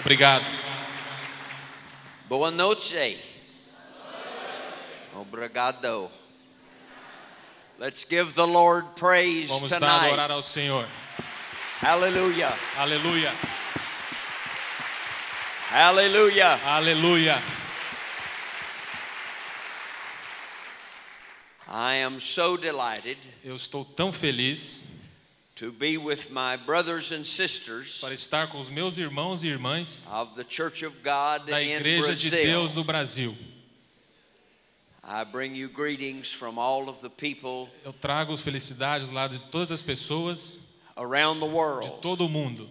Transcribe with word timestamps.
Obrigado. 0.00 0.44
Boa 2.28 2.50
noite. 2.50 3.18
Obrigado. 5.14 6.10
Let's 7.78 8.04
give 8.04 8.34
the 8.34 8.46
Lord 8.46 8.96
praise 8.96 9.48
Vamos 9.50 9.70
tonight. 9.70 10.08
adorar 10.08 10.30
ao 10.30 10.42
Senhor. 10.42 10.86
Hallelujah. 11.80 12.54
Aleluia. 12.76 13.32
Hallelujah. 15.70 16.60
Aleluia. 16.64 17.42
I 21.70 21.96
am 21.96 22.18
so 22.18 22.56
delighted 22.56 23.18
Eu 23.44 23.54
estou 23.54 23.84
tão 23.84 24.10
feliz 24.12 24.86
to 25.58 25.72
be 25.72 25.98
with 25.98 26.30
my 26.30 26.56
brothers 26.56 27.10
and 27.10 27.26
sisters 27.26 27.98
para 28.00 28.14
estar 28.14 28.48
com 28.48 28.58
os 28.60 28.70
meus 28.70 28.96
irmãos 28.96 29.42
e 29.42 29.48
irmãs 29.48 30.06
of 30.12 30.36
the 30.36 30.44
Church 30.48 30.84
of 30.84 30.96
God 31.02 31.46
da 31.46 31.60
in 31.60 31.80
Igreja 31.80 32.14
de. 32.14 32.30
Deus 32.30 32.72
do 32.72 32.84
Brasil. 32.84 33.36
I 35.02 35.24
bring 35.24 35.56
you 35.56 35.68
greetings 35.68 36.30
from 36.30 36.58
all 36.58 36.88
of 36.88 37.00
the 37.00 37.08
people 37.08 37.68
Eu 37.84 37.92
trago 37.92 38.32
as 38.32 38.40
felicidades 38.40 39.08
lá 39.08 39.26
de 39.26 39.40
todas 39.50 39.72
as 39.72 39.82
pessoas 39.82 40.58
around 40.96 41.40
the 41.40 41.48
de 41.48 41.52
world 41.54 41.92
todo 42.02 42.24
o 42.24 42.28
mundo 42.28 42.68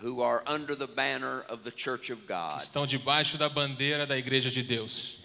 who 0.00 0.20
are 0.20 0.42
under 0.46 0.74
the 0.74 0.86
banner 0.86 1.44
of 1.48 1.62
the 1.62 1.70
Church 1.70 2.10
of 2.10 2.22
que 2.22 2.34
God. 2.34 2.60
estão 2.60 2.84
debaixo 2.84 3.38
da 3.38 3.48
bandeira 3.48 4.06
da 4.06 4.16
Igreja 4.18 4.50
de 4.50 4.62
Deus. 4.64 5.18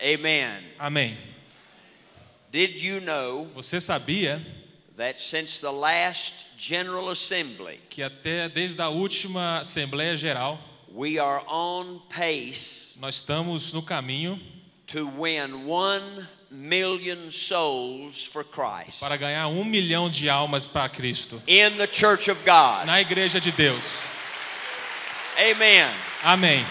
Amen. 0.00 0.62
Amém. 0.78 1.18
Did 2.52 2.80
you 2.80 3.00
know 3.00 3.46
Você 3.54 3.80
sabia 3.80 4.44
that 5.00 5.18
since 5.18 5.58
the 5.58 5.72
last 5.72 6.46
General 6.58 7.08
Assembly, 7.08 7.80
que 7.88 8.02
até 8.02 8.50
desde 8.50 8.82
a 8.82 8.88
última 8.90 9.60
Assembleia 9.60 10.14
Geral 10.14 10.58
we 10.92 11.18
are 11.18 11.42
on 11.48 12.00
pace 12.10 12.98
nós 13.00 13.14
estamos 13.14 13.72
no 13.72 13.80
caminho 13.80 14.38
to 14.86 15.06
win 15.06 15.66
one 15.66 16.28
million 16.50 17.30
souls 17.30 18.24
for 18.24 18.44
Christ 18.44 19.00
para 19.00 19.16
ganhar 19.16 19.48
um 19.48 19.64
milhão 19.64 20.10
de 20.10 20.28
almas 20.28 20.66
para 20.66 20.90
Cristo 20.90 21.40
in 21.46 21.78
the 21.78 21.86
Church 21.86 22.30
of 22.30 22.38
God? 22.44 22.86
na 22.86 23.00
Igreja 23.00 23.40
de 23.40 23.50
Deus. 23.52 23.98
Amen. 25.38 25.90
Amém. 26.22 26.66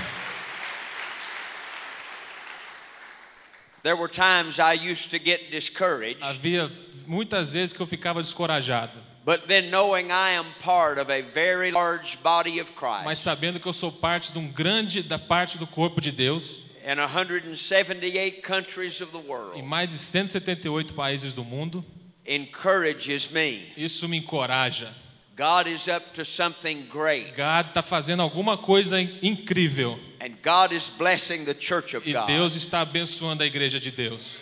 There 3.82 3.96
were 3.96 4.10
times 4.10 4.60
I 4.60 4.74
used 4.74 5.10
to 5.12 5.20
get 5.20 5.50
discouraged, 5.50 6.22
Havia 6.22 6.70
muitas 7.10 7.54
vezes 7.54 7.74
que 7.74 7.82
eu 7.82 7.88
ficava 7.88 8.22
descorajado, 8.22 9.00
but 9.26 9.48
then 9.48 9.70
knowing 9.72 10.12
I 10.12 10.36
am 10.38 10.46
part 10.64 11.00
of 11.02 11.12
a 11.12 11.22
very 11.22 11.72
large 11.72 12.18
body 12.24 12.60
of 12.62 12.72
mas 13.04 13.20
Christ 13.20 13.24
sabendo 13.24 13.60
que 13.60 13.68
eu 13.68 13.74
sou 13.74 13.92
parte 13.92 14.32
de 14.32 14.38
um 14.40 14.48
grande 14.48 15.02
da 15.02 15.18
parte 15.18 15.58
do 15.58 15.66
corpo 15.66 16.00
de 16.00 16.12
Deus 16.12 16.64
in 16.86 16.96
178 17.08 18.42
countries 18.42 19.02
of 19.02 19.12
the 19.12 19.18
em 19.18 19.28
world 19.28 19.62
mais 19.64 19.90
de 19.90 19.98
178 19.98 20.94
países 20.94 21.34
do 21.34 21.44
mundo, 21.44 21.84
encourages 22.26 23.28
me. 23.30 23.66
isso 23.76 24.08
me 24.08 24.18
encoraja. 24.18 24.94
God 25.36 25.68
is 25.68 25.88
up 25.88 26.06
to 26.14 26.26
something 26.26 26.84
great, 26.92 27.32
God 27.36 27.68
está 27.70 27.82
fazendo 27.82 28.22
alguma 28.22 28.58
coisa 28.58 29.00
in- 29.02 29.18
incrível 29.22 29.98
and 30.22 30.36
God 30.44 30.74
is 30.74 30.90
blessing 30.90 31.46
the 31.46 31.54
Church 31.54 31.96
of 31.96 32.08
e 32.08 32.14
God. 32.14 32.28
Deus 32.28 32.56
está 32.56 32.82
abençoando 32.82 33.42
a 33.42 33.46
Igreja 33.46 33.80
de 33.80 33.90
Deus. 33.90 34.38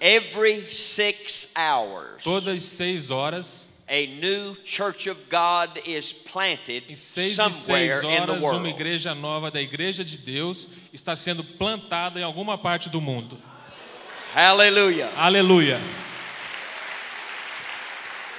Every 0.00 0.70
six 0.70 1.48
hours, 1.56 2.22
Todas 2.22 2.62
seis 2.62 3.10
horas, 3.10 3.68
a 3.88 4.06
new 4.06 4.54
Church 4.64 5.08
of 5.08 5.18
God 5.28 5.80
is 5.86 6.12
planted 6.12 6.84
em 6.90 6.94
seis 6.96 7.34
somewhere 7.36 8.00
seis 8.00 8.02
in 8.04 8.26
the 8.26 8.32
horas, 8.32 8.42
uma 8.42 8.52
world. 8.52 8.68
igreja 8.68 9.14
nova 9.14 9.50
da 9.50 9.60
Igreja 9.60 10.04
de 10.04 10.16
Deus 10.18 10.68
está 10.92 11.16
sendo 11.16 11.42
plantada 11.42 12.20
em 12.20 12.22
alguma 12.22 12.56
parte 12.58 12.88
do 12.88 13.00
mundo. 13.00 13.36
Hallelujah. 14.34 15.10
Aleluia, 15.16 15.80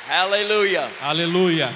Hallelujah. 0.07 0.89
aleluia. 1.01 1.73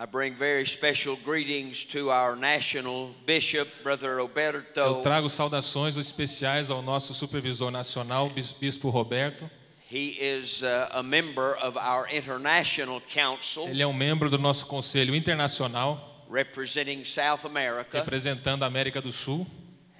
I 0.00 0.06
bring 0.06 0.34
very 0.36 0.64
special 0.64 1.16
greetings 1.24 1.84
to 1.86 2.10
our 2.12 2.36
national 2.36 3.10
bishop, 3.26 3.68
Brother 3.82 4.12
Eu 4.18 4.26
Roberto. 4.28 5.02
trago 5.02 5.28
saudações 5.28 5.96
especiais 5.96 6.70
ao 6.70 6.80
nosso 6.80 7.12
supervisor 7.12 7.70
nacional, 7.72 8.30
Bis- 8.30 8.52
Bispo 8.52 8.90
Roberto. 8.90 9.50
He 9.90 10.10
is 10.20 10.62
uh, 10.62 10.88
a 10.92 11.02
member 11.02 11.56
of 11.60 11.76
our 11.76 12.06
international 12.14 13.00
council 13.12 13.66
Ele 13.66 13.82
é 13.82 13.86
um 13.86 13.92
membro 13.92 14.30
do 14.30 14.38
nosso 14.38 14.66
Conselho 14.66 15.16
Internacional, 15.16 16.24
representing 16.30 17.02
South 17.04 17.44
America. 17.44 17.98
representando 17.98 18.62
a 18.62 18.66
América 18.66 19.00
do 19.02 19.10
Sul. 19.10 19.46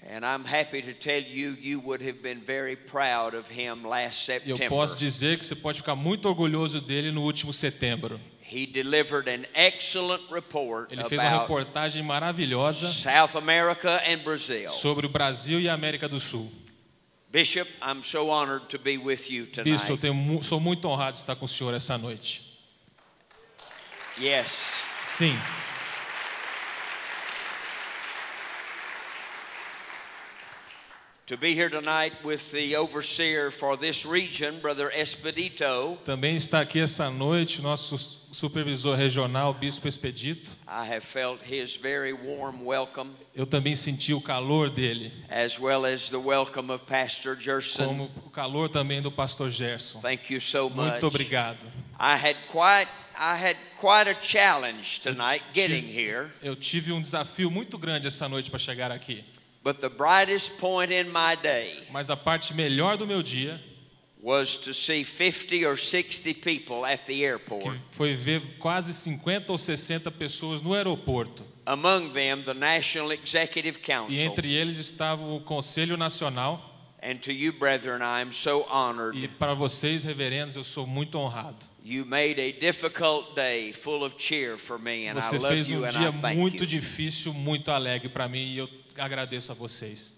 And 0.09 0.25
I'm 0.25 0.45
happy 0.47 0.81
to 0.83 0.95
tell 0.95 1.21
you, 1.23 1.57
you 1.61 1.81
would 1.85 2.03
have 2.07 2.23
been 2.23 2.41
very 2.41 2.77
proud 2.77 3.35
of 3.35 3.51
him 3.51 3.83
last 3.85 4.29
E 4.31 4.33
eu 4.51 4.57
September. 4.57 4.69
posso 4.69 4.97
dizer 4.97 5.39
que 5.41 5.45
você 5.45 5.57
pode 5.57 5.79
ficar 5.79 5.97
muito 5.97 6.27
orgulhoso 6.29 6.81
dele 6.81 7.11
no 7.11 7.23
último 7.23 7.53
setembro. 7.53 8.21
He 8.51 8.67
delivered 8.67 9.29
an 9.29 9.45
excellent 9.55 10.23
report 10.31 10.91
Ele 10.91 11.05
fez 11.05 11.21
uma 11.23 11.41
reportagem 11.43 12.03
maravilhosa 12.03 12.91
South 12.93 13.37
America 13.37 14.03
and 14.07 14.19
Brazil. 14.25 14.71
sobre 14.71 15.05
o 15.07 15.09
Brasil 15.09 15.61
e 15.61 15.69
a 15.69 15.75
América 15.75 16.09
do 16.09 16.19
Sul. 16.19 16.51
Bishop, 17.31 17.71
I'm 17.83 18.03
so 18.03 18.31
honored 18.31 18.67
to 18.71 18.79
be 18.79 18.97
with 18.97 19.29
you 19.31 19.45
Bispo, 19.63 19.93
eu 19.93 19.99
tonight. 19.99 20.01
tenho 20.01 20.43
sou 20.43 20.59
muito 20.59 20.89
honrado 20.89 21.13
de 21.13 21.19
estar 21.19 21.37
com 21.37 21.45
o 21.45 21.49
senhor 21.49 21.75
essa 21.75 21.99
noite. 21.99 22.43
Yes. 24.19 24.73
Sim, 25.07 25.39
To 31.29 31.37
be 31.37 31.55
here 31.55 31.69
tonight 31.69 32.15
with 32.25 32.51
the 32.53 32.75
overseer 32.75 33.51
for 33.51 33.77
this 33.77 34.07
region, 34.07 34.61
Brother 34.61 34.91
Expedito, 34.95 35.99
também 36.03 36.37
está 36.37 36.63
aqui 36.63 36.81
essa 36.81 37.11
noite 37.11 37.61
nosso 37.61 37.99
supervisor 38.33 38.97
regional, 38.97 39.53
Bispo 39.53 39.87
Expedito. 39.87 40.51
I 40.67 40.87
have 40.87 41.05
felt 41.05 41.43
his 41.43 41.77
very 41.77 42.15
warm 42.15 42.65
welcome, 42.65 43.11
Eu 43.35 43.45
também 43.45 43.75
senti 43.75 44.15
o 44.15 44.23
calor 44.23 44.71
dele, 44.71 45.13
as 45.29 45.59
well 45.59 45.85
as 45.85 46.09
the 46.09 46.17
welcome 46.17 46.73
of 46.73 46.87
Pastor 46.87 47.37
Gerson. 47.39 47.85
como 47.85 48.11
o 48.25 48.31
calor 48.31 48.71
também 48.71 49.03
do 49.03 49.13
pastor 49.13 49.51
Gerson. 49.51 50.01
Thank 50.01 50.33
you 50.33 50.41
so 50.41 50.71
much. 50.71 50.93
Muito 50.93 51.07
obrigado. 51.09 51.59
I 52.01 52.17
had 52.17 52.37
quite 52.51 52.91
I 53.15 53.37
had 53.37 53.57
quite 53.79 54.09
a 54.09 54.15
challenge 54.23 55.03
tonight 55.03 55.45
getting 55.53 55.85
here, 55.95 56.31
Eu 56.43 56.57
tive 56.57 56.91
um 56.91 57.03
desafio 57.03 57.51
muito 57.51 57.77
grande 57.77 58.07
essa 58.07 58.27
noite 58.31 58.49
para 58.49 58.59
chegar 58.59 58.91
aqui. 58.91 59.23
But 59.63 59.81
the 59.81 59.89
brightest 59.89 60.57
point 60.59 60.93
in 60.93 61.09
my 61.11 61.35
day 61.41 61.85
Mas 61.91 62.11
a 62.11 62.17
parte 62.17 62.55
melhor 62.55 62.97
do 62.97 63.07
meu 63.07 63.23
dia 63.23 63.61
was 64.21 64.57
to 64.57 64.73
see 64.75 65.05
50 65.05 65.65
or 65.65 65.77
60 65.77 66.35
people 66.35 66.85
at 66.85 67.07
the 67.07 67.23
airport. 67.25 67.77
foi 67.93 68.15
ver 68.15 68.43
quase 68.59 68.93
50 68.93 69.53
ou 69.53 69.59
60 69.59 70.11
pessoas 70.11 70.61
no 70.61 70.75
aeroporto. 70.75 71.45
Among 71.65 72.13
them, 72.13 72.43
the 72.43 72.55
National 72.55 73.13
Executive 73.13 73.79
E 73.79 73.81
Council. 73.87 74.17
entre 74.17 74.53
eles 74.53 74.77
estava 74.79 75.23
o 75.23 75.41
Conselho 75.41 75.97
Nacional. 75.97 76.65
And 77.01 77.19
to 77.21 77.33
you, 77.33 77.53
brethren, 77.53 78.01
I 78.03 78.21
am 78.23 78.33
so 78.33 78.67
honored. 78.69 79.17
E 79.17 79.29
para 79.29 79.55
vocês, 79.55 80.03
reverendos, 80.03 80.57
eu 80.57 80.65
sou 80.65 80.85
muito 80.85 81.17
honrado. 81.17 81.59
You 81.85 82.05
made 82.05 82.41
a 82.41 82.51
difficult 82.51 83.37
day 83.37 83.73
full 83.73 84.03
of 84.05 84.17
cheer 84.19 84.59
for 84.59 84.81
me, 84.81 85.07
and 85.09 85.17
I 85.17 85.21
Você 85.23 85.39
love 85.39 85.55
fez 85.55 85.71
you 85.71 85.83
um 85.83 85.85
and 85.85 85.91
dia 85.91 86.09
I 86.09 86.13
thank 86.21 86.37
muito 86.37 86.65
you. 86.65 86.67
difícil, 86.67 87.33
muito 87.33 87.71
alegre 87.71 88.09
para 88.09 88.27
mim 88.29 88.41
e 88.53 88.59
eu 88.59 88.69
agradeço 88.99 89.53
a 89.53 89.55
vocês. 89.55 90.17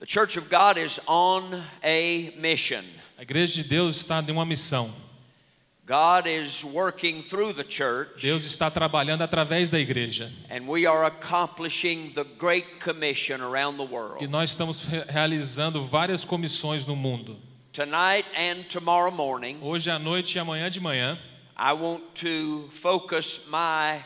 The 0.00 0.06
Church 0.06 0.36
of 0.36 0.50
God 0.50 0.76
is 0.76 1.00
on 1.06 1.62
a 1.82 2.32
mission. 2.36 2.84
A 3.18 3.22
Igreja 3.22 3.62
de 3.62 3.68
Deus 3.68 3.96
está 3.96 4.20
em 4.20 4.30
uma 4.30 4.44
missão. 4.44 4.92
God 5.86 6.26
is 6.26 6.64
working 6.64 7.22
through 7.22 7.52
the 7.52 7.62
church, 7.62 8.22
Deus 8.22 8.44
está 8.46 8.70
trabalhando 8.70 9.20
através 9.22 9.68
da 9.68 9.78
igreja. 9.78 10.32
and 10.48 10.66
we 10.66 10.86
are 10.86 11.04
accomplishing 11.04 12.10
the 12.14 12.24
Great 12.24 12.80
Commission 12.80 13.42
around 13.42 13.76
the 13.76 13.84
E 14.24 14.26
nós 14.26 14.50
estamos 14.50 14.86
re- 14.86 15.04
realizando 15.06 15.84
várias 15.84 16.24
comissões 16.24 16.86
no 16.86 16.96
mundo. 16.96 17.38
Tonight 17.74 18.24
and 18.36 18.68
tomorrow 18.68 19.10
morning, 19.10 19.58
Hoje 19.60 19.90
à 19.90 19.98
noite 19.98 20.36
e 20.36 20.38
amanhã 20.38 20.70
de 20.70 20.78
manhã, 20.78 21.18
I 21.56 21.72
want 21.72 22.02
to 22.20 22.68
focus 22.70 23.40
my 23.48 24.00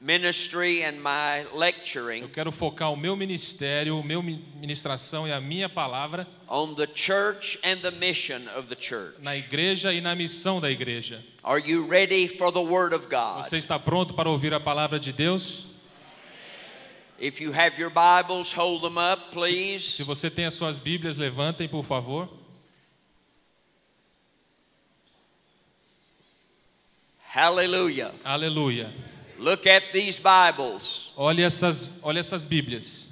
ministry 0.00 0.82
and 0.82 1.00
my 1.00 1.44
eu 1.44 1.56
lecturing 1.56 2.26
quero 2.32 2.50
focar 2.50 2.92
o 2.92 2.96
meu 2.96 3.14
ministério, 3.14 3.96
o 3.96 4.02
meu 4.02 4.20
mi- 4.24 4.44
ministração 4.56 5.28
e 5.28 5.32
a 5.32 5.40
minha 5.40 5.68
palavra 5.68 6.26
on 6.48 6.74
the 6.74 6.88
church 6.92 7.60
and 7.62 7.76
the 7.82 7.92
mission 7.92 8.42
of 8.56 8.66
the 8.66 8.74
church. 8.74 9.14
na 9.22 9.36
igreja 9.36 9.92
e 9.94 10.00
na 10.00 10.16
missão 10.16 10.60
da 10.60 10.68
igreja. 10.68 11.22
Are 11.44 11.62
you 11.64 11.86
ready 11.86 12.26
for 12.26 12.50
the 12.50 12.58
Word 12.58 12.92
of 12.92 13.06
God? 13.08 13.44
Você 13.44 13.56
está 13.56 13.78
pronto 13.78 14.14
para 14.14 14.28
ouvir 14.28 14.52
a 14.52 14.58
palavra 14.58 14.98
de 14.98 15.12
Deus? 15.12 15.66
If 17.20 17.40
you 17.40 17.52
have 17.52 17.80
your 17.80 17.90
Bibles, 17.90 18.52
hold 18.52 18.82
them 18.82 18.98
up, 18.98 19.30
please. 19.30 19.92
Se 19.92 20.02
você 20.02 20.28
tem 20.28 20.44
as 20.44 20.54
suas 20.54 20.76
Bíblias, 20.76 21.16
levantem, 21.16 21.68
por 21.68 21.84
favor. 21.84 22.28
Hallelujah. 27.34 28.12
Aleluia. 28.22 28.92
Look 29.38 29.66
at 29.66 29.90
these 29.90 30.20
Bibles. 30.20 31.10
Olhe 31.16 31.42
essas, 31.42 31.90
olhe 32.02 32.18
essas 32.18 32.44
Bíblias. 32.44 33.10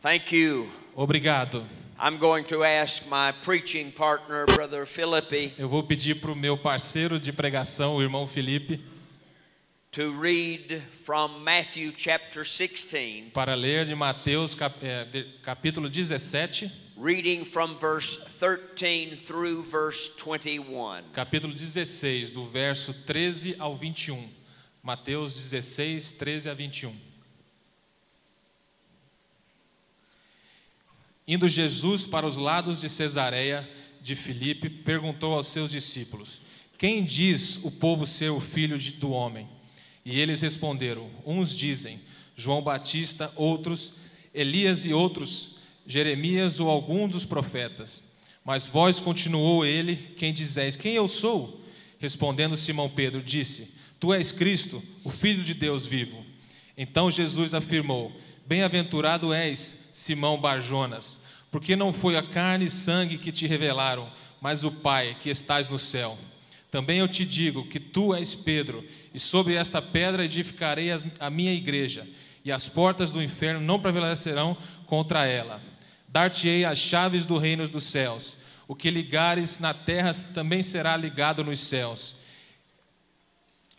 Thank 0.00 0.32
you. 0.32 0.68
Obrigado. 0.94 1.64
I'm 1.98 2.16
going 2.16 2.44
to 2.44 2.62
ask 2.62 3.08
my 3.08 3.32
preaching 3.42 3.90
partner, 3.90 4.46
Brother 4.46 4.86
Philippi, 4.86 5.52
Eu 5.58 5.68
vou 5.68 5.82
pedir 5.82 6.20
para 6.20 6.30
o 6.30 6.36
meu 6.36 6.56
parceiro 6.56 7.18
de 7.18 7.32
pregação, 7.32 7.96
o 7.96 8.02
irmão 8.02 8.24
Felipe, 8.28 8.80
to 9.90 10.12
read 10.20 10.80
from 11.04 11.40
Matthew 11.40 11.92
chapter 11.96 12.44
16, 12.44 13.32
para 13.32 13.54
ler 13.56 13.84
de 13.84 13.96
Mateus 13.96 14.54
cap- 14.54 14.78
de- 15.10 15.24
capítulo 15.42 15.88
17, 15.88 16.70
reading 16.96 17.44
from 17.44 17.76
verse 17.76 18.16
13 18.38 19.16
through 19.26 19.62
verse 19.64 20.08
21. 20.16 21.02
capítulo 21.12 21.52
16, 21.52 22.30
do 22.30 22.44
verso 22.46 22.92
13 23.04 23.56
ao 23.58 23.76
21. 23.76 24.28
Mateus 24.82 25.34
16, 25.34 26.12
13 26.12 26.48
a 26.50 26.54
21. 26.54 26.94
Indo 31.26 31.48
Jesus 31.48 32.04
para 32.04 32.26
os 32.26 32.36
lados 32.36 32.80
de 32.80 32.88
Cesareia 32.88 33.68
de 34.00 34.14
Filipe, 34.14 34.68
perguntou 34.68 35.32
aos 35.34 35.46
seus 35.48 35.70
discípulos: 35.70 36.40
Quem 36.78 37.02
diz 37.02 37.56
o 37.64 37.70
povo 37.70 38.06
ser 38.06 38.30
o 38.30 38.40
filho 38.40 38.78
de- 38.78 38.92
do 38.92 39.10
homem? 39.10 39.48
E 40.04 40.20
eles 40.20 40.42
responderam: 40.42 41.10
Uns 41.24 41.54
dizem 41.54 41.98
João 42.36 42.60
Batista, 42.62 43.32
outros 43.36 43.94
Elias 44.34 44.84
e 44.84 44.92
outros 44.92 45.53
Jeremias 45.86 46.60
ou 46.60 46.68
algum 46.68 47.08
dos 47.08 47.24
profetas. 47.24 48.02
Mas 48.44 48.66
vós, 48.66 49.00
continuou 49.00 49.64
ele, 49.64 49.96
quem 50.16 50.32
dizeis: 50.32 50.76
Quem 50.76 50.94
eu 50.94 51.08
sou? 51.08 51.64
Respondendo 51.98 52.56
Simão 52.56 52.88
Pedro, 52.88 53.22
disse: 53.22 53.74
Tu 53.98 54.12
és 54.12 54.32
Cristo, 54.32 54.82
o 55.02 55.10
Filho 55.10 55.42
de 55.42 55.54
Deus 55.54 55.86
vivo. 55.86 56.24
Então 56.76 57.10
Jesus 57.10 57.54
afirmou: 57.54 58.12
Bem-aventurado 58.46 59.32
és, 59.32 59.88
Simão 59.92 60.38
Barjonas, 60.38 61.20
porque 61.50 61.74
não 61.74 61.92
foi 61.92 62.16
a 62.16 62.22
carne 62.22 62.66
e 62.66 62.70
sangue 62.70 63.16
que 63.16 63.32
te 63.32 63.46
revelaram, 63.46 64.10
mas 64.40 64.64
o 64.64 64.70
Pai 64.70 65.16
que 65.20 65.30
estás 65.30 65.68
no 65.68 65.78
céu. 65.78 66.18
Também 66.70 66.98
eu 66.98 67.08
te 67.08 67.24
digo 67.24 67.64
que 67.66 67.78
tu 67.78 68.12
és 68.12 68.34
Pedro, 68.34 68.84
e 69.14 69.20
sobre 69.20 69.54
esta 69.54 69.80
pedra 69.80 70.24
edificarei 70.24 70.88
a 71.20 71.30
minha 71.30 71.52
igreja, 71.54 72.04
e 72.44 72.50
as 72.50 72.68
portas 72.68 73.12
do 73.12 73.22
inferno 73.22 73.60
não 73.60 73.78
prevalecerão 73.78 74.56
contra 74.84 75.24
ela. 75.24 75.62
Dar-te-ei 76.14 76.64
as 76.64 76.78
chaves 76.78 77.26
do 77.26 77.38
reino 77.38 77.66
dos 77.66 77.82
céus. 77.82 78.36
O 78.68 78.74
que 78.76 78.88
ligares 78.88 79.58
na 79.58 79.74
terra 79.74 80.12
também 80.32 80.62
será 80.62 80.96
ligado 80.96 81.42
nos 81.42 81.58
céus. 81.58 82.14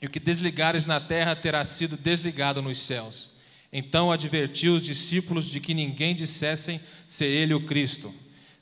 E 0.01 0.05
o 0.05 0.09
que 0.09 0.19
desligares 0.19 0.85
na 0.85 0.99
terra 0.99 1.33
terá 1.33 1.63
sido 1.63 1.95
desligado 1.95 2.61
nos 2.61 2.77
céus. 2.77 3.31
Então 3.71 4.11
advertiu 4.11 4.75
os 4.75 4.81
discípulos 4.81 5.45
de 5.45 5.61
que 5.61 5.73
ninguém 5.73 6.13
dissessem 6.13 6.81
ser 7.07 7.27
ele 7.27 7.53
o 7.53 7.65
Cristo. 7.65 8.13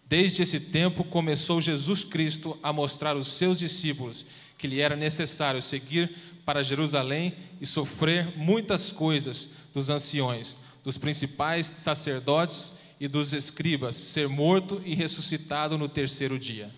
Desde 0.06 0.44
esse 0.44 0.60
tempo 0.60 1.04
começou 1.04 1.60
Jesus 1.60 2.04
Cristo 2.04 2.56
a 2.62 2.72
mostrar 2.72 3.16
aos 3.16 3.30
seus 3.30 3.58
discípulos 3.58 4.24
que 4.56 4.68
lhe 4.68 4.81
era 4.81 4.96
necessário 4.96 5.64
seguir 5.64 6.16
para 6.46 6.62
Jerusalém 6.62 7.34
e 7.60 7.66
sofrer 7.66 8.38
muitas 8.38 8.92
coisas 8.92 9.50
dos 9.74 9.90
anciões, 9.90 10.60
dos 10.84 10.96
principais 10.96 11.66
sacerdotes 11.66 12.83
e 13.00 13.07
dos 13.07 13.34
escribas, 13.34 13.95
ser 13.95 14.28
morto 14.28 14.81
e 14.86 14.94
ressuscitado 14.94 15.78
no 15.78 15.88
terceiro 15.88 16.40
dia. 16.40 16.72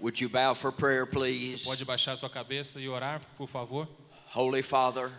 Would 0.00 0.22
you 0.22 0.30
bow 0.30 0.54
for 0.54 0.72
prayer, 0.72 1.06
please? 1.06 1.62
Pode 1.62 1.84
baixar 1.84 2.16
sua 2.16 2.30
cabeça 2.30 2.80
e 2.80 2.88
orar, 2.88 3.20
por 3.36 3.46
favor. 3.46 3.86
Holy 4.34 4.62
Father, 4.62 5.10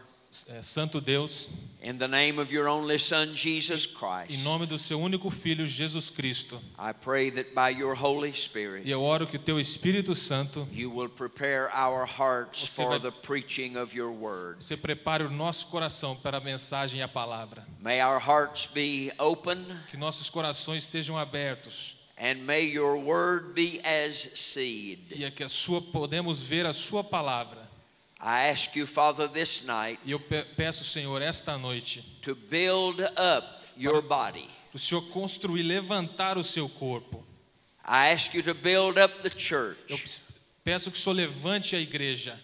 Santo 0.61 1.01
Deus, 1.01 1.49
in 1.83 1.97
the 1.97 2.07
name 2.07 2.39
of 2.39 2.53
your 2.53 2.69
only 2.69 2.97
Son, 2.97 3.35
Jesus 3.35 3.85
Christ, 3.85 4.31
em 4.31 4.41
nome 4.43 4.65
do 4.65 4.77
seu 4.77 4.97
único 4.97 5.29
filho 5.29 5.67
Jesus 5.67 6.09
Cristo, 6.09 6.57
I 6.79 6.93
pray 6.93 7.29
that 7.31 7.53
by 7.53 7.69
your 7.69 7.95
Holy 7.95 8.31
Spirit, 8.33 8.87
e 8.87 8.91
eu 8.91 9.01
oro 9.01 9.27
que 9.27 9.35
o 9.35 9.39
teu 9.39 9.59
Espírito 9.59 10.15
Santo 10.15 10.65
you 10.71 10.89
will 10.89 11.09
prepare 11.09 11.69
our 11.73 12.05
hearts 12.05 12.61
Você 12.69 12.81
for 12.83 12.97
vai- 12.97 12.99
the 12.99 13.11
preaching 13.11 13.75
of 13.75 13.93
your 13.93 14.09
word. 14.11 14.63
você 14.63 14.77
prepare 14.77 15.23
o 15.25 15.29
nosso 15.29 15.67
coração 15.67 16.15
para 16.15 16.37
a 16.37 16.41
mensagem 16.41 17.01
e 17.01 17.03
a 17.03 17.09
palavra. 17.09 17.67
May 17.81 18.01
our 18.01 18.19
hearts 18.21 18.67
be 18.67 19.11
open 19.19 19.65
Que 19.89 19.97
nossos 19.97 20.29
corações 20.29 20.83
estejam 20.83 21.17
abertos 21.17 21.97
and 22.17 22.35
may 22.45 22.63
your 22.71 22.95
word 22.95 23.53
be 23.53 23.81
as 23.83 24.15
seed. 24.35 24.99
e 25.13 25.25
é 25.25 25.29
que 25.31 25.43
a 25.43 25.49
sua 25.49 25.81
podemos 25.81 26.39
ver 26.41 26.65
a 26.65 26.71
sua 26.71 27.03
palavra. 27.03 27.60
I 28.23 28.49
ask 28.49 28.75
you, 28.75 28.85
Father, 28.85 29.27
this 29.27 29.63
night 29.63 29.99
E 30.05 30.11
eu 30.11 30.19
pe- 30.19 30.43
peço, 30.55 30.83
Senhor, 30.83 31.21
esta 31.21 31.57
noite, 31.57 32.01
to 32.21 32.35
build 32.35 33.01
up 33.01 33.65
your 33.75 34.01
body. 34.01 34.47
o 34.73 34.77
Senhor 34.79 35.01
construir, 35.09 35.63
levantar 35.63 36.37
o 36.37 36.43
seu 36.43 36.69
corpo. 36.69 37.25
I 37.83 38.11
ask 38.13 38.33
you 38.35 38.43
to 38.43 38.53
build 38.53 38.99
up 38.99 39.21
the 39.23 39.29
Eu 39.35 39.39
church. 39.39 40.21
peço 40.63 40.91
que 40.91 40.97
o 40.97 41.01
Senhor 41.01 41.15
levante 41.15 41.75
a 41.75 41.79
igreja. 41.79 42.39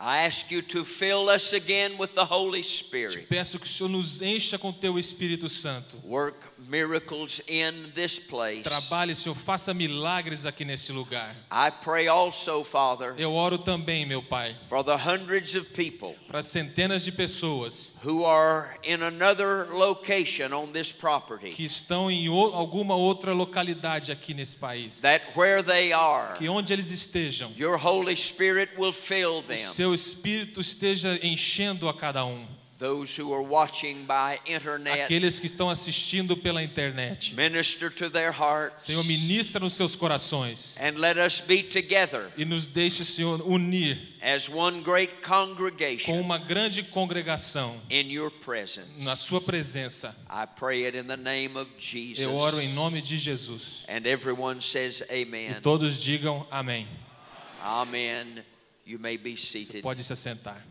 I 0.00 0.24
ask 0.26 0.50
you 0.50 0.62
to 0.62 0.84
fill 0.84 1.28
us 1.28 1.52
again 1.52 1.96
with 1.98 2.14
the 2.14 2.22
Holy 2.24 2.62
Spirit. 2.62 3.26
Peço 3.28 3.58
que 3.58 3.66
o 3.66 3.68
Senhor 3.68 3.88
nos 3.90 4.22
encha 4.22 4.56
com 4.58 4.72
teu 4.72 4.98
Espírito 4.98 5.48
Santo. 5.48 5.98
Work 6.04 6.38
miracles 6.68 7.40
in 7.48 7.90
this 7.94 8.18
place. 8.18 8.62
Trabalhe, 8.62 9.14
Senhor, 9.14 9.34
faça 9.34 9.72
milagres 9.72 10.44
aqui 10.44 10.64
nesse 10.64 10.92
lugar. 10.92 11.34
I 11.50 11.70
pray 11.82 12.06
also, 12.08 12.62
Father, 12.62 13.14
Eu 13.16 13.32
oro 13.32 13.58
também, 13.58 14.04
meu 14.06 14.22
Pai, 14.22 14.54
for 14.68 14.84
the 14.84 14.94
hundreds 14.96 15.54
of 15.54 15.70
people 15.72 16.14
para 16.28 16.42
centenas 16.42 17.02
de 17.02 17.10
pessoas 17.10 17.96
who 18.04 18.24
are 18.26 18.76
in 18.84 19.02
another 19.02 19.66
location 19.70 20.52
on 20.52 20.66
this 20.72 20.92
property, 20.92 21.50
que 21.52 21.64
estão 21.64 22.10
em 22.10 22.28
o- 22.28 22.54
alguma 22.54 22.94
outra 22.94 23.32
localidade 23.32 24.12
aqui 24.12 24.34
nesse 24.34 24.56
país. 24.56 25.00
that 25.00 25.24
where 25.34 25.62
they 25.62 25.92
are, 25.92 26.34
Que 26.34 26.48
onde 26.48 26.72
eles 26.72 26.90
estejam, 26.90 27.50
your 27.56 27.76
Holy 27.82 28.14
Spirit 28.14 28.72
will 28.78 28.92
fill 28.92 29.38
o 29.38 29.42
them. 29.42 29.56
seu 29.58 29.94
Espírito 29.94 30.60
esteja 30.60 31.18
enchendo 31.22 31.88
a 31.88 31.94
cada 31.94 32.24
um. 32.24 32.46
Those 32.78 33.20
who 33.20 33.34
are 33.34 33.42
watching 33.42 34.04
by 34.06 34.38
internet, 34.46 35.02
Aqueles 35.02 35.40
que 35.40 35.46
estão 35.46 35.68
assistindo 35.68 36.36
pela 36.36 36.62
internet. 36.62 37.34
minister 37.34 37.90
to 37.90 38.08
their 38.08 38.30
hearts, 38.30 38.84
Senhor, 38.84 39.02
ministra 39.04 39.58
nos 39.58 39.72
seus 39.72 39.96
corações 39.96 40.76
and 40.80 40.96
let 40.96 41.16
us 41.16 41.40
be 41.40 41.64
together 41.64 42.30
e 42.36 42.44
nos 42.44 42.68
deixe, 42.68 43.04
Senhor, 43.04 43.42
unir 43.44 43.98
as 44.22 44.48
one 44.48 44.80
great 44.80 45.12
com 45.20 45.48
congregation 45.56 46.20
uma 46.20 46.38
grande 46.38 46.84
congregação 46.84 47.80
in 47.90 48.12
your 48.12 48.30
presence. 48.30 48.88
na 49.04 49.16
sua 49.16 49.40
presença. 49.40 50.14
I 50.30 50.46
pray 50.46 50.86
it 50.86 50.96
in 50.96 51.08
the 51.08 51.16
name 51.16 51.56
of 51.58 51.68
Jesus. 51.78 52.20
Eu 52.24 52.36
oro 52.36 52.60
em 52.60 52.72
nome 52.72 53.02
de 53.02 53.16
Jesus. 53.16 53.84
And 53.88 54.06
everyone 54.06 54.60
says 54.60 55.00
E 55.10 55.22
amen. 55.24 55.60
todos 55.62 56.00
digam 56.00 56.46
amém. 56.48 56.86
Amen. 57.60 58.44
You 58.86 59.00
may 59.00 59.18
be 59.18 59.36
Você 59.36 59.64
seated. 59.64 59.82
pode 59.82 60.04
se 60.04 60.12
assentar. 60.12 60.64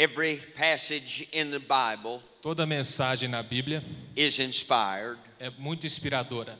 Every 0.00 0.38
passage 0.56 1.28
in 1.30 1.50
the 1.50 1.58
Bible 1.58 2.22
Toda 2.40 2.64
mensagem 2.64 3.28
na 3.28 3.42
Bíblia 3.42 3.84
is 4.16 4.38
inspired. 4.38 5.18
é 5.38 5.50
muito 5.58 5.86
inspiradora. 5.86 6.56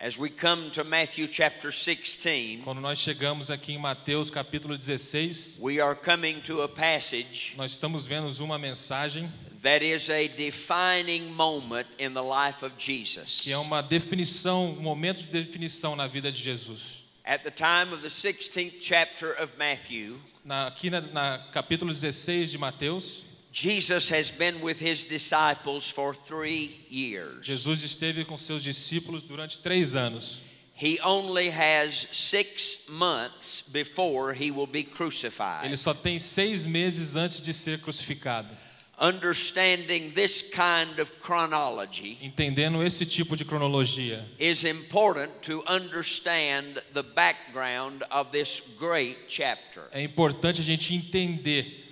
As 0.00 0.18
we 0.18 0.28
come 0.28 0.68
to 0.70 0.82
Matthew 0.82 1.28
chapter 1.30 1.70
16, 1.70 2.64
Quando 2.64 2.80
nós 2.80 2.98
chegamos 2.98 3.52
aqui 3.52 3.74
em 3.74 3.78
Mateus 3.78 4.30
capítulo 4.30 4.76
16, 4.76 5.58
we 5.60 5.80
are 5.80 5.94
coming 5.94 6.40
to 6.40 6.62
a 6.62 6.68
passage 6.68 7.54
nós 7.56 7.70
estamos 7.70 8.04
vendo 8.04 8.28
uma 8.42 8.58
mensagem 8.58 9.32
that 9.62 9.84
is 9.84 10.10
a 10.10 10.26
defining 10.26 11.30
moment 11.30 11.86
in 12.00 12.12
the 12.14 12.20
life 12.20 12.64
of 12.64 12.74
Jesus. 12.76 13.42
que 13.42 13.52
é 13.52 13.58
uma 13.58 13.80
definição, 13.80 14.72
um 14.72 14.82
momento 14.82 15.20
de 15.20 15.28
definição 15.28 15.94
na 15.94 16.08
vida 16.08 16.32
de 16.32 16.42
Jesus. 16.42 17.05
At 17.28 17.42
the 17.42 17.50
time 17.50 17.92
of 17.92 18.02
the 18.02 18.08
16th 18.08 18.74
chapter 18.80 19.32
of 19.32 19.50
Matthew, 19.58 20.20
Na, 20.44 20.68
aqui 20.68 20.88
na, 20.88 21.00
na 21.00 21.38
capítulo 21.52 21.92
16 21.92 22.52
de 22.52 22.58
Mateus, 22.58 23.24
Jesus 23.50 24.08
has 24.10 24.30
been 24.30 24.60
with 24.60 24.78
his 24.78 25.04
disciples 25.04 25.90
for 25.90 26.14
three 26.14 26.86
years. 26.88 27.44
Jesus 27.44 27.82
esteve 27.82 28.24
com 28.24 28.36
seus 28.36 28.62
discípulos 28.62 29.24
durante 29.24 29.58
três 29.58 29.96
anos. 29.96 30.44
He 30.72 31.00
only 31.00 31.50
has 31.50 32.06
six 32.12 32.78
months 32.88 33.62
before 33.72 34.32
he 34.32 34.52
will 34.52 34.68
be 34.68 34.84
crucified. 34.84 35.64
Ele 35.64 35.76
só 35.76 35.92
tem 35.92 36.20
seis 36.20 36.64
meses 36.64 37.16
antes 37.16 37.40
de 37.40 37.52
ser 37.52 37.80
crucificado. 37.80 38.54
Understanding 38.98 40.12
this 40.14 40.42
kind 40.42 40.98
of 40.98 41.12
chronology 41.20 42.18
Entendendo 42.22 42.82
esse 42.82 43.04
tipo 43.04 43.36
de 43.36 43.44
cronologia, 43.44 44.24
is 44.38 44.64
important 44.64 45.30
to 45.42 45.62
understand 45.66 46.82
the 46.94 47.02
background 47.02 48.02
of 48.10 48.30
this 48.30 48.60
great 48.78 49.18
chapter. 49.28 49.82
é 49.92 50.02
importante 50.02 50.60
a 50.60 50.64
gente 50.64 50.94
entender 50.94 51.84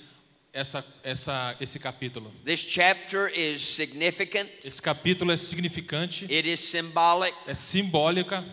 essa, 0.53 0.85
essa, 1.03 1.57
esse 1.61 1.79
capítulo. 1.81 2.31
This 2.45 2.61
chapter 2.61 3.29
is 3.29 3.61
significant, 3.61 4.49
Esse 4.65 4.81
capítulo 4.81 5.33
é 5.33 5.37
significante, 5.37 6.25
it 6.27 6.49
is 6.49 6.61
symbolic, 6.61 7.35
é 7.47 7.55
simbólica 7.55 8.45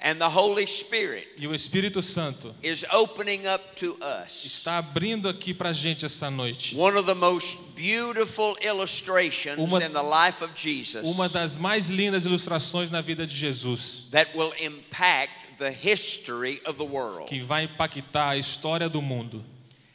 and 0.00 0.18
the 0.18 0.28
Holy 0.28 0.66
Spirit 0.66 1.28
e 1.38 1.46
o 1.46 1.54
Espírito 1.54 2.02
Santo 2.02 2.54
is 2.62 2.84
opening 2.92 3.46
up 3.46 3.62
to 3.76 3.96
us 4.22 4.44
está 4.44 4.78
abrindo 4.78 5.28
aqui 5.28 5.54
para 5.54 5.70
a 5.70 5.72
gente 5.72 6.04
essa 6.04 6.30
noite 6.30 6.76
one 6.76 6.96
of 6.98 7.06
the 7.06 7.14
most 7.14 7.58
beautiful 7.74 8.56
illustrations 8.62 9.58
Uma- 9.58 9.84
in 9.84 9.92
the 9.92 10.02
life 10.02 10.42
of 10.42 10.52
Jesus 10.54 11.08
uma 11.08 11.28
das 11.28 11.56
mais 11.56 11.88
lindas 11.88 12.24
ilustrações 12.26 12.90
na 12.90 13.00
vida 13.00 13.26
de 13.26 13.34
Jesus, 13.34 14.06
that 14.10 14.36
will 14.36 14.52
impact 14.60 15.32
the 15.58 15.70
history 15.70 16.60
of 16.66 16.78
the 16.78 16.84
world. 16.84 17.26
que 17.28 17.40
vai 17.40 17.64
impactar 17.64 18.30
a 18.30 18.36
história 18.36 18.88
do 18.88 19.00
mundo. 19.00 19.44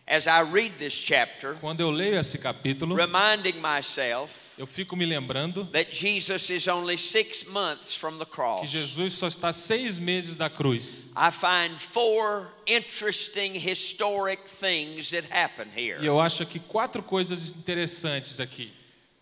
As 0.09 0.25
I 0.25 0.41
read 0.41 0.73
this 0.79 0.93
chapter, 0.93 1.53
Quando 1.61 1.81
eu 1.81 1.91
leio 1.91 2.17
esse 2.19 2.39
capítulo, 2.39 2.95
reminding 2.95 3.59
myself 3.61 4.31
eu 4.57 4.65
fico 4.65 4.95
me 4.95 5.05
lembrando 5.05 5.65
that 5.71 5.95
Jesus 5.95 6.49
is 6.49 6.67
only 6.67 6.97
six 6.97 7.45
months 7.45 7.95
from 7.95 8.17
the 8.17 8.25
que 8.25 8.33
cross. 8.33 8.67
Jesus 8.67 9.13
só 9.13 9.27
está 9.27 9.53
seis 9.53 9.99
meses 9.99 10.35
da 10.35 10.49
cruz. 10.49 11.11
I 11.15 11.29
find 11.31 11.79
four 11.79 12.47
interesting 12.65 13.53
historic 13.53 14.47
things 14.59 15.11
that 15.11 15.27
happen 15.29 15.67
E 15.77 15.79
here. 15.79 16.03
eu 16.03 16.19
acho 16.19 16.41
aqui 16.41 16.59
quatro 16.59 17.03
coisas 17.03 17.51
interessantes 17.51 18.39
aqui. 18.39 18.73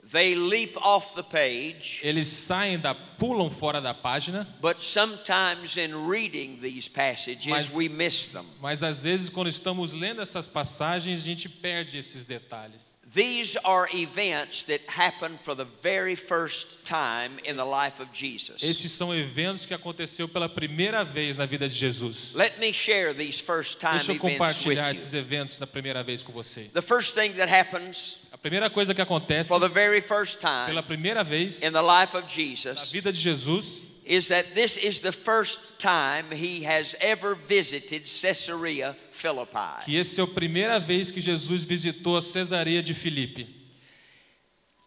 They 0.10 0.36
leap 0.36 0.78
off 0.78 1.14
the 1.16 1.24
page, 1.24 2.00
Eles 2.02 2.28
saem 2.28 2.80
da, 2.80 2.96
pulam 2.96 3.50
fora 3.50 3.82
da 3.82 3.94
página, 3.94 4.48
but 4.62 4.80
sometimes 4.80 5.76
in 5.76 6.08
reading 6.08 6.60
these 6.62 6.88
passages, 6.88 7.48
Mas- 7.48 7.76
we 7.76 7.90
miss 7.90 8.28
them. 8.28 8.46
mas 8.62 8.84
às 8.84 9.04
vezes 9.04 9.30
quando 9.30 9.50
estamos 9.50 9.92
lendo 9.92 10.22
essas 10.22 10.48
passagens, 10.48 11.20
a 11.20 11.26
gente 11.26 11.50
perde 11.50 11.98
esses 11.98 12.24
detalhes. 12.24 12.96
These 13.14 13.58
are 13.64 13.88
events 13.94 14.64
that 14.64 14.82
happen 14.88 15.40
for 15.42 15.56
the 15.56 15.66
very 15.82 16.16
first 16.16 16.84
time 16.86 17.40
in 17.46 17.56
the 17.56 17.64
life 17.66 18.02
of 18.02 18.10
Jesus. 18.12 18.62
Esses 18.62 18.92
são 18.92 19.16
eventos 19.16 19.66
que 19.66 19.74
aconteceu 19.74 20.28
pela 20.28 20.50
primeira 20.50 21.06
vez 21.06 21.36
na 21.36 21.46
vida 21.46 21.70
de 21.70 21.76
Jesus. 21.76 22.34
Let 22.36 22.60
me 22.60 22.74
share 22.74 23.14
these 23.14 23.42
first 23.42 23.80
time 23.80 23.98
Deixa 23.98 24.12
eu 24.12 24.20
compartilhar 24.20 24.92
esses 24.92 25.14
eventos 25.14 25.58
da 25.58 25.66
primeira 25.66 26.04
vez 26.04 26.22
com 26.22 26.34
você. 26.34 26.70
The 26.74 26.82
first 26.82 27.16
thing 27.16 27.32
that 27.34 27.50
happens 27.50 28.20
primeira 28.50 28.70
coisa 28.70 28.94
que 28.94 29.02
acontece 29.02 29.50
for 29.50 29.60
the 29.60 29.68
very 29.68 30.02
first 30.02 30.40
time 30.40 30.68
pela 30.68 30.84
primeira 30.84 31.24
vez 31.24 31.62
in 31.62 31.72
the 31.72 31.82
life 31.82 32.16
of 32.16 32.24
na 32.24 32.28
Jesus 32.28 32.92
vida 32.92 33.12
de 33.12 33.20
Jesus 33.20 33.88
is 34.06 34.30
that 34.30 34.54
this 34.56 34.78
is 34.78 35.00
the 35.00 35.12
first 35.12 35.60
time 35.80 36.32
he 36.32 36.64
has 36.64 36.96
ever 37.02 37.36
visited 37.36 38.04
Caesarea 38.06 38.96
Philippi. 39.12 39.84
que 39.84 39.98
essa 39.98 40.22
é 40.22 40.24
a 40.24 40.28
primeira 40.28 40.80
vez 40.80 41.12
que 41.12 41.20
Jesus 41.20 41.66
visitou 41.66 42.16
a 42.16 42.22
Cesareia 42.22 42.82
de 42.82 42.94
Filipe. 42.94 43.56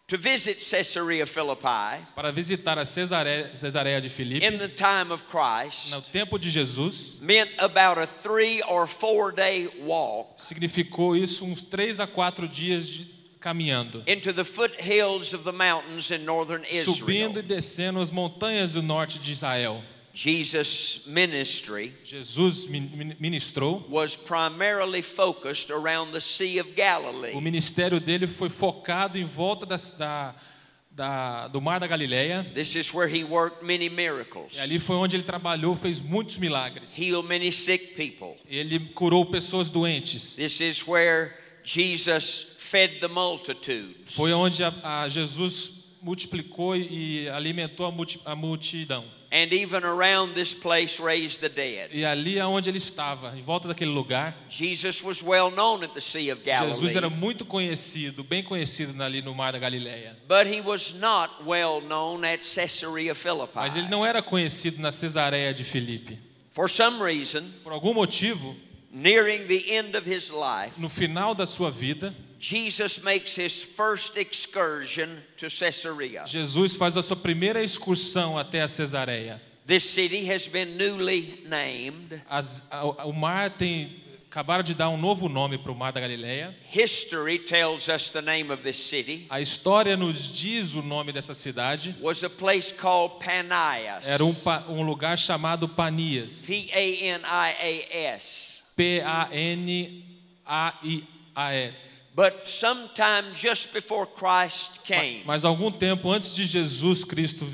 To 0.07 0.17
visit 0.17 0.59
Caesarea 0.59 1.25
Philippi 1.25 2.05
Para 2.13 2.33
visitar 2.33 2.77
a 2.77 2.83
Cesareia, 2.83 3.55
Cesareia 3.55 4.01
de 4.01 4.09
Filipe, 4.09 4.45
in 4.45 4.57
the 4.57 4.67
time 4.67 5.09
of 5.09 5.23
Christ 5.29 5.91
no 5.91 6.01
tempo 6.01 6.37
de 6.37 6.49
Jesus, 6.49 7.17
meant 7.21 7.49
about 7.59 7.97
a 7.97 8.05
three 8.05 8.61
or 8.63 8.87
four 8.87 9.31
day 9.31 9.69
walk 9.85 10.41
significou 10.41 11.15
isso 11.15 11.45
uns 11.45 11.63
três 11.63 11.99
a 11.99 12.07
quatro 12.07 12.45
dias 12.47 12.89
de, 12.89 13.20
caminhando, 13.41 14.03
into 14.07 14.31
the 14.31 14.43
foothills 14.45 15.33
of 15.33 15.43
the 15.43 15.51
mountains 15.51 16.11
in 16.11 16.23
northern 16.23 16.63
subindo 16.85 17.39
e 17.39 17.41
Israel. 17.41 17.43
descendo 17.43 17.99
as 17.99 18.11
montanhas 18.11 18.73
do 18.73 18.81
norte 18.81 19.19
de 19.19 19.31
Israel. 19.31 19.81
Jesus' 20.13 21.01
ministry 21.07 21.93
Jesus 22.03 22.67
min- 22.67 22.91
min- 22.95 23.15
ministrou. 23.19 23.83
was 23.89 24.15
primarily 24.17 25.01
focused 25.01 25.71
around 25.71 26.11
the 26.11 26.19
Sea 26.19 26.59
of 26.59 26.69
Galilee. 26.75 27.33
O 27.33 27.39
ministério 27.41 27.99
dele 27.99 28.27
foi 28.27 28.49
focado 28.49 29.17
em 29.17 29.23
volta 29.23 29.65
das- 29.65 29.91
da, 29.91 30.35
da, 30.93 31.47
do 31.47 31.61
Mar 31.61 31.79
da 31.79 31.87
Galileia. 31.87 32.45
This 32.53 32.75
is 32.75 32.93
where 32.93 33.07
he 33.07 33.23
worked 33.23 33.63
many 33.65 33.87
miracles, 33.87 34.53
E 34.57 34.59
ali 34.59 34.79
foi 34.79 34.97
onde 34.97 35.15
ele 35.15 35.23
trabalhou, 35.23 35.75
fez 35.75 36.01
muitos 36.01 36.37
milagres. 36.37 36.93
healed 36.93 37.25
many 37.27 37.49
sick 37.49 37.95
people. 37.95 38.35
Ele 38.49 38.79
curou 38.93 39.25
pessoas 39.25 39.69
doentes. 39.69 40.35
This 40.35 40.59
is 40.59 40.85
where 40.85 41.33
Jesus 41.63 42.50
fed 42.71 42.99
the 43.01 43.07
multitudes. 43.07 44.15
Foi 44.15 44.31
onde 44.31 44.63
a, 44.63 44.73
a 45.03 45.07
Jesus 45.09 45.71
multiplicou 46.01 46.75
e 46.75 47.29
alimentou 47.29 47.85
a, 47.85 47.91
multi, 47.91 48.19
a 48.25 48.35
multidão. 48.35 49.03
And 49.33 49.53
even 49.53 49.85
around 49.85 50.33
this 50.33 50.53
place 50.53 51.01
raised 51.01 51.39
the 51.39 51.47
dead. 51.47 51.89
E 51.93 52.03
ali 52.03 52.37
é 52.37 52.45
onde 52.45 52.69
ele 52.69 52.77
estava, 52.77 53.33
em 53.37 53.41
volta 53.41 53.67
daquele 53.69 53.91
lugar, 53.91 54.35
Jesus 54.49 55.01
was 55.01 55.21
well 55.21 55.49
known 55.49 55.83
at 55.83 55.93
the 55.93 56.01
Sea 56.01 56.31
of 56.33 56.41
Jesus 56.43 56.95
era 56.95 57.07
Galilee, 57.07 57.17
muito 57.17 57.45
conhecido, 57.45 58.25
bem 58.25 58.43
conhecido 58.43 59.01
ali 59.01 59.21
no 59.21 59.33
Mar 59.33 59.53
da 59.53 59.59
Galileia. 59.59 60.17
but 60.27 60.45
he 60.47 60.59
was 60.59 60.93
not 60.93 61.31
well 61.45 61.79
known 61.81 62.25
at 62.25 62.39
Caesarea 62.41 63.13
Mas 63.55 63.75
ele 63.75 63.85
Philippi. 63.85 63.89
não 63.89 64.05
era 64.05 64.21
conhecido 64.21 64.81
na 64.81 64.91
Cesareia 64.91 65.53
de 65.53 65.63
Filipe. 65.63 66.19
For 66.53 66.69
some 66.69 67.01
reason, 67.01 67.43
Por 67.63 67.71
algum 67.71 67.93
motivo, 67.93 68.53
nearing 68.91 69.47
the 69.47 69.71
end 69.73 69.95
of 69.95 70.05
his 70.05 70.29
life, 70.31 70.77
no 70.77 70.89
final 70.89 71.33
da 71.33 71.45
sua 71.45 71.71
vida, 71.71 72.13
Jesus 72.39 73.03
makes 73.03 73.35
his 73.35 73.61
first 73.63 74.17
excursion 74.17 75.19
to 75.37 75.47
Caesarea. 75.49 76.25
Jesus 76.25 76.75
faz 76.75 76.97
a 76.97 77.01
sua 77.03 77.15
primeira 77.15 77.63
excursão 77.63 78.37
até 78.37 78.61
a 78.61 78.67
Cesareia. 78.67 79.39
This 79.65 79.83
city 79.83 80.25
has 80.25 80.47
been 80.47 80.75
newly 80.75 81.43
named. 81.47 82.19
As- 82.29 82.61
a- 82.71 83.05
o 83.05 83.13
mar 83.13 83.51
tem 83.51 84.01
acabaram 84.29 84.63
de 84.63 84.73
dar 84.73 84.89
um 84.89 84.97
novo 84.97 85.27
nome 85.29 85.57
para 85.57 85.71
o 85.71 85.75
Mar 85.75 85.91
da 85.91 85.99
Galileia. 85.99 86.55
History 86.63 87.37
tells 87.37 87.87
us 87.89 88.09
the 88.09 88.21
name 88.21 88.49
of 88.51 88.63
this 88.63 88.77
city 88.77 89.27
A 89.29 89.39
história 89.41 89.95
nos 89.97 90.31
diz 90.31 90.73
o 90.75 90.81
nome 90.81 91.11
dessa 91.11 91.33
cidade. 91.35 91.95
was 92.01 92.23
a 92.23 92.29
place 92.29 92.71
called 92.73 93.19
Panias. 93.23 94.07
Era 94.07 94.23
um, 94.25 94.33
um 94.69 94.81
lugar 94.83 95.17
chamado 95.17 95.67
Panias. 95.69 96.45
P 96.47 96.69
A 96.73 97.03
N 97.03 97.23
I 97.25 97.55
A 97.91 97.97
S. 98.15 98.60
P-A-N-A-I-A-S. 98.81 100.01
But 102.13 102.47
sometime 102.47 103.25
just 103.35 103.71
before 103.71 104.05
Christ 104.07 104.83
came, 104.83 105.23
Mas 105.25 105.45
algum 105.45 105.71
tempo 105.71 106.09
antes 106.11 106.35
de 106.35 106.45
Jesus 106.45 107.03
Cristo 107.03 107.45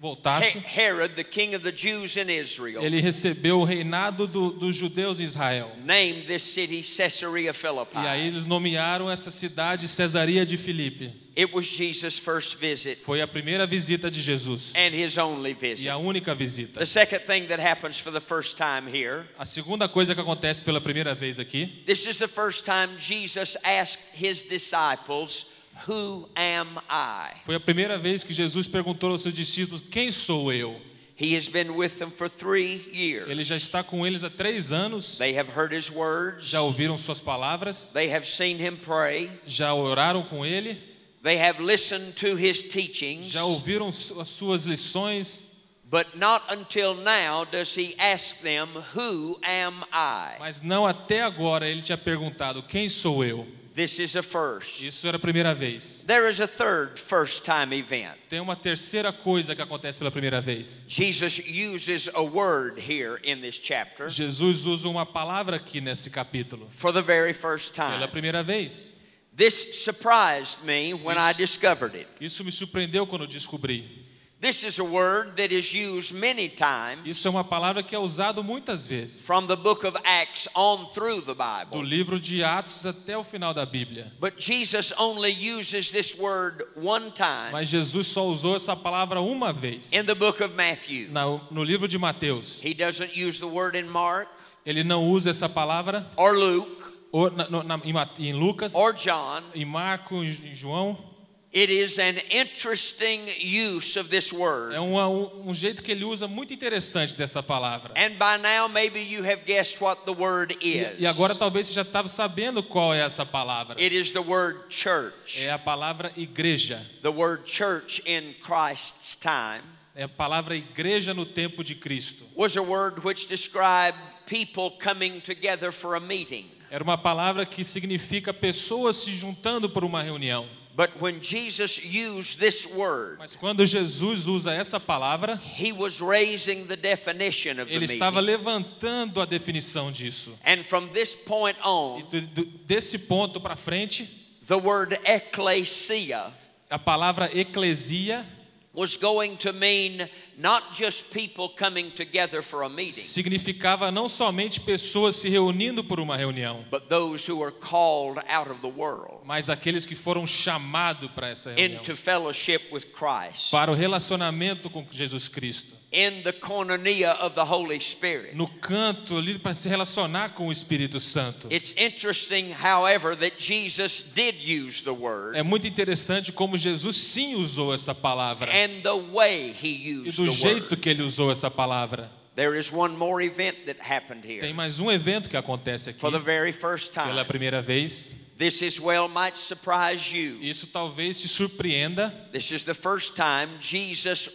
voltasse, 0.00 0.58
He- 0.58 0.80
Herod, 0.80 1.14
the 1.14 1.24
king 1.24 1.54
of 1.54 1.62
the 1.62 1.72
Jews 1.72 2.16
in 2.16 2.28
Israel, 2.28 2.82
ele 2.84 3.00
recebeu 3.00 3.60
o 3.60 3.64
reinado 3.64 4.26
do- 4.26 4.50
dos 4.52 4.76
judeus 4.76 5.20
em 5.20 5.24
Israel. 5.24 5.72
named 5.84 6.26
this 6.26 6.42
city 6.42 6.82
Caesarea 6.82 7.52
Philippi. 7.54 7.96
E 7.96 8.06
aí 8.06 8.26
eles 8.26 8.46
nomearam 8.46 9.10
essa 9.10 9.30
cidade 9.30 9.88
Cesaria 9.88 10.44
de 10.44 10.56
Filipe. 10.56 11.12
It 11.38 11.52
was 11.54 11.66
Jesus' 11.66 12.18
first 12.18 12.56
visit 12.58 12.96
Foi 13.04 13.20
a 13.20 13.26
primeira 13.28 13.66
visita 13.66 14.10
de 14.10 14.22
Jesus 14.22 14.72
and 14.74 14.94
his 14.94 15.18
only 15.18 15.50
e 15.50 15.54
visit. 15.54 15.88
a 15.88 15.96
única 15.98 16.34
visita. 16.34 16.78
The 16.78 16.86
second 16.86 17.20
thing 17.26 17.46
that 17.48 17.60
happens 17.60 17.98
for 17.98 18.10
the 18.10 18.20
first 18.22 18.56
time 18.56 18.86
here, 18.90 19.26
A 19.38 19.44
segunda 19.44 19.86
coisa 19.86 20.14
que 20.14 20.20
acontece 20.22 20.64
pela 20.64 20.80
primeira 20.80 21.14
vez 21.14 21.38
aqui, 21.38 21.82
this 21.86 22.06
is 22.06 22.16
the 22.16 22.28
first 22.28 22.64
time 22.64 22.98
Jesus 22.98 23.56
asked 23.62 24.00
his 24.14 24.42
disciples, 24.44 25.44
Who 25.88 26.28
am 26.34 26.78
I? 26.90 27.36
foi 27.44 27.54
a 27.56 27.60
primeira 27.60 27.98
vez 27.98 28.22
que 28.24 28.32
Jesus 28.32 28.66
perguntou 28.68 29.10
aos 29.10 29.22
seus 29.22 29.34
discípulos: 29.34 29.82
Quem 29.90 30.10
sou 30.10 30.52
eu? 30.52 30.80
He 31.18 31.34
has 31.34 31.48
been 31.48 31.70
with 31.70 31.92
them 31.98 32.10
for 32.10 32.28
three 32.28 32.90
years. 32.92 33.28
Ele 33.30 33.42
já 33.42 33.56
está 33.56 33.82
com 33.82 34.06
eles 34.06 34.22
há 34.22 34.28
três 34.28 34.70
anos, 34.72 35.16
They 35.16 35.36
have 35.38 35.50
heard 35.50 35.74
his 35.74 35.88
words, 35.90 36.44
já 36.46 36.60
ouviram 36.60 36.98
suas 36.98 37.20
palavras, 37.22 37.90
they 37.92 38.12
have 38.12 38.26
seen 38.26 38.58
him 38.60 38.76
pray, 38.76 39.30
já 39.46 39.72
oraram 39.72 40.22
com 40.24 40.44
ele, 40.44 40.78
they 41.22 41.38
have 41.40 41.62
listened 41.62 42.12
to 42.16 42.36
his 42.38 42.62
teachings. 42.62 43.28
já 43.28 43.44
ouviram 43.44 43.88
as 43.88 44.28
suas 44.28 44.66
lições, 44.66 45.46
But 45.88 46.16
not 46.16 46.44
until 46.52 46.94
now 46.96 47.44
does 47.44 47.74
he 47.76 47.94
ask 47.98 48.40
them, 48.42 48.68
Who 48.94 49.38
am 49.42 49.84
I? 49.92 50.36
mas 50.38 50.60
não 50.60 50.84
até 50.84 51.22
agora 51.22 51.66
ele 51.68 51.80
tinha 51.80 51.96
perguntado: 51.96 52.62
Quem 52.64 52.88
sou 52.88 53.24
eu? 53.24 53.46
This 53.76 53.98
is 53.98 54.16
a 54.16 54.22
first. 54.22 54.82
Isso 54.82 55.06
era 55.06 55.18
a 55.18 55.20
primeira 55.20 55.54
vez. 55.54 56.02
There 56.06 56.26
is 56.30 56.40
a 56.40 56.46
third 56.46 56.98
first 56.98 57.44
time 57.44 57.74
event. 57.74 58.16
Tem 58.26 58.40
uma 58.40 58.56
terceira 58.56 59.12
coisa 59.12 59.54
que 59.54 59.60
acontece 59.60 59.98
pela 59.98 60.10
primeira 60.10 60.40
vez. 60.40 60.86
Jesus 60.88 61.38
uses 61.46 62.08
a 62.14 62.22
word 62.22 62.80
here 62.80 63.20
in 63.22 63.42
this 63.42 63.58
chapter 63.58 64.08
Jesus 64.08 64.64
usa 64.64 64.88
uma 64.88 65.04
palavra 65.04 65.56
aqui 65.56 65.82
nesse 65.82 66.08
capítulo. 66.08 66.66
for 66.70 66.90
the 66.90 67.02
very 67.02 67.34
first 67.34 67.74
Pela 67.74 67.98
time. 67.98 68.08
primeira 68.08 68.42
vez. 68.42 68.96
This 69.36 69.84
surprised 69.84 70.64
me 70.64 70.94
when 70.94 71.18
I 71.18 71.34
discovered 71.34 71.94
it. 71.94 72.08
Isso 72.18 72.42
me 72.42 72.50
surpreendeu 72.50 73.06
quando 73.06 73.26
descobri. 73.26 74.05
This 74.38 74.62
is 74.64 74.78
a 74.78 74.84
word 74.84 75.36
that 75.38 75.50
is 75.50 75.72
used 75.72 76.12
many 76.14 76.50
times 76.50 77.06
Isso 77.06 77.26
é 77.26 77.30
uma 77.30 77.42
palavra 77.42 77.82
que 77.82 77.94
é 77.96 77.98
usada 77.98 78.42
muitas 78.42 78.86
vezes, 78.86 79.24
from 79.24 79.46
the 79.46 79.56
book 79.56 79.82
of 79.86 79.96
Acts 80.04 80.46
on 80.54 80.84
through 80.92 81.22
the 81.22 81.32
do 81.32 81.34
Bible. 81.34 81.82
livro 81.82 82.20
de 82.20 82.44
Atos 82.44 82.84
até 82.84 83.16
o 83.16 83.24
final 83.24 83.54
da 83.54 83.64
Bíblia. 83.64 84.12
But 84.20 84.34
Jesus 84.38 84.92
only 84.98 85.30
uses 85.32 85.90
this 85.90 86.14
word 86.14 86.62
one 86.76 87.10
time 87.12 87.50
Mas 87.50 87.68
Jesus 87.68 88.08
só 88.08 88.26
usou 88.26 88.56
essa 88.56 88.76
palavra 88.76 89.22
uma 89.22 89.54
vez, 89.54 89.90
in 89.92 90.04
the 90.04 90.14
book 90.14 90.42
of 90.42 90.54
Matthew. 90.54 91.08
na- 91.10 91.40
no 91.50 91.64
livro 91.64 91.88
de 91.88 91.96
Mateus. 91.96 92.60
He 92.62 92.74
doesn't 92.74 93.16
use 93.18 93.38
the 93.40 93.46
word 93.46 93.74
in 93.78 93.84
Mark 93.88 94.28
Ele 94.66 94.84
não 94.84 95.08
usa 95.08 95.30
essa 95.30 95.48
palavra 95.48 96.10
or 96.16 96.36
Luke 96.36 96.84
ou 97.10 97.30
na- 97.30 97.48
no- 97.48 97.62
na- 97.62 97.80
em 97.84 97.92
Ma- 97.94 98.10
em 98.18 98.34
Lucas, 98.34 98.74
or 98.74 98.92
John. 98.92 99.42
em 99.54 99.64
Marcos, 99.64 100.40
em 100.44 100.54
João. 100.54 101.15
It 101.54 101.70
is 101.72 101.98
an 101.98 102.18
interesting 102.30 103.22
use 103.40 103.96
of 103.98 104.10
this 104.10 104.32
word. 104.32 104.74
É 104.74 104.80
um, 104.80 105.48
um 105.48 105.54
jeito 105.54 105.82
que 105.82 105.90
ele 105.92 106.04
usa 106.04 106.26
muito 106.28 106.52
interessante 106.52 107.14
dessa 107.14 107.42
palavra. 107.42 107.94
And 107.96 108.10
by 108.18 108.36
now, 108.42 108.68
maybe 108.68 109.00
you 109.00 109.22
have 109.24 109.42
guessed 109.46 109.80
what 109.82 110.02
the 110.04 110.12
word 110.12 110.56
E, 110.60 110.78
is. 110.80 111.00
e 111.00 111.06
agora 111.06 111.34
talvez 111.34 111.68
você 111.68 111.72
já 111.72 111.82
estava 111.82 112.08
sabendo 112.08 112.62
qual 112.62 112.92
é 112.92 113.00
essa 113.00 113.24
palavra. 113.24 113.80
It 113.80 113.94
is 113.96 114.10
the 114.10 114.18
word 114.20 114.64
church. 114.68 115.42
É 115.42 115.50
a 115.52 115.58
palavra 115.58 116.12
igreja. 116.16 116.84
The 117.02 117.08
word 117.10 117.44
church 117.50 118.02
in 118.04 118.34
Christ's 118.42 119.16
time 119.16 119.62
É 119.94 120.02
a 120.02 120.08
palavra 120.08 120.54
igreja 120.54 121.14
no 121.14 121.24
tempo 121.24 121.64
de 121.64 121.74
Cristo. 121.74 122.24
was 122.34 122.54
a 122.58 122.62
word 122.62 123.00
which 123.02 123.26
described 123.28 123.98
people 124.26 124.72
coming 124.82 125.20
together 125.20 125.72
for 125.72 125.94
a 125.96 126.00
meeting. 126.00 126.50
Era 126.70 126.84
uma 126.84 126.98
palavra 126.98 127.46
que 127.46 127.64
significa 127.64 128.34
pessoas 128.34 128.96
se 128.96 129.14
juntando 129.14 129.70
por 129.70 129.84
uma 129.84 130.02
reunião. 130.02 130.46
But 130.76 131.00
when 131.00 131.20
Jesus 131.22 131.82
used 131.82 132.38
this 132.38 132.66
word, 132.66 133.16
Mas 133.18 133.34
quando 133.34 133.64
Jesus 133.64 134.28
usa 134.28 134.50
essa 134.54 134.78
palavra, 134.78 135.38
he 135.40 135.72
was 135.72 136.02
raising 136.02 136.66
the 136.66 136.76
definition 136.76 137.58
of 137.58 137.68
the 137.68 137.74
ele 137.74 137.86
estava 137.86 138.20
meeting. 138.20 138.36
levantando 138.36 139.22
a 139.22 139.24
definição 139.24 139.90
disso. 139.90 140.32
And 140.44 140.62
from 140.66 140.90
this 140.92 141.16
point 141.16 141.56
E 141.56 141.62
on, 141.66 142.02
do- 142.10 142.20
do- 142.20 142.44
desse 142.66 142.98
ponto 142.98 143.40
para 143.40 143.56
frente, 143.56 144.06
the 144.46 144.58
word 144.58 144.92
ecclesia 145.06 146.30
a 146.70 146.78
palavra 146.78 147.30
eclesia 147.34 148.26
was 148.74 148.96
going 148.98 149.36
to 149.38 149.52
mean 149.54 150.06
not 150.38 150.72
just 150.72 151.10
people 151.10 151.48
coming 151.48 151.90
together 151.90 152.42
for 152.42 152.62
a 152.62 152.68
meeting, 152.68 153.00
significava 153.00 153.90
não 153.90 154.08
somente 154.08 154.60
pessoas 154.60 155.16
se 155.16 155.28
reunindo 155.28 155.82
por 155.82 155.98
uma 155.98 156.16
reunião, 156.16 156.64
but 156.70 156.88
those 156.88 157.30
who 157.30 157.42
are 157.42 157.52
called 157.52 158.18
out 158.28 158.50
of 158.50 158.60
the 158.60 158.68
world 158.68 159.20
mas 159.24 159.48
aqueles 159.48 159.86
que 159.86 159.94
foram 159.94 160.26
chamados 160.26 161.10
para 161.12 161.28
essa 161.28 161.52
reunião, 161.52 161.80
into 161.80 161.96
fellowship 161.96 162.60
with 162.70 162.86
Christ, 162.92 163.50
para 163.50 163.70
o 163.70 163.74
relacionamento 163.74 164.68
com 164.68 164.86
Jesus 164.90 165.28
Cristo, 165.28 165.74
in 165.92 166.22
the 166.22 166.32
koinonia 166.32 167.14
of 167.22 167.34
the 167.34 167.44
Holy 167.44 167.80
Spirit. 167.80 168.34
no 168.34 168.46
canto 168.46 169.16
ali 169.16 169.38
para 169.38 169.54
se 169.54 169.68
relacionar 169.68 170.34
com 170.34 170.48
o 170.48 170.52
Espírito 170.52 171.00
Santo. 171.00 171.48
It's 171.50 171.72
interesting, 171.78 172.52
however, 172.52 173.16
that 173.16 173.36
Jesus 173.38 174.02
did 174.14 174.36
use 174.42 174.82
the 174.82 174.90
word 174.90 175.36
É 175.36 175.42
muito 175.42 175.66
interessante 175.66 176.32
como 176.32 176.56
Jesus 176.56 176.96
sim 176.96 177.34
usou 177.34 177.72
essa 177.72 177.94
palavra 177.94 178.50
and 178.52 178.82
the 178.82 179.12
way 179.12 179.54
he 179.62 179.88
e 179.88 180.08
used 180.08 180.25
do 180.26 180.36
jeito 180.36 180.76
que 180.76 180.88
ele 180.88 181.02
usou 181.02 181.30
essa 181.30 181.50
palavra. 181.50 182.10
There 182.34 182.58
is 182.58 182.70
one 182.70 182.94
more 182.96 183.22
event 183.24 183.64
that 183.64 183.80
happened 183.80 184.22
Tem 184.22 184.40
here 184.40 184.52
mais 184.52 184.78
um 184.78 184.90
evento 184.90 185.30
que 185.30 185.36
acontece 185.36 185.90
aqui 185.90 185.98
for 185.98 186.10
the 186.10 186.18
very 186.18 186.52
first 186.52 186.92
pela 186.92 187.24
time. 187.24 187.24
primeira 187.24 187.62
vez. 187.62 188.14
This 188.36 188.62
as 188.62 188.78
well 188.78 189.08
might 189.08 189.38
surprise 189.38 190.12
you. 190.14 190.38
Isso 190.42 190.66
talvez 190.66 191.18
te 191.18 191.28
surpreenda. 191.28 192.12
This 192.32 192.50
is 192.50 192.62
the 192.64 192.74
first 192.74 193.16
time 193.16 193.58
Jesus 193.58 194.28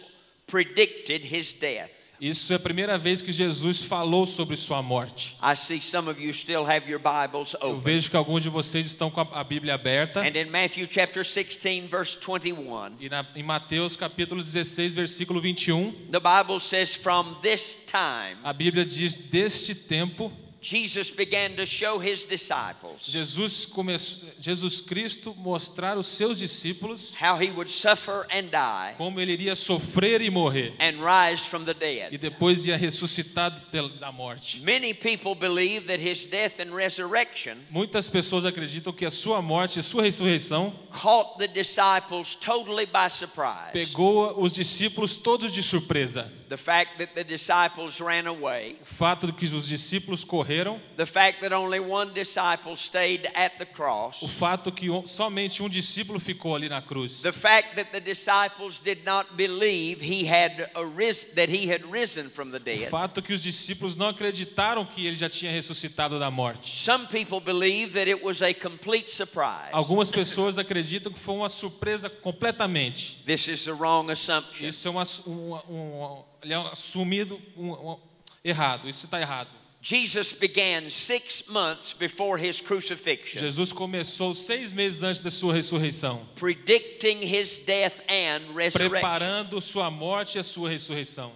predicted 0.48 1.24
his 1.24 1.52
death. 1.52 1.90
Isso 2.22 2.52
é 2.52 2.56
a 2.56 2.60
primeira 2.60 2.96
vez 2.96 3.20
que 3.20 3.32
Jesus 3.32 3.82
falou 3.82 4.26
sobre 4.26 4.56
sua 4.56 4.80
morte. 4.80 5.36
I 5.42 5.56
see 5.56 5.80
some 5.80 6.08
of 6.08 6.22
you 6.22 6.32
still 6.32 6.64
have 6.64 6.88
your 6.88 7.00
Bibles 7.00 7.56
Eu 7.60 7.80
vejo 7.80 8.08
que 8.08 8.16
alguns 8.16 8.44
de 8.44 8.48
vocês 8.48 8.86
estão 8.86 9.10
com 9.10 9.22
a 9.22 9.42
Bíblia 9.42 9.74
aberta. 9.74 10.20
And 10.20 10.38
in 10.38 10.44
Matthew 10.44 10.86
chapter 10.88 11.24
16, 11.24 11.90
verse 11.90 12.16
21, 12.16 12.92
E 13.00 13.08
na, 13.08 13.26
em 13.34 13.42
Mateus 13.42 13.96
capítulo 13.96 14.40
16, 14.40 14.94
versículo 14.94 15.40
21, 15.40 15.90
the 16.12 16.20
Bible 16.20 16.60
says, 16.60 16.94
From 16.94 17.40
this 17.42 17.76
time, 17.86 18.36
a 18.44 18.52
Bíblia 18.52 18.84
diz: 18.84 19.16
Deste 19.16 19.74
tempo, 19.74 20.30
Jesus 20.62 21.10
began 21.10 21.56
to 21.56 21.66
show 21.66 21.98
his 21.98 22.24
disciples 22.24 23.00
Jesus, 23.04 23.66
começou, 23.66 24.28
Jesus 24.38 24.80
Cristo 24.80 25.34
mostrar 25.36 25.96
aos 25.96 26.06
seus 26.06 26.38
discípulos 26.38 27.12
how 27.20 27.36
he 27.36 27.50
would 27.50 27.68
suffer 27.70 28.26
and 28.30 28.44
die 28.50 28.94
como 28.96 29.20
ele 29.20 29.32
iria 29.32 29.56
sofrer 29.56 30.22
e 30.22 30.30
morrer. 30.30 30.72
and 30.78 31.00
rise 31.02 31.44
from 31.44 31.64
the 31.64 31.72
E 31.72 32.10
dead. 32.10 32.18
depois 32.18 32.64
ia 32.64 32.76
ressuscitado 32.76 33.60
da 33.98 34.12
morte. 34.12 34.60
Many 34.60 34.94
people 34.94 35.34
believe 35.34 35.86
that 35.88 35.98
his 36.00 36.24
death 36.24 36.60
and 36.60 36.72
resurrection 36.74 37.56
Muitas 37.68 38.08
pessoas 38.08 38.44
acreditam 38.46 38.92
que 38.92 39.04
a 39.04 39.10
sua 39.10 39.42
morte 39.42 39.80
e 39.80 39.82
sua 39.82 40.02
ressurreição 40.04 40.72
caught 40.90 41.38
the 41.38 41.48
disciples 41.48 42.36
totally 42.36 42.86
by 42.86 43.08
surprise. 43.10 43.72
pegou 43.72 44.40
os 44.40 44.52
discípulos 44.52 45.16
todos 45.16 45.50
de 45.52 45.60
surpresa. 45.62 46.30
The 46.52 46.58
fact 46.58 46.98
that 46.98 47.14
the 47.14 47.24
disciples 47.24 47.98
ran 47.98 48.26
away, 48.26 48.76
O 48.82 48.84
fato 48.84 49.26
de 49.26 49.32
que 49.32 49.46
os 49.46 49.66
discípulos 49.66 50.22
correram, 50.22 50.78
the 50.98 51.06
fact 51.06 51.40
that 51.40 51.50
only 51.54 51.80
one 51.80 52.12
disciple 52.12 52.76
stayed 52.76 53.26
at 53.34 53.56
the 53.58 53.64
cross, 53.64 54.20
o 54.22 54.28
fato 54.28 54.70
que 54.70 54.88
somente 55.06 55.62
um 55.62 55.68
discípulo 55.68 56.20
ficou 56.20 56.54
ali 56.54 56.68
na 56.68 56.82
cruz. 56.82 57.22
the 57.22 57.32
fact 57.32 57.74
that 57.76 57.90
the 57.90 58.00
disciples 58.00 58.78
did 58.78 59.02
not 59.06 59.34
believe 59.34 60.02
he 60.02 60.26
had 60.26 60.70
arisen, 60.76 61.34
that 61.36 61.48
he 61.48 61.66
had 61.72 61.86
risen 61.90 62.28
from 62.28 62.50
the 62.50 62.58
O 62.58 62.60
dead. 62.60 62.90
fato 62.90 63.22
que 63.22 63.32
os 63.32 63.42
discípulos 63.42 63.96
não 63.96 64.08
acreditaram 64.08 64.84
que 64.84 65.06
ele 65.06 65.16
já 65.16 65.30
tinha 65.30 65.50
ressuscitado 65.50 66.18
da 66.18 66.30
morte. 66.30 66.76
Some 66.76 67.06
people 67.06 67.40
believe 67.40 67.94
that 67.94 68.10
it 68.10 68.22
was 68.22 68.42
a 68.42 68.52
complete 68.52 69.10
surprise. 69.10 69.70
Algumas 69.72 70.10
pessoas 70.10 70.58
acreditam 70.58 71.10
que 71.10 71.18
foi 71.18 71.34
uma 71.34 71.48
surpresa 71.48 72.10
completamente. 72.10 73.22
This 73.24 73.48
is 73.48 73.64
the 73.64 73.72
wrong 73.72 74.10
assumption. 74.12 74.66
Isso 74.66 74.86
é 74.86 74.90
um, 74.90 74.98
ass- 75.00 75.22
um, 75.26 75.54
um, 75.70 76.24
ele 76.42 76.52
é 76.52 76.56
assumido 76.56 77.40
um- 77.56 77.72
um- 77.72 77.98
errado. 78.44 78.88
Isso 78.88 79.06
está 79.06 79.20
errado. 79.20 79.48
Jesus 79.84 80.32
began 80.32 80.88
six 80.90 81.42
months 81.48 81.92
before 81.92 82.38
his 82.40 82.60
crucifixion, 82.60 83.40
Jesus 83.40 83.72
começou 83.72 84.32
seis 84.32 84.70
meses 84.70 85.02
antes 85.02 85.20
da 85.20 85.30
sua 85.30 85.52
ressurreição, 85.54 86.24
predicting 86.36 87.20
his 87.24 87.58
death 87.58 88.00
and 88.08 88.54
resurrection. 88.54 88.90
preparando 88.90 89.60
sua 89.60 89.90
morte 89.90 90.36
e 90.36 90.38
a 90.38 90.44
sua 90.44 90.70
ressurreição. 90.70 91.32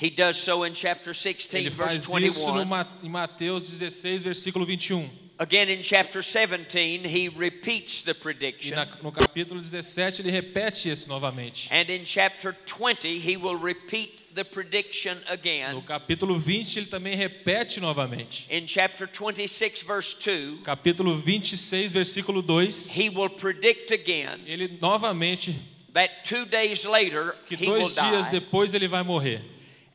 He 0.00 0.10
does 0.10 0.36
so 0.36 0.64
in 0.64 0.74
chapter 0.74 1.12
16, 1.12 1.54
Ele 1.66 1.70
verse 1.70 1.98
faz 1.98 2.04
isso 2.04 2.12
no 2.52 2.64
21. 2.64 2.86
Em 3.02 3.08
Mateus 3.08 3.64
16, 3.68 4.22
versículo 4.22 4.64
21. 4.64 5.10
Again 5.40 5.68
in 5.70 5.82
chapter 5.82 6.20
17, 6.22 7.04
he 7.06 7.28
repeats 7.28 8.02
the 8.02 8.10
E 8.12 8.14
prediction. 8.14 8.76
na, 8.76 8.86
no 9.02 9.10
capítulo 9.10 9.60
17 9.60 10.22
ele 10.22 10.30
repete 10.30 10.88
isso 10.88 11.08
novamente. 11.08 11.68
And 11.72 11.90
in 11.90 12.04
chapter 12.04 12.52
20, 12.64 13.18
he 13.18 13.36
will 13.36 13.56
repeat 13.58 14.22
the 14.38 14.44
prediction 14.44 15.18
No 15.26 15.32
again. 15.32 15.82
capítulo 15.82 16.38
20 16.38 16.78
ele 16.78 16.86
também 16.86 17.16
repete 17.16 17.80
novamente. 17.80 18.46
In 18.48 18.66
chapter 18.66 19.08
26, 19.08 19.82
verse 19.82 20.14
2, 20.14 20.62
Capítulo 20.62 21.16
26, 21.18 21.92
versículo 21.92 22.40
2, 22.40 22.88
he 22.90 23.08
will 23.10 23.28
predict 23.28 23.90
again 23.92 24.40
ele 24.46 24.78
novamente, 24.80 25.56
that 25.92 26.22
two 26.24 26.44
days 26.44 26.84
later 26.84 27.34
que 27.46 27.56
he 27.56 27.66
will 27.68 27.80
dois 27.80 27.94
dias 27.94 28.26
die. 28.26 28.38
depois 28.38 28.74
ele 28.74 28.86
vai 28.86 29.02
morrer. 29.02 29.42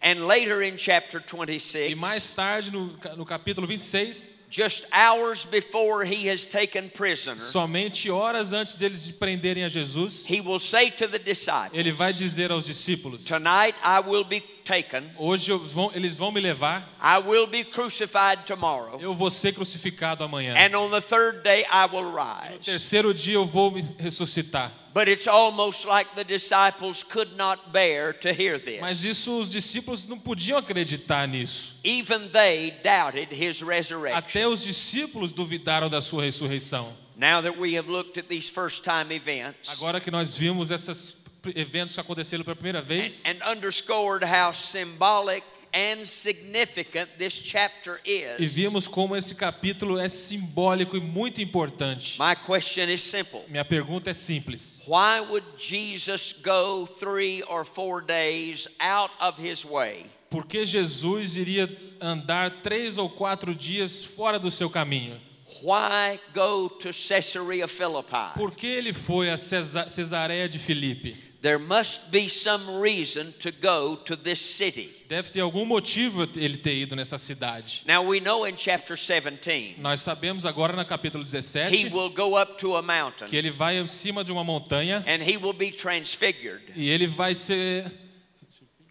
And 0.01 0.27
later 0.27 0.62
in 0.62 0.75
chapter 0.75 1.19
E 1.19 1.23
26, 1.23 1.95
mais 1.95 2.29
tarde, 2.29 2.71
no, 2.73 2.88
no 3.15 3.25
capítulo 3.25 3.65
26, 3.65 4.36
just 4.56 4.86
hours 4.92 5.46
before 5.46 6.04
he 6.06 6.28
has 6.30 6.46
taken 6.46 6.88
prisoner, 6.88 7.39
somente 7.39 8.08
horas 8.12 8.54
antes 8.54 8.76
deles 8.76 9.04
de 9.08 9.13
prenderem 9.13 9.63
a 9.66 9.68
Jesus, 9.70 10.24
he 10.30 10.39
will 10.42 10.60
say 10.60 10.92
to 10.92 11.08
the 11.08 11.18
disciples, 11.18 11.72
ele 11.74 11.92
vai 11.92 12.13
dizer 12.13 12.52
aos 12.52 12.66
discípulos: 12.68 13.26
Tonight 13.26 13.76
I 13.84 14.00
will 14.00 14.24
be 14.24 14.42
taken, 14.63 15.10
Hoje 15.18 15.52
vão- 15.74 15.92
eles 15.96 16.16
vão 16.18 16.32
me 16.32 16.39
levar, 16.39 16.88
I 17.02 17.18
will 17.18 17.48
be 17.48 17.63
crucified 17.63 18.46
tomorrow, 18.46 19.00
eu 19.02 19.16
vou 19.16 19.32
ser 19.32 19.54
crucificado 19.54 20.24
amanhã. 20.24 20.54
and 20.56 20.76
on 20.78 20.92
the 20.92 21.02
third 21.02 21.42
day 21.44 21.66
I 21.72 21.88
will 21.92 22.12
No 22.12 22.16
rise. 22.16 22.60
terceiro 22.63 23.12
dia 23.12 23.34
eu 23.34 23.46
vou 23.48 23.72
me 23.72 23.82
ressuscitar. 23.98 24.72
But 24.93 25.08
it's 25.08 25.27
almost 25.27 25.86
like 25.86 26.15
the 26.15 26.23
disciples 26.23 27.03
could 27.03 27.36
not 27.36 27.73
bear 27.73 28.13
to 28.13 28.32
hear 28.32 28.62
Mas 28.79 29.01
this. 29.01 29.17
isso 29.17 29.39
os 29.39 29.49
discípulos 29.49 30.08
não 30.08 30.19
podiam 30.19 30.60
acreditar 30.60 31.27
nisso. 31.27 31.75
Even 31.84 32.29
they 32.29 32.71
doubted 32.84 33.34
his 33.34 33.62
resurrection. 33.62 34.17
Até 34.17 34.47
os 34.47 34.63
discípulos 34.63 35.32
duvidaram 35.32 35.89
da 35.89 35.99
sua 35.99 36.23
ressurreição. 36.23 36.93
Now 37.15 37.41
that 37.41 37.58
we 37.58 37.75
have 37.75 37.89
looked 37.89 38.19
at 38.19 38.27
these 38.27 38.49
first 38.49 38.84
time 38.84 39.12
events 39.12 39.69
Agora 39.69 39.99
que 39.99 40.12
nós 40.12 40.36
vimos 40.38 40.71
esses 40.71 41.23
eventos 41.56 41.93
que 41.93 41.99
aconteceram 41.99 42.43
pela 42.43 42.56
primeira 42.56 42.82
vez 42.82 43.23
and 43.25 43.38
underscored 43.45 44.23
how 44.23 44.51
symbolic 44.53 45.43
and 45.73 46.05
significant 46.05 47.09
this 47.17 47.33
chapter 47.33 47.99
E 48.05 48.23
is. 48.39 48.53
vimos 48.53 48.88
como 48.88 49.15
esse 49.15 49.33
capítulo 49.36 49.97
é 49.97 50.07
simbólico 50.07 50.95
e 50.95 50.99
muito 50.99 51.41
importante. 51.41 52.17
My 52.19 52.36
question 52.36 52.89
is 52.89 53.01
simple. 53.01 53.41
Minha 53.49 53.65
pergunta 53.65 54.09
é 54.09 54.13
simples. 54.13 54.81
Why 54.88 55.19
would 55.21 55.45
Jesus 55.57 56.33
go 56.33 56.86
three 56.86 57.41
or 57.43 57.65
four 57.65 58.01
days 58.01 58.67
out 58.79 59.12
of 59.19 59.39
his 59.41 59.63
way 59.65 60.05
Por 60.29 60.45
que 60.47 60.65
Jesus 60.65 61.36
iria 61.38 61.69
andar 62.01 62.62
três 62.63 62.97
ou 62.97 63.07
quatro 63.09 63.53
dias 63.53 64.03
fora 64.03 64.39
do 64.39 64.49
seu 64.49 64.69
caminho? 64.69 65.19
Why 65.62 66.19
go 66.33 66.67
to 66.67 66.89
Caesarea 66.91 67.67
Philippi? 67.67 68.33
Por 68.36 68.51
que 68.55 68.65
ele 68.65 68.91
foi 68.93 69.29
a 69.29 69.38
Cesa- 69.38 69.88
Cesareia 69.89 70.49
de 70.49 70.57
Filipe? 70.57 71.15
There 71.43 71.60
must 71.60 72.10
be 72.10 72.29
some 72.29 72.79
reason 72.79 73.34
to 73.41 73.51
go 73.51 73.97
to 74.06 74.15
this 74.15 74.39
city. 74.39 74.95
Deve 75.10 75.29
ter 75.29 75.41
algum 75.41 75.65
motivo 75.65 76.23
ele 76.38 76.56
ter 76.56 76.73
ido 76.73 76.95
nessa 76.95 77.17
cidade. 77.17 77.84
Now 77.86 78.01
we 78.01 78.21
know 78.21 78.47
in 78.47 78.56
chapter 78.56 78.95
17 78.95 79.75
Nós 79.77 79.99
sabemos 79.99 80.45
agora 80.45 80.73
no 80.73 80.86
capítulo 80.86 81.25
he 81.25 81.29
17 81.29 81.89
will 81.93 82.10
go 82.10 82.38
up 82.41 82.58
to 82.60 82.77
a 82.77 82.82
que 82.82 82.88
mountain 82.88 83.27
ele 83.38 83.51
vai 83.51 83.77
em 83.77 83.86
cima 83.88 84.23
de 84.23 84.32
uma 84.32 84.41
montanha 84.41 85.03
and 85.06 85.21
he 85.21 85.36
will 85.36 85.51
be 85.51 85.69
transfigured. 85.69 86.63
e 86.77 86.88
ele 86.89 87.08
vai 87.08 87.36
ser 87.36 87.91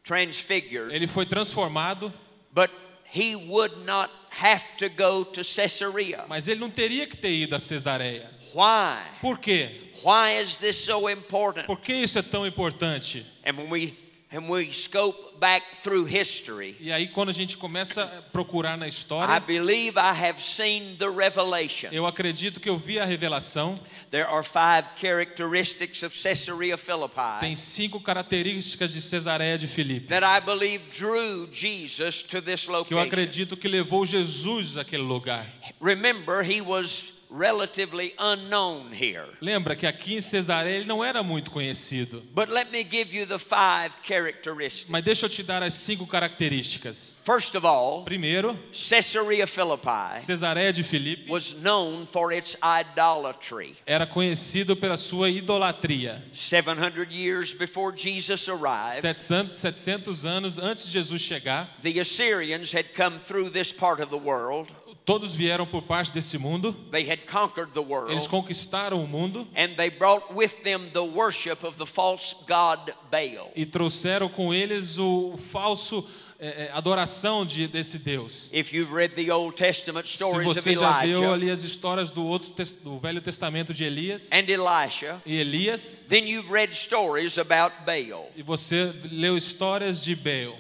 Transfigured. 0.04 0.92
ele 0.94 1.06
foi 1.06 1.24
transformado, 1.24 2.12
But 2.54 2.70
he 3.12 3.36
would 3.36 3.84
not 3.84 4.10
have 4.30 4.62
to 4.78 4.88
go 4.88 5.22
to 5.22 5.42
Caesarea. 5.42 6.24
mas 6.28 6.48
ele 6.48 6.60
não 6.60 6.70
teria 6.70 7.06
que 7.06 7.16
ter 7.16 7.30
ido 7.32 7.54
a 7.54 7.60
Cesareia. 7.60 8.30
Why? 8.54 9.02
Por 9.20 9.38
quê? 9.38 9.90
Why 10.02 10.40
is 10.42 10.56
this 10.56 10.76
so 10.84 11.08
important? 11.08 11.66
Por 11.66 11.78
que 11.78 11.92
isso 11.92 12.18
é 12.18 12.22
tão 12.22 12.46
importante? 12.46 13.24
And 13.44 13.56
when 13.58 13.70
we 13.70 13.94
and 14.32 14.48
we 14.48 14.72
scope 14.72 15.38
back 15.38 15.62
through 15.82 16.04
history, 16.06 16.76
E 16.80 16.90
aí 16.92 17.08
quando 17.08 17.28
a 17.28 17.32
gente 17.32 17.56
começa 17.58 18.04
a 18.04 18.22
procurar 18.30 18.76
na 18.78 18.86
I 18.86 18.88
história, 18.88 19.40
believe 19.40 19.98
I 19.98 20.12
have 20.12 20.40
seen 20.42 20.96
the 20.96 21.08
revelation. 21.10 21.88
eu 21.92 22.06
acredito 22.06 22.60
que 22.60 22.68
eu 22.68 22.76
vi 22.76 22.98
a 22.98 23.04
revelação. 23.04 23.74
There 24.10 24.24
are 24.26 24.42
five 24.44 24.88
characteristics 24.96 26.02
of 26.02 26.16
Caesarea 26.16 26.76
Tem 26.76 27.54
Philippi 27.54 27.56
cinco 27.56 28.00
características 28.00 28.92
de 28.92 29.00
Cesareia 29.02 29.58
de 29.58 29.66
Filipe 29.66 30.06
that 30.08 30.24
I 30.24 30.40
believe 30.44 30.84
drew 30.90 31.48
Jesus 31.52 32.22
to 32.22 32.40
this 32.40 32.64
que 32.66 32.70
eu 32.70 32.78
location. 32.78 33.00
acredito 33.00 33.56
que 33.56 33.68
levou 33.68 34.04
Jesus 34.06 34.76
àquele 34.76 35.02
lugar. 35.02 35.46
Remember, 35.80 36.42
he 36.42 36.60
was 36.60 37.12
relatively 37.32 38.14
unknown 38.18 38.92
here. 38.92 39.26
Lembra 39.40 39.74
que 39.74 39.86
aqui 39.86 40.14
em 40.14 40.20
Cesareia 40.20 40.76
ele 40.76 40.86
não 40.86 41.02
era 41.02 41.22
muito 41.22 41.50
conhecido. 41.50 42.22
But 42.34 42.48
let 42.50 42.70
me 42.70 42.84
give 42.84 43.16
you 43.16 43.26
the 43.26 43.38
five 43.38 43.94
characteristics. 44.02 44.90
Mas 44.90 45.02
deixa 45.04 45.26
eu 45.26 45.30
te 45.30 45.42
dar 45.42 45.62
as 45.62 45.74
cinco 45.74 46.06
características. 46.06 47.16
First 47.24 47.54
of 47.54 47.64
all, 47.66 48.04
Primeiro, 48.04 48.58
Caesarea 48.72 49.46
Philippi 49.46 50.18
Cesareia 50.20 50.72
de 50.72 50.82
Filipe 50.82 51.30
was 51.30 51.54
known 51.54 52.04
for 52.06 52.32
its 52.32 52.56
idolatry. 52.62 53.76
era 53.86 54.06
conhecido 54.06 54.76
pela 54.76 54.96
sua 54.96 55.30
idolatria. 55.30 56.22
700 56.32 57.10
years 57.12 57.54
before 57.54 57.96
Jesus 57.96 58.48
arrived, 58.48 59.00
700, 59.00 59.58
700 59.58 60.24
anos 60.26 60.58
antes 60.58 60.86
de 60.86 60.92
Jesus 60.92 61.20
chegar, 61.20 61.68
the 61.82 62.00
Assyrians 62.00 62.72
had 62.72 62.92
come 62.94 63.18
through 63.20 63.50
this 63.50 63.72
part 63.72 64.00
of 64.02 64.10
the 64.10 64.18
world. 64.18 64.68
Todos 65.04 65.34
vieram 65.34 65.66
por 65.66 65.82
parte 65.82 66.12
desse 66.12 66.38
mundo. 66.38 66.72
They 66.90 67.08
had 67.08 67.20
conquered 67.30 67.72
the 67.72 67.80
Eles 67.80 67.90
world. 67.90 68.28
conquistaram 68.28 69.02
o 69.02 69.06
mundo 69.06 69.46
And 69.56 69.74
they 69.76 69.90
brought 69.90 70.32
with 70.32 70.62
them 70.62 70.90
the 70.92 71.00
worship 71.00 71.64
of 71.66 71.76
the 71.78 71.86
false 71.86 72.34
god 72.46 72.92
Baal. 73.10 73.50
e 73.54 73.66
trouxeram 73.66 74.28
com 74.28 74.54
eles 74.54 74.98
o 74.98 75.36
falso 75.50 76.06
eh, 76.38 76.66
eh, 76.66 76.70
adoração 76.72 77.44
de, 77.46 77.68
desse 77.68 77.98
Deus. 77.98 78.48
If 78.52 78.72
you've 78.72 78.92
read 78.92 79.14
the 79.14 79.32
Old 79.32 79.56
Testament 79.56 80.06
Se 80.06 80.18
você 80.24 80.74
já 80.74 81.00
viu 81.02 81.18
Elijah 81.18 81.32
ali 81.32 81.50
as 81.50 81.62
histórias 81.62 82.10
do 82.10 82.24
outro 82.24 82.52
do 82.82 82.98
Velho 82.98 83.20
Testamento 83.20 83.72
de 83.72 83.84
Elias 83.84 84.28
Elisha, 84.32 85.20
e 85.24 85.36
Elias, 85.36 86.02
then 86.08 86.28
you've 86.28 86.50
read 86.52 86.74
stories 86.74 87.38
about 87.38 87.74
Baal. 87.86 88.28
e 88.36 88.42
você 88.42 88.92
leu 89.10 89.36
histórias 89.36 90.02
de 90.02 90.14
Baal. 90.16 90.56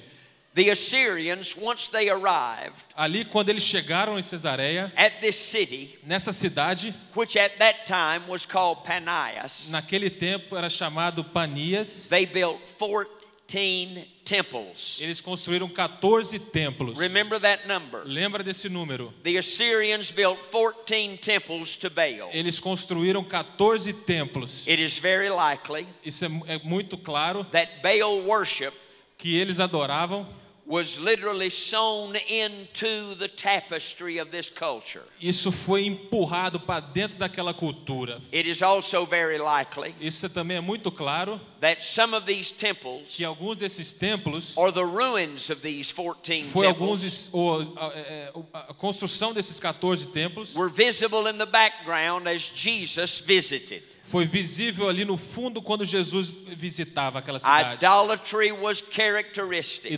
The 0.54 0.68
Assyrians, 0.68 1.56
once 1.56 1.88
they 1.88 2.10
arrived 2.10 2.84
Ali 2.94 3.24
quando 3.24 3.48
eles 3.48 3.62
chegaram 3.62 4.18
em 4.18 4.22
Cesareia, 4.22 4.92
at 4.94 5.20
this 5.20 5.36
city, 5.36 5.98
nessa 6.04 6.30
cidade, 6.30 6.94
which 7.14 7.38
at 7.38 7.58
that 7.58 7.86
time 7.86 8.28
was 8.28 8.44
called 8.44 8.84
Panias, 8.84 9.70
naquele 9.70 10.10
tempo 10.10 10.54
era 10.54 10.68
chamado 10.68 11.24
Panias, 11.24 12.06
they 12.10 12.26
built 12.26 12.60
14 12.78 14.06
temples. 14.26 14.98
eles 15.00 15.22
construíram 15.22 15.70
14 15.70 16.38
templos. 16.38 16.98
Remember 16.98 17.40
that 17.40 17.66
number. 17.66 18.02
Lembra 18.04 18.42
desse 18.44 18.68
número? 18.68 19.10
The 19.22 19.38
Assyrians 19.38 20.10
built 20.10 20.38
14 20.50 21.16
temples 21.16 21.76
to 21.76 21.88
Baal. 21.88 22.28
Eles 22.30 22.60
construíram 22.60 23.24
14 23.24 23.90
templos. 23.94 24.66
It 24.68 24.82
is 24.82 24.98
very 24.98 25.30
likely 25.30 25.86
Isso 26.04 26.26
é, 26.26 26.28
é 26.46 26.58
muito 26.62 26.98
claro 26.98 27.42
that 27.52 27.80
Baal 27.82 28.20
worship 28.26 28.74
que 29.16 29.36
eles 29.36 29.58
adoravam. 29.58 30.41
Was 30.64 30.96
literally 30.96 31.50
sewn 31.50 32.14
into 32.28 33.14
the 33.16 33.26
tapestry 33.28 34.18
of 34.18 34.30
this 34.30 34.48
culture. 34.48 35.02
Isso 35.20 35.50
foi 35.50 35.84
empurrado 35.86 36.60
para 36.60 36.80
dentro 36.80 37.18
daquela 37.18 37.52
cultura. 37.52 38.20
It 38.32 38.48
is 38.48 38.62
also 38.62 39.04
very 39.04 39.38
likely 39.38 39.92
Isso 40.00 40.28
também 40.28 40.58
é 40.58 40.60
muito 40.60 40.90
claro 40.92 41.40
that 41.60 41.84
some 41.84 42.14
of 42.14 42.26
these 42.26 42.52
temples 42.52 43.14
que 43.16 43.24
alguns 43.24 43.56
desses 43.56 43.92
templos 43.92 44.56
or 44.56 44.70
the 44.72 44.84
ruins 44.84 45.50
of 45.50 45.60
these 45.62 45.92
14 45.92 46.44
foi 46.44 46.66
alguns 46.68 47.00
templos 47.00 47.04
es- 47.04 47.30
o- 47.34 47.60
a, 47.76 47.86
é, 47.94 48.00
é, 48.00 48.32
a 48.52 48.74
construção 48.74 49.32
desses 49.32 49.58
14 49.58 50.08
templos 50.08 50.54
were 50.54 50.70
visible 50.70 51.26
in 51.28 51.36
the 51.38 51.46
background 51.46 52.26
as 52.28 52.40
Jesus 52.54 53.18
visited. 53.20 53.82
Foi 54.12 54.26
visível 54.26 54.90
ali 54.90 55.06
no 55.06 55.16
fundo 55.16 55.62
quando 55.62 55.86
Jesus 55.86 56.30
visitava 56.54 57.18
aquela 57.20 57.38
cidade. 57.38 57.76
Idolatry 57.82 58.52
was 58.52 58.82
characteristic. 58.82 59.90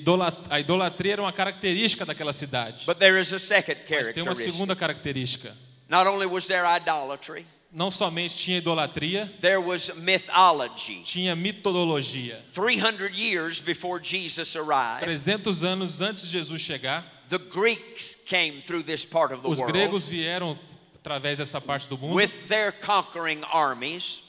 A 0.49 0.61
idolatria 0.61 1.15
era 1.15 1.23
uma 1.23 1.33
característica 1.33 2.07
daquela 2.07 2.33
cidade. 2.33 2.87
But 2.87 2.99
there 2.99 3.21
is 3.21 3.33
a 3.33 3.41
second 3.41 3.81
Mas 3.81 3.87
tem 3.87 3.99
uma 4.23 4.33
characteristic. 4.33 4.53
segunda 4.53 4.77
característica. 4.77 5.57
Not 5.89 6.07
only 6.09 6.27
was 6.27 6.47
there 6.47 6.65
idolatry, 6.65 7.45
Não 7.73 7.91
somente 7.91 8.37
tinha 8.37 8.59
idolatria, 8.59 9.29
there 9.41 9.59
was 9.59 9.91
mythology. 9.97 11.03
tinha 11.03 11.35
mitologia. 11.35 12.41
300 12.53 13.13
years 13.17 13.61
before 13.61 14.01
Jesus 14.01 14.55
arrived, 14.55 15.01
300 15.01 15.65
anos 15.65 16.01
antes 16.01 16.23
de 16.23 16.29
Jesus 16.29 16.63
chegar, 16.63 17.05
the 17.29 17.39
Greeks 17.39 18.15
came 18.27 18.63
through 18.63 18.85
this 18.85 19.05
part 19.05 19.35
of 19.35 19.43
the 19.43 19.49
os 19.49 19.59
world 19.59 19.73
gregos 19.73 20.09
vieram 20.09 20.57
através 21.05 21.37
dessa 21.37 21.61
parte 21.61 21.87
do 21.87 21.99
mundo, 21.99 22.15
with 22.15 22.31
their 22.49 22.73
conquering 22.73 23.43
armies, 23.53 24.23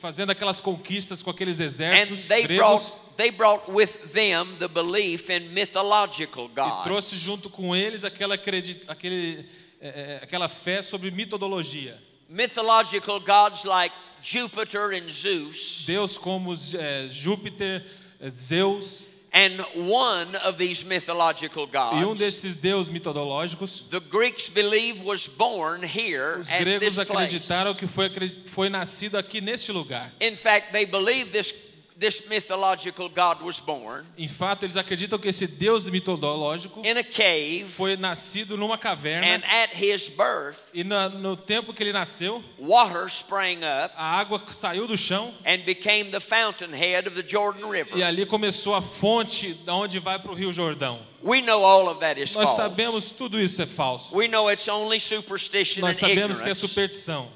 fazendo 0.00 0.30
aquelas 0.30 0.60
conquistas 0.60 1.22
com 1.22 1.30
aqueles 1.30 1.60
and 1.60 1.64
exércitos 1.66 2.26
they 2.26 2.42
gregos 2.42 2.58
brought 2.58 3.08
they 3.16 3.30
brought 3.30 3.70
with 3.70 4.12
them 4.12 4.56
the 4.58 4.66
belief 4.66 5.30
in 5.30 5.48
mythological 5.50 6.46
e 6.46 6.48
gods. 6.48 6.82
trouxe 6.82 7.16
junto 7.16 7.48
com 7.48 7.74
eles 7.74 8.04
aquela, 8.04 8.34
aquele, 8.34 9.48
é, 9.80 9.88
é, 9.88 10.20
aquela 10.22 10.48
fé 10.48 10.82
sobre 10.82 11.10
mitologia. 11.12 12.00
Mythological 12.28 13.20
gods 13.20 13.64
like 13.64 13.94
Jupiter 14.20 14.92
and 14.94 15.08
Zeus, 15.08 15.84
Deus 15.86 16.18
como 16.18 16.52
é, 16.52 17.08
Júpiter, 17.08 17.84
é, 18.20 18.30
Zeus, 18.30 19.04
and 19.38 19.60
one 19.88 20.34
of 20.44 20.58
these 20.58 20.84
mythological 20.84 21.62
e 21.62 21.66
um 21.66 21.70
gods, 21.70 22.18
desses 22.18 22.56
deuses 22.56 22.90
mitológicos, 22.90 23.84
the 23.88 24.00
Greeks 24.00 24.48
believe 24.48 25.00
was 25.04 25.28
born 25.28 25.82
here 25.82 26.38
os 26.38 26.50
at 26.50 26.60
gregos 26.60 26.80
this 26.80 26.94
place. 26.94 27.10
acreditaram 27.10 27.74
que 27.74 27.86
foi, 27.86 28.10
foi 28.46 28.68
nascido 28.68 29.16
aqui 29.16 29.40
neste 29.40 29.70
lugar. 29.70 30.12
In 30.20 30.34
fact, 30.34 30.72
they 30.72 30.84
believe 30.84 31.30
this 31.30 31.52
this 31.98 32.22
mythological 32.28 33.08
god 33.08 33.42
was 33.42 33.58
born 33.60 34.04
Em 34.16 34.28
fato, 34.28 34.64
eles 34.64 34.76
acreditam 34.76 35.18
que 35.18 35.28
esse 35.28 35.46
Deus 35.46 35.84
mitológico 35.88 36.80
in 36.84 36.96
a 36.98 37.02
cave, 37.04 37.64
foi 37.68 37.96
nascido 37.96 38.56
numa 38.56 38.78
caverna 38.78 39.26
and 39.26 39.42
at 39.44 39.70
his 39.74 40.08
birth, 40.08 40.58
e 40.72 40.84
na- 40.84 41.08
no 41.08 41.36
tempo 41.36 41.72
que 41.74 41.82
ele 41.82 41.92
nasceu, 41.92 42.42
water 42.58 43.06
sprang 43.08 43.58
up 43.64 43.92
a 43.96 44.18
água 44.18 44.42
saiu 44.50 44.86
do 44.86 44.96
chão 44.96 45.34
and 45.44 45.64
became 45.64 46.10
the 46.10 46.20
fountainhead 46.20 47.08
of 47.08 47.14
the 47.20 47.26
Jordan 47.28 47.66
e 47.66 47.70
River. 47.70 48.02
ali 48.04 48.24
começou 48.26 48.74
a 48.74 48.82
fonte 48.82 49.54
da 49.64 49.74
onde 49.74 49.98
vai 49.98 50.18
para 50.18 50.30
o 50.30 50.34
Rio 50.34 50.52
Jordão. 50.52 51.00
We 51.20 51.40
know 51.40 51.64
all 51.64 51.88
of 51.88 51.98
that 51.98 52.20
is 52.20 52.32
Nós 52.36 52.44
false. 52.50 52.56
sabemos 52.56 53.10
tudo 53.10 53.40
isso 53.40 53.60
é 53.60 53.66
falso. 53.66 54.16
We 54.16 54.28
know 54.28 54.48
it's 54.48 54.68
only 54.68 55.00
superstition 55.00 55.80
Nós 55.80 55.96
and 56.00 56.08
sabemos 56.08 56.40
que 56.40 56.48
é 56.48 56.52
ignorance. 56.52 56.60
superstição, 56.60 57.28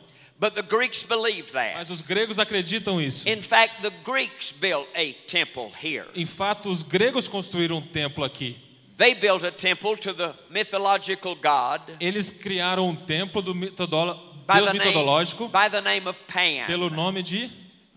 But 0.43 0.57
the 0.57 0.63
Greeks 0.63 1.05
believe 1.05 1.53
that. 1.53 1.77
mas 1.77 1.89
os 1.89 2.03
gregos 2.03 2.41
acreditam 2.41 3.01
isso. 3.01 3.29
In 3.29 3.41
fact, 3.41 3.81
the 3.81 3.91
Greeks 4.05 4.51
built 4.51 4.89
a 4.93 5.13
temple 5.29 5.71
here. 5.81 6.07
Em 6.17 6.27
fato, 6.27 6.69
os 6.69 6.83
gregos 6.83 7.29
construíram 7.29 7.77
um 7.77 7.81
templo 7.81 8.25
aqui. 8.25 8.57
They 8.97 9.15
built 9.15 9.45
a 9.45 9.53
temple 9.53 9.97
to 9.99 10.13
the 10.13 10.35
mythological 10.51 11.37
god 11.37 11.83
Eles 12.01 12.33
criaram 12.33 12.89
um 12.89 12.97
templo 12.97 13.41
do 13.41 13.55
mitodolo- 13.55 14.33
by 14.45 14.55
Deus 14.55 14.73
the 14.73 14.79
name, 14.79 14.91
mitológico 14.91 15.49
by 15.49 15.69
the 15.71 15.81
name 15.81 16.09
of 16.09 16.19
Pan. 16.27 16.67
pelo 16.67 16.91
nome 16.91 17.23
de 17.23 17.49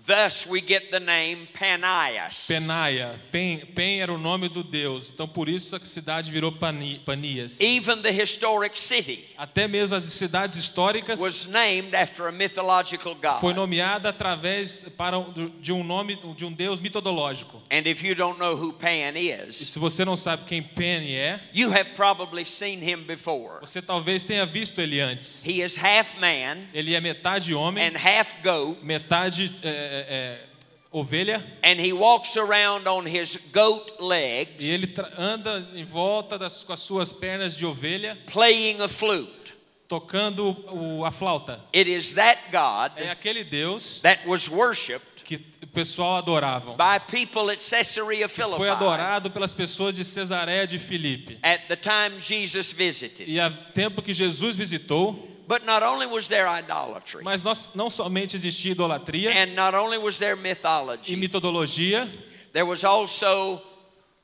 Thus 0.05 0.45
we 0.45 0.61
get 0.61 0.91
the 0.91 0.99
name 0.99 1.47
Panias. 1.53 2.45
Penaia. 2.47 3.19
Pen, 3.31 3.59
Pen 3.73 4.01
era 4.01 4.13
o 4.13 4.17
nome 4.17 4.47
do 4.49 4.63
deus. 4.63 5.09
Então 5.13 5.27
por 5.27 5.49
isso 5.49 5.75
a 5.75 5.79
cidade 5.79 6.31
virou 6.31 6.51
Pani, 6.51 6.99
Panias. 7.05 7.59
Even 7.59 8.01
the 8.01 8.11
historic 8.11 8.77
city 8.77 9.25
Até 9.37 9.67
mesmo 9.67 9.95
as 9.95 10.03
cidades 10.03 10.55
históricas 10.55 11.19
was 11.19 11.45
named 11.47 11.95
after 11.95 12.27
a 12.27 12.31
mythological 12.31 13.15
foi 13.39 13.53
god. 13.53 13.55
nomeada 13.55 14.09
através 14.09 14.83
para 14.95 15.17
de 15.59 15.71
um 15.73 15.83
nome 15.83 16.19
de 16.35 16.45
um 16.45 16.51
deus 16.51 16.79
mitológico. 16.79 17.61
And 17.71 17.87
if 17.87 18.03
you 18.03 18.13
don't 18.13 18.37
know 18.39 18.55
who 18.55 18.73
Pan 18.73 19.17
E 19.17 19.31
is, 19.31 19.55
se 19.55 19.79
você 19.79 20.05
não 20.05 20.15
sabe 20.15 20.45
quem 20.45 20.61
Pen 20.61 21.15
é, 21.15 21.39
you 21.53 21.71
have 21.71 21.91
probably 21.95 22.45
seen 22.45 22.79
him 22.83 23.03
before. 23.03 23.59
você 23.61 23.81
talvez 23.81 24.23
tenha 24.23 24.45
visto 24.45 24.79
ele 24.79 24.99
antes. 24.99 25.43
He 25.45 25.63
is 25.63 25.77
half 25.77 26.15
man 26.19 26.67
Ele 26.73 26.93
é 26.93 27.01
metade 27.01 27.55
homem, 27.55 27.83
and 27.83 27.97
half 27.97 28.35
goat, 28.43 28.77
metade 28.83 29.51
é, 29.63 29.94
é, 29.95 30.39
é, 30.41 30.55
ovelha, 30.91 31.43
and 31.63 31.79
he 31.79 31.91
walks 31.93 32.37
around 32.37 32.87
on 32.87 33.05
his 33.05 33.37
goat 33.53 33.93
e 33.99 34.03
legs 34.03 34.63
ele 34.65 34.87
tra- 34.87 35.11
anda 35.17 35.67
em 35.73 35.83
volta 35.83 36.37
das, 36.37 36.63
com 36.63 36.73
as 36.73 36.79
suas 36.81 37.11
pernas 37.11 37.55
de 37.55 37.65
ovelha, 37.65 38.17
playing 38.31 38.81
a 38.81 38.87
flute. 38.87 39.53
tocando 39.87 40.49
o, 40.73 41.05
a 41.05 41.11
flauta. 41.11 41.59
It 41.73 41.89
is 41.89 42.13
that 42.13 42.39
É 42.47 42.51
God 42.51 43.07
aquele 43.11 43.43
Deus 43.43 43.99
that 44.01 44.27
was 44.27 44.49
worshipped 44.49 45.23
que 45.23 45.35
o 45.63 45.67
pessoal 45.67 46.17
adoravam. 46.17 46.75
by 46.77 46.99
people 47.07 47.51
at 47.51 47.59
Caesarea 47.59 48.27
Foi 48.29 48.43
Philippi 48.45 48.69
adorado 48.69 49.29
pelas 49.31 49.53
pessoas 49.53 49.95
de 49.95 50.03
Cesareia 50.05 50.65
de 50.65 50.79
Filipe. 50.79 51.37
at 51.43 51.67
the 51.67 51.75
time 51.75 52.19
Jesus 52.19 52.71
visited. 52.71 53.27
E 53.29 53.39
a 53.39 53.49
tempo 53.51 54.01
que 54.01 54.13
Jesus 54.13 54.55
visitou, 54.55 55.34
But 55.47 55.63
not 55.65 55.83
only 55.83 56.07
was 56.07 56.27
there 56.27 56.47
idolatry, 56.47 57.23
mas 57.23 57.43
nós, 57.43 57.69
não 57.75 57.89
somente 57.89 58.35
existia 58.35 58.71
idolatria 58.71 59.31
and 59.31 59.53
not 59.55 59.75
only 59.75 59.97
was 59.97 60.17
there 60.17 60.35
e 60.37 60.41
mythology, 60.41 61.15
mitologia, 61.15 62.09
there 62.51 62.65
was 62.65 62.83
also 62.83 63.61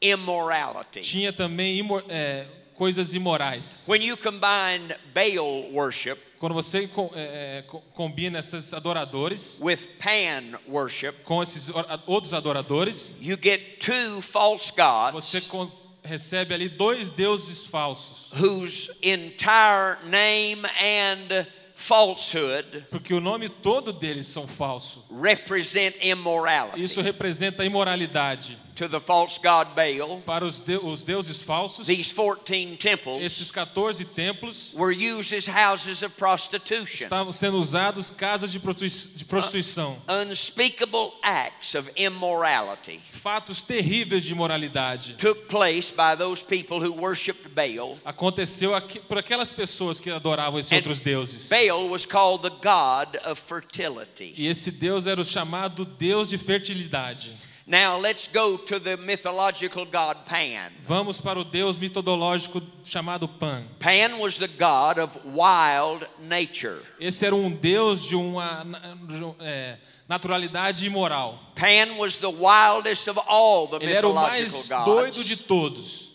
immorality. 0.01 1.01
tinha 1.01 1.31
também 1.31 1.77
imo- 1.79 2.01
é, 2.10 2.47
coisas 2.75 3.13
imorais. 3.13 3.84
When 3.88 4.01
you 4.03 4.17
combine 4.17 4.93
Baal 5.13 5.71
worship 5.71 6.17
Quando 6.39 6.55
você 6.55 6.89
é, 7.13 7.60
é, 7.60 7.62
co- 7.67 7.81
combina 7.93 8.39
esses 8.39 8.73
adoradores 8.73 9.60
with 9.62 9.77
Pan 9.99 10.57
worship, 10.67 11.13
com 11.23 11.43
esses 11.43 11.69
outros 12.07 12.34
adoradores, 12.34 13.15
you 13.21 13.38
get 13.39 13.79
two 13.79 14.21
false 14.21 14.71
gods 14.75 15.13
você 15.13 15.39
con- 15.41 15.69
recebe 16.03 16.53
ali 16.53 16.67
dois 16.69 17.09
deuses 17.09 17.65
falsos. 17.67 18.31
whose 18.39 18.89
entire 19.01 19.97
name 20.05 20.65
and 20.81 21.45
falsehood 21.75 22.85
Porque 22.91 23.13
o 23.13 23.19
nome 23.19 23.49
todo 23.49 23.91
deles 23.91 24.27
são 24.27 24.47
falsos. 24.47 25.03
represent 25.11 25.95
immorality. 26.01 26.83
Isso 26.83 27.01
representa 27.01 27.63
a 27.63 27.65
imoralidade. 27.65 28.57
To 28.75 28.88
the 28.88 28.99
false 28.99 29.38
god 29.38 29.75
Baal, 29.75 30.21
Para 30.25 30.45
os, 30.45 30.62
de- 30.62 30.77
os 30.77 31.03
deuses 31.03 31.43
falsos, 31.43 31.86
these 31.88 32.13
14 32.13 32.77
temples 32.77 33.21
esses 33.21 33.51
14 33.51 34.05
templos 34.05 34.73
were 34.73 34.91
used 34.93 35.34
as 35.34 35.45
houses 35.47 36.01
of 36.01 36.15
prostitution. 36.15 37.03
estavam 37.03 37.31
sendo 37.34 37.57
usados 37.60 38.10
casas 38.10 38.51
de 38.51 38.60
de 38.60 39.25
prostituição. 39.25 39.97
Unspeakable 40.07 41.12
acts 41.21 41.75
of 41.75 41.91
immorality 41.97 42.99
Fatos 43.03 43.62
terríveis 43.62 44.23
de 44.23 44.31
imoralidade. 44.31 45.15
took 45.17 45.47
place 45.47 45.91
by 45.91 46.15
those 46.17 46.41
people 46.43 46.79
who 46.79 46.93
worshiped 46.93 47.49
Baal. 47.53 47.97
Aconteceu 48.05 48.73
aqui, 48.73 48.99
por 48.99 49.17
aquelas 49.17 49.51
pessoas 49.51 49.99
que 49.99 50.10
adoravam 50.10 50.57
esses 50.60 50.71
And 50.71 50.77
outros 50.77 50.99
deuses. 51.01 51.49
Baal 51.49 51.89
was 51.89 52.05
called 52.05 52.41
the 52.43 52.55
god 52.62 53.17
of 53.25 53.39
fertility. 53.39 54.34
E 54.38 54.47
esse 54.47 54.71
deus 54.71 55.05
era 55.07 55.19
o 55.19 55.25
chamado 55.25 55.84
deus 55.86 56.27
de 56.29 56.38
fertilidade. 56.38 57.36
Now 57.67 57.97
let's 57.97 58.28
go 58.28 58.58
to 58.58 58.80
the 58.80 58.97
mythological 58.97 59.86
god 59.86 60.26
Pan. 60.26 60.71
Vamos 60.84 61.21
para 61.21 61.39
o 61.39 61.43
deus 61.43 61.78
mitológico 61.78 62.62
chamado 62.84 63.28
Pan. 63.28 63.65
Pan 63.80 64.19
was 64.19 64.38
the 64.38 64.47
god 64.47 64.97
of 64.97 65.17
wild 65.26 66.08
nature. 66.19 66.82
Esse 67.00 67.26
era 67.26 67.36
um 67.36 67.52
deus 67.52 68.04
de 68.04 68.15
uma 68.15 68.63
um, 68.63 69.36
é, 69.39 69.78
naturalidade 70.10 70.86
imoral. 70.86 71.39
Pan 71.56 71.97
was 71.97 72.17
the 72.17 72.30
wildest 72.30 73.08
of 73.08 73.19
all 73.28 73.67
the 73.67 73.78
Ele 73.78 73.93
era 73.93 74.08
o 74.08 74.13
mythological 74.13 74.86
mais 74.86 74.86
doido 74.86 75.24
de 75.24 75.36
gods. 75.36 75.47
todos. 75.47 76.11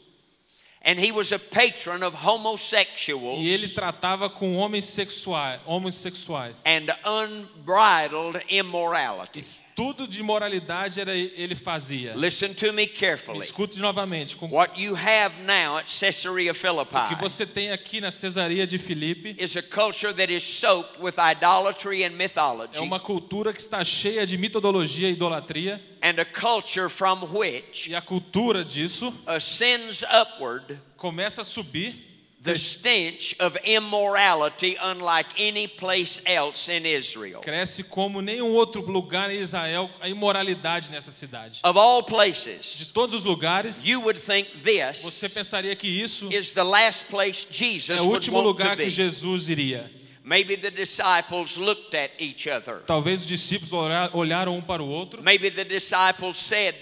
And 0.86 1.00
he 1.00 1.10
was 1.10 1.32
a 1.32 1.38
patron 1.38 2.04
of 2.04 2.14
homosexuals 2.14 3.40
E 3.40 3.48
ele 3.48 3.66
tratava 3.66 4.30
com 4.30 4.54
homens 4.54 4.84
sexuais, 4.84 5.60
homossexuais. 5.66 6.62
and 6.64 6.86
unbridled 7.04 8.40
immorality. 8.48 9.40
Tudo 9.74 10.06
de 10.06 10.22
moralidade 10.22 11.00
era 11.00 11.12
ele 11.12 11.56
fazia. 11.56 12.14
Listen 12.14 12.54
to 12.54 12.72
me 12.72 12.86
carefully. 12.86 13.40
Escute 13.40 13.80
novamente. 13.80 14.36
Com 14.36 14.48
What 14.48 14.80
you 14.80 14.94
have 14.94 15.42
now 15.42 15.76
at 15.76 15.86
Caesarea 15.88 16.52
o 16.52 16.54
que 16.54 16.60
Philippi 16.60 17.14
você 17.20 17.44
tem 17.44 17.72
aqui 17.72 18.00
na 18.00 18.12
Cesaria 18.12 18.64
de 18.64 18.78
Filipe 18.78 19.34
is 19.38 19.56
a 19.56 19.62
culture 19.62 20.14
that 20.14 20.32
is 20.32 20.44
soaked 20.44 21.02
with 21.02 21.14
idolatry 21.18 22.04
and 22.04 22.06
é 22.06 22.10
mythology, 22.10 22.78
uma 22.78 23.00
cultura 23.00 23.52
que 23.52 23.60
está 23.60 23.82
cheia 23.82 24.24
de 24.24 24.38
mitologia 24.38 25.08
e 25.08 25.12
idolatria. 25.12 25.82
And 26.06 26.20
a 26.20 26.24
culture 26.24 26.88
from 26.88 27.24
which 27.34 27.88
E 27.88 27.94
a 27.94 28.00
cultura 28.00 28.64
disso 28.64 29.12
ascends 29.26 30.04
upward 30.04 30.80
começa 30.96 31.42
a 31.42 31.44
subir 31.44 31.94
the 32.42 32.54
stench 32.54 33.34
of 33.40 33.58
immorality 33.64 34.76
unlike 34.80 35.26
any 35.36 35.66
place 35.66 36.22
else 36.24 36.68
in 36.68 36.86
Israel. 36.86 37.40
cresce 37.40 37.82
como 37.82 38.20
nenhum 38.20 38.54
outro 38.54 38.80
lugar 38.82 39.32
em 39.32 39.40
Israel 39.40 39.90
a 40.00 40.08
imoralidade 40.08 40.90
nessa 40.90 41.10
cidade. 41.10 41.60
Of 41.64 41.76
all 41.76 42.02
De 42.02 42.08
places, 42.08 42.90
todos 42.94 43.12
os 43.12 43.24
lugares, 43.24 43.84
you 43.84 44.00
would 44.00 44.20
think 44.20 44.48
você 44.62 45.28
this 45.28 45.34
pensaria 45.34 45.74
que 45.74 45.88
isso 45.88 46.32
is 46.32 46.52
the 46.52 46.62
last 46.62 47.06
place 47.06 47.44
é 47.50 47.52
Jesus 47.52 48.00
o 48.02 48.10
último 48.10 48.40
lugar 48.40 48.76
que. 48.76 48.88
Jesus 48.88 49.48
iria. 49.48 49.90
Maybe 50.28 50.56
the 50.56 50.72
disciples 50.72 51.56
looked 51.56 51.94
at 51.94 52.10
each 52.18 52.48
other. 52.48 52.80
Talvez 52.84 53.20
os 53.20 53.26
discípulos 53.26 53.72
olha- 53.72 54.10
olharam 54.12 54.56
um 54.56 54.60
para 54.60 54.82
o 54.82 54.88
outro. 54.88 55.22
Maybe 55.22 55.50
the 55.50 55.62
disciples 55.64 56.36
said, 56.36 56.74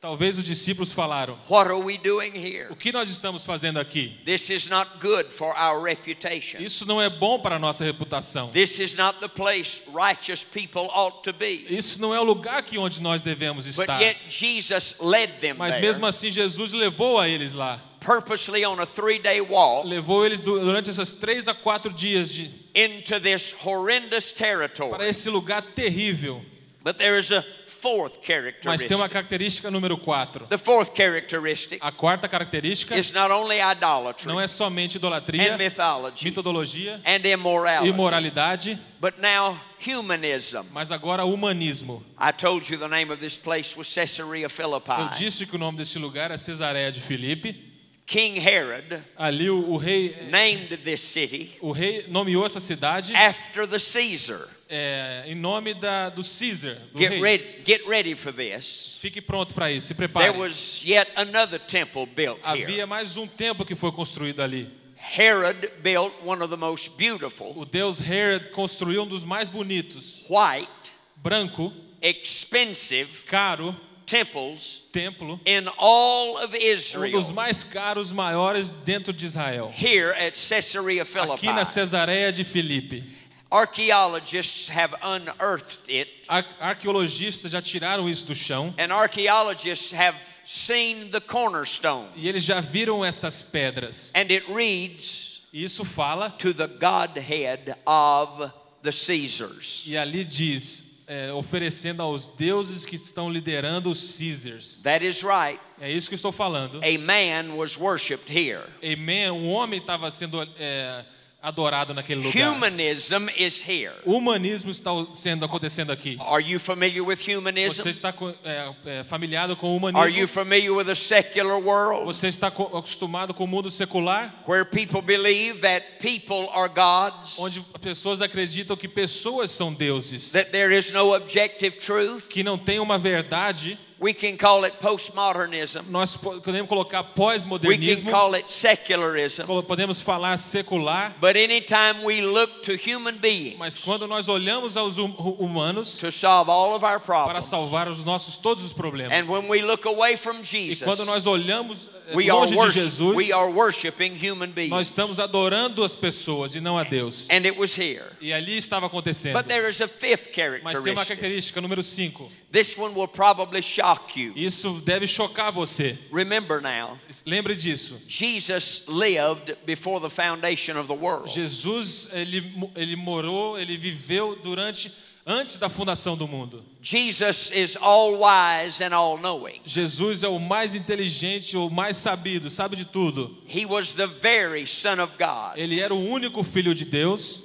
Talvez 0.00 0.38
os 0.38 0.46
discípulos 0.46 0.90
falaram: 0.92 1.36
What 1.46 1.70
are 1.70 1.78
we 1.78 1.98
doing 1.98 2.32
here? 2.34 2.68
O 2.70 2.74
que 2.76 2.90
nós 2.90 3.10
estamos 3.10 3.44
fazendo 3.44 3.78
aqui? 3.78 4.16
This 4.24 4.48
is 4.48 4.66
not 4.66 4.92
good 4.98 5.28
for 5.30 5.54
our 5.54 5.82
reputation. 5.84 6.58
Isso 6.58 6.86
não 6.86 7.02
é 7.02 7.10
bom 7.10 7.38
para 7.38 7.56
a 7.56 7.58
nossa 7.58 7.84
reputação. 7.84 8.48
This 8.50 8.78
is 8.78 8.94
not 8.94 9.20
the 9.20 9.28
place 9.28 9.82
righteous 9.92 10.42
people 10.42 10.88
ought 10.90 11.22
to 11.24 11.34
be. 11.34 11.66
Isso 11.68 12.00
não 12.00 12.14
é 12.14 12.20
o 12.20 12.24
lugar 12.24 12.62
que 12.62 12.78
onde 12.78 13.02
nós 13.02 13.20
devemos 13.20 13.66
But 13.66 13.82
estar. 13.82 14.00
yet 14.00 14.16
Jesus 14.30 14.94
led 15.00 15.34
them 15.38 15.56
Mas 15.58 15.78
mesmo 15.78 16.06
assim 16.06 16.30
Jesus 16.30 16.72
levou 16.72 17.18
a 17.18 17.28
eles 17.28 17.52
lá. 17.52 17.78
purposely 18.00 18.64
on 18.64 18.80
a 18.80 18.86
three-day 18.86 19.42
walk 19.42 19.86
Levou 19.86 20.24
eles 20.24 20.40
du- 20.40 20.58
durante 20.60 20.88
esses 20.88 21.12
três 21.12 21.46
a 21.46 21.52
quatro 21.52 21.92
dias 21.92 22.30
de, 22.32 22.50
into 22.74 23.20
this 23.20 23.54
horrendous 23.62 24.32
para 24.32 24.46
territory. 24.46 25.08
esse 25.10 25.28
lugar 25.28 25.60
terrível. 25.74 26.42
But 26.82 26.96
there 26.96 27.18
is 27.18 27.30
a 27.30 27.44
fourth 27.80 28.18
Mas 28.64 28.84
tem 28.84 28.96
uma 28.96 29.08
characteristic. 29.08 29.12
característica 29.12 29.70
número 29.70 29.96
quatro. 29.96 30.46
The 30.46 30.58
fourth 30.58 30.94
characteristic 30.94 31.78
A 31.82 31.90
quarta 31.90 32.28
característica 32.28 32.96
is 32.96 33.12
not 33.12 33.30
only 33.32 33.60
idolatry 33.60 34.26
não 34.28 34.40
é 34.40 34.46
somente 34.46 34.96
idolatria, 34.96 35.54
and 35.54 35.58
mythology 35.58 36.24
mitologia 36.24 37.00
and 37.06 37.26
immorality, 37.26 37.88
imoralidade, 37.88 38.78
but 39.00 39.14
now 39.18 39.58
humanism. 39.78 40.64
mas 40.72 40.90
agora 40.90 41.24
humanismo. 41.24 42.04
I 42.18 42.32
told 42.32 42.70
you 42.70 42.78
the 42.78 42.88
name 42.88 43.10
of 43.12 43.20
this 43.20 43.36
place 43.36 43.76
was 43.76 43.92
Caesarea 43.92 44.44
Eu 44.44 44.50
Philippi. 44.50 45.18
disse 45.18 45.46
que 45.46 45.56
o 45.56 45.58
nome 45.58 45.78
desse 45.78 45.98
lugar 45.98 46.30
é 46.30 46.36
Cesareia 46.36 46.90
de 46.92 47.00
Filipe. 47.00 47.69
King 48.10 48.40
Herod 48.40 49.04
Ali 49.16 49.48
o, 49.48 49.70
o 49.70 49.76
rei 49.76 50.16
named 50.28 50.76
this 50.78 51.00
city 51.00 51.52
o 51.60 51.70
rei 51.70 52.04
nomeou 52.08 52.44
essa 52.44 52.58
cidade 52.58 53.14
after 53.14 53.68
the 53.68 53.78
Caesar. 53.78 54.48
é, 54.68 55.22
em 55.26 55.34
nome 55.36 55.74
da, 55.74 56.08
do 56.08 56.22
Caesar, 56.22 56.74
do 56.92 56.98
Get 56.98 57.10
rei. 57.10 57.20
ready, 57.20 57.44
get 57.64 57.86
ready 57.86 58.14
for 58.16 58.32
this. 58.32 58.98
Fique 59.00 59.20
pronto 59.20 59.54
para 59.54 59.70
isso, 59.70 59.86
se 59.88 59.94
There 59.94 60.08
prepare. 60.08 60.36
was 60.36 60.82
yet 60.84 61.08
another 61.16 61.58
temple 61.60 62.04
built 62.06 62.40
here. 62.44 62.64
Havia 62.64 62.86
mais 62.86 63.16
um 63.16 63.26
templo 63.28 63.64
que 63.64 63.76
foi 63.76 63.92
construído 63.92 64.42
ali. 64.42 64.68
Herod 65.16 65.70
built 65.82 66.12
one 66.24 66.42
of 66.42 66.50
the 66.50 66.56
most 66.56 66.90
beautiful, 66.96 67.52
O 67.56 67.64
deus 67.64 68.00
Herod 68.00 68.50
construiu 68.50 69.02
um 69.04 69.06
dos 69.06 69.24
mais 69.24 69.48
bonitos, 69.48 70.24
white, 70.28 70.68
branco, 71.16 71.72
expensive 72.02 73.08
caro 73.26 73.74
temples 74.10 74.82
templo, 74.92 75.38
in 75.46 75.68
all 75.78 76.36
of 76.38 76.48
um 76.54 76.58
dos 76.58 76.62
Israel. 76.62 77.32
mais 77.32 77.62
caros, 77.62 78.12
maiores 78.12 78.70
dentro 78.84 79.12
de 79.12 79.24
Israel. 79.26 79.70
Here 79.74 80.10
at 80.12 80.34
Caesarea 80.34 81.02
Aqui 81.02 81.46
na 81.46 81.64
Philippi, 81.64 81.66
Cesareia 81.66 82.32
de 82.32 82.44
Filipe. 82.44 83.04
archaeologists 83.52 84.68
have 84.68 84.94
unearthed 85.02 85.88
it, 85.88 86.08
Ar 86.28 86.44
arqueologistas 86.60 87.50
já 87.50 87.60
tiraram 87.62 88.08
isso 88.08 88.24
do 88.26 88.34
chão 88.34 88.74
and 88.78 88.92
archaeologists 88.92 89.92
have 89.92 90.16
seen 90.44 91.10
the 91.10 91.20
cornerstone. 91.20 92.08
e 92.16 92.28
eles 92.28 92.44
já 92.44 92.60
viram 92.60 93.04
essas 93.04 93.42
pedras. 93.42 94.10
And 94.14 94.30
it 94.32 94.44
reads 94.52 95.40
isso 95.52 95.84
fala 95.84 96.30
to 96.38 96.52
the 96.54 96.66
Godhead 96.68 97.74
of 97.86 98.50
the 98.82 98.92
Caesars. 98.92 99.82
e 99.86 99.96
ali 99.96 100.24
diz 100.24 100.89
é, 101.10 101.32
oferecendo 101.32 102.02
aos 102.02 102.28
deuses 102.28 102.86
que 102.86 102.94
estão 102.94 103.28
liderando 103.28 103.90
os 103.90 104.16
Caesars. 104.16 104.80
That 104.84 105.04
is 105.04 105.22
right. 105.24 105.60
É 105.80 105.90
isso 105.90 106.08
que 106.08 106.14
estou 106.14 106.30
falando. 106.30 106.80
A 106.84 106.98
man 107.00 107.56
was 107.56 107.76
worshipped 107.76 108.30
here. 108.30 108.62
Amen. 108.80 109.32
Um 109.32 109.48
homem 109.48 109.80
estava 109.80 110.08
sendo 110.12 110.40
é, 110.56 111.04
adorado 111.42 111.94
naquele 111.94 112.22
lugar. 112.26 112.50
Humanism 112.52 113.28
is 113.36 113.62
here. 113.66 113.92
O 114.04 114.16
humanismo 114.16 114.70
está 114.70 114.90
sendo 115.14 115.44
acontecendo 115.44 115.90
aqui. 115.90 116.16
Are 116.20 116.42
you 116.42 116.58
familiar 116.60 117.02
with 117.02 117.18
humanism? 117.26 117.82
Você 117.82 117.90
está 117.90 118.12
é, 118.44 118.72
é, 118.84 119.04
familiado 119.04 119.56
com 119.56 119.68
o 119.76 119.86
Are 119.86 119.96
you 119.96 119.98
humanismo? 120.00 120.28
familiar 120.28 120.72
with 120.72 120.84
the 120.86 120.94
secular 120.94 121.56
world 121.58 122.04
Você 122.04 122.28
está 122.28 122.50
co- 122.50 122.76
acostumado 122.76 123.32
com 123.32 123.44
o 123.44 123.46
mundo 123.48 123.70
secular, 123.70 124.34
where 124.46 124.64
people 124.64 125.00
believe 125.00 125.60
that 125.60 125.98
people 126.00 126.48
are 126.52 126.68
gods, 126.68 127.38
onde 127.38 127.60
pessoas 127.80 128.20
acreditam 128.20 128.76
que 128.76 128.88
pessoas 128.88 129.50
são 129.50 129.72
deuses, 129.72 130.32
that 130.32 130.50
there 130.50 130.76
is 130.76 130.92
no 130.92 131.14
objective 131.14 131.76
truth? 131.78 132.22
que 132.28 132.42
não 132.42 132.58
tem 132.58 132.78
uma 132.78 132.98
verdade? 132.98 133.78
We 134.02 134.14
can 134.14 134.38
call 134.38 134.64
it 134.64 134.78
postmodernism. 134.80 135.82
Nós 135.90 136.16
po- 136.16 136.40
podemos 136.40 136.68
colocar 136.70 137.02
We 137.02 137.08
can 137.08 137.14
pós-modernismo, 137.14 138.10
call 138.10 138.34
it 138.34 138.50
secularism. 138.50 139.44
colo- 139.44 139.62
podemos 139.62 140.00
falar 140.00 140.38
secular, 140.38 141.14
But 141.20 141.36
anytime 141.36 142.02
we 142.02 142.22
look 142.22 142.62
to 142.62 142.76
human 142.76 143.18
beings 143.18 143.58
mas 143.58 143.76
quando 143.78 144.06
nós 144.08 144.26
olhamos 144.26 144.74
aos 144.76 144.96
hum- 144.96 145.14
humanos 145.38 145.98
to 145.98 146.10
solve 146.10 146.50
all 146.50 146.74
of 146.74 146.82
our 146.82 146.98
para 146.98 147.00
problems, 147.00 147.44
salvar 147.44 147.88
os 147.88 148.02
nossos 148.02 148.38
todos 148.38 148.62
os 148.64 148.72
problemas, 148.72 149.12
and 149.12 149.30
when 149.30 149.46
we 149.48 149.60
look 149.60 149.86
away 149.86 150.16
from 150.16 150.40
e 150.40 150.44
Jesus, 150.44 150.82
quando 150.82 151.04
nós 151.04 151.26
olhamos 151.26 151.90
eh, 152.08 152.14
we 152.16 152.30
are, 152.30 152.40
longe 152.40 152.52
de 152.52 152.56
worship, 152.56 152.80
Jesus, 152.80 153.14
we 153.14 153.30
are 153.32 153.50
worshiping 153.52 154.14
human 154.14 154.46
nós 154.48 154.54
beings. 154.54 154.86
estamos 154.88 155.18
adorando 155.20 155.84
as 155.84 155.94
pessoas 155.94 156.54
e 156.54 156.60
não 156.60 156.78
a 156.78 156.84
Deus. 156.84 157.26
And 157.28 157.44
it 157.46 157.58
was 157.58 157.76
here. 157.78 158.04
E 158.18 158.32
ali 158.32 158.56
estava 158.56 158.86
acontecendo. 158.86 159.34
But 159.36 159.46
there 159.46 159.68
is 159.68 159.78
a 159.82 159.86
fifth 159.88 160.30
Mas 160.64 160.80
tem 160.80 160.92
uma 160.94 161.04
characteristic. 161.04 161.06
característica 161.06 161.60
número 161.60 161.82
5. 161.82 162.30
This 162.52 162.76
one 162.76 162.94
will 162.94 163.06
probably 163.06 163.62
shock 163.62 164.16
you. 164.16 164.32
Isso 164.34 164.80
deve 164.84 165.06
chocar 165.06 165.52
você. 165.52 165.96
Remember 166.10 166.60
now, 166.60 166.98
Lembre 167.24 167.54
disso. 167.54 167.96
Jesus 168.08 168.82
lived 168.88 169.56
before 169.64 170.00
the 170.00 170.10
foundation 170.10 170.76
of 170.76 170.88
the 170.88 170.94
world. 170.94 171.28
Jesus, 171.28 172.08
ele, 172.12 172.42
ele 172.74 172.96
morou, 172.96 173.56
ele 173.56 173.76
viveu 173.76 174.34
durante 174.42 174.90
antes 175.24 175.58
da 175.58 175.68
fundação 175.68 176.16
do 176.16 176.26
mundo. 176.26 176.64
Jesus 176.82 177.52
is 177.54 177.76
all 177.80 178.16
wise 178.18 178.82
and 178.82 178.92
all 178.92 179.16
knowing. 179.16 179.60
Jesus 179.64 180.24
é 180.24 180.28
o 180.28 180.40
mais 180.40 180.74
inteligente, 180.74 181.56
o 181.56 181.70
mais 181.70 181.98
sabido, 181.98 182.50
sabe 182.50 182.74
de 182.74 182.84
tudo. 182.84 183.36
He 183.46 183.64
was 183.64 183.92
the 183.92 184.08
very 184.08 184.66
Son 184.66 184.98
of 185.00 185.12
God. 185.16 185.56
Ele 185.56 185.78
era 185.78 185.94
o 185.94 186.00
único 186.04 186.42
filho 186.42 186.74
de 186.74 186.84
Deus 186.84 187.42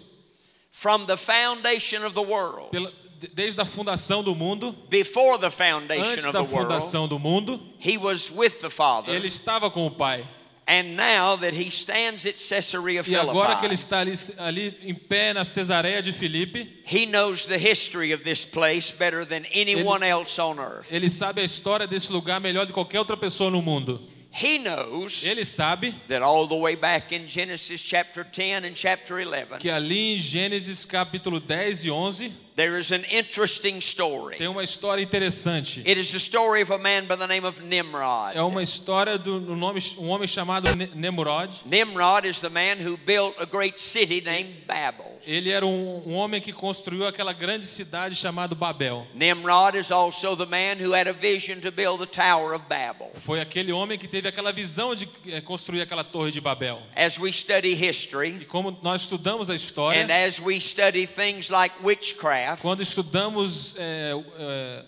From 0.72 1.06
the 1.06 1.16
foundation 1.16 2.04
of 2.04 2.14
the 2.16 2.22
world, 2.24 2.70
pela- 2.72 2.92
desde 3.34 3.62
a 3.62 3.66
fundação 3.66 4.24
do 4.24 4.36
mundo, 4.36 4.76
before 4.90 5.40
the 5.40 5.48
antes 5.48 5.58
foundation 5.58 6.30
of 6.30 6.34
da 6.34 6.44
fundação 6.44 7.08
do 7.08 7.18
mundo, 7.18 7.62
he 7.80 7.98
was 7.98 8.30
with 8.30 8.62
the 8.62 8.70
Father. 8.70 9.14
ele 9.14 9.28
estava 9.28 9.70
com 9.70 9.86
o 9.86 9.92
Pai. 9.92 10.26
And 10.68 10.96
now 10.96 11.38
that 11.38 11.54
he 11.54 11.70
stands 11.70 12.26
at 12.26 12.38
Caesarea 12.40 13.04
E 13.06 13.16
agora 13.16 13.56
que 13.58 13.68
ele 13.68 13.78
Philippi, 13.78 14.12
está 14.12 14.40
ali, 14.40 14.74
ali 14.74 14.78
em 14.82 14.96
pé 14.96 15.32
na 15.32 15.46
Cesareia 15.46 16.02
de 16.02 16.12
Filipe, 16.12 16.82
he 16.84 17.06
knows 17.06 17.46
the 17.46 17.58
history 17.58 18.12
of 18.12 18.24
this 18.24 18.44
place 18.44 18.92
better 18.92 19.24
than 19.26 19.46
anyone 19.54 20.04
else 20.04 20.42
on 20.42 20.60
earth. 20.60 20.92
ele 20.92 21.08
sabe 21.08 21.42
a 21.42 21.44
história 21.44 21.86
desse 21.86 22.12
lugar 22.12 22.42
melhor 22.42 22.66
do 22.66 22.70
que 22.70 22.74
qualquer 22.74 22.98
outra 22.98 23.16
pessoa 23.16 23.52
no 23.52 23.62
mundo. 23.62 24.02
He 24.32 24.58
knows 24.58 25.24
Ele 25.24 25.46
sabe 25.46 25.96
that 26.10 26.22
all 26.22 26.46
the 26.48 26.56
way 26.56 26.76
back 26.76 27.16
in 27.16 27.28
Genesis 27.28 27.82
chapter 27.82 28.26
10 28.26 28.66
and 28.66 28.76
chapter 28.76 29.20
11, 29.20 29.60
que 29.60 29.70
ali 29.70 30.16
em 30.16 30.18
Gênesis 30.18 30.84
capítulo 30.84 31.40
10 31.40 31.86
e 31.86 31.92
11 31.92 32.34
there 32.56 32.78
is 32.78 32.92
an 32.92 33.04
interesting 33.12 33.82
story. 33.82 34.38
tem 34.38 34.48
uma 34.48 34.64
história 34.64 35.02
interessante. 35.02 35.82
It 35.86 36.00
is 36.00 36.12
the 36.12 36.20
story 36.20 36.62
of 36.62 36.72
a 36.72 36.78
man 36.78 37.06
by 37.06 37.18
the 37.18 37.28
name 37.28 37.46
of 37.46 37.62
Nimrod. 37.62 38.36
É 38.36 38.42
uma 38.42 38.64
história 38.64 39.18
do 39.18 39.40
nome, 39.40 39.82
um 39.98 40.08
homem 40.08 40.28
chamado 40.28 40.70
Nemrod. 40.96 41.62
Nimrod 41.66 42.26
is 42.26 42.40
the 42.40 42.50
man 42.50 42.78
who 42.78 42.98
built 42.98 43.36
a 43.40 43.46
great 43.46 43.80
city 43.80 44.22
named 44.22 44.66
Babel. 44.66 45.20
Ele 45.28 45.52
era 45.52 45.66
um, 45.66 46.04
um 46.06 46.14
homem 46.14 46.40
que 46.40 46.54
construiu 46.54 47.06
aquela 47.06 47.34
grande 47.34 47.66
cidade 47.68 48.16
chamada 48.16 48.56
Babel. 48.56 49.06
Nimrod 49.14 49.76
is 49.76 49.92
also 49.92 50.36
the 50.36 50.46
man 50.46 50.78
who 50.78 50.94
had 50.94 51.08
a 51.08 51.14
vision 51.14 51.60
to 51.60 51.72
build 51.72 52.00
the 52.00 52.06
Tower 52.06 52.54
of 52.54 52.66
Babel. 52.70 53.12
Foi 53.16 53.42
aquele 53.42 53.74
homem 53.74 53.98
que 53.98 54.08
teve 54.08 54.30
aquela 54.30 54.54
visão 54.54 54.96
de 54.96 55.10
eh, 55.28 55.42
construir 55.42 55.82
aquela 55.82 56.04
torre 56.04 56.32
de 56.32 56.40
Babel. 56.40 56.82
As 56.96 57.18
we 57.18 57.34
study 57.34 57.66
E 57.66 57.74
history, 57.74 58.46
como 58.46 58.78
nós 58.82 59.02
estudamos 59.02 59.50
a 59.50 59.54
and 59.54 59.56
história, 59.56 60.26
as 60.26 60.40
we 60.40 60.60
study 60.60 61.06
things 61.06 61.50
like 61.50 61.76
witchcraft, 61.84 62.45
quando 62.62 62.82
estudamos 62.82 63.76
eh, 63.78 64.14
eh, 64.38 64.86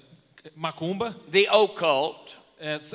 macumba, 0.55 1.15
the 1.31 1.47
occult, 1.49 2.37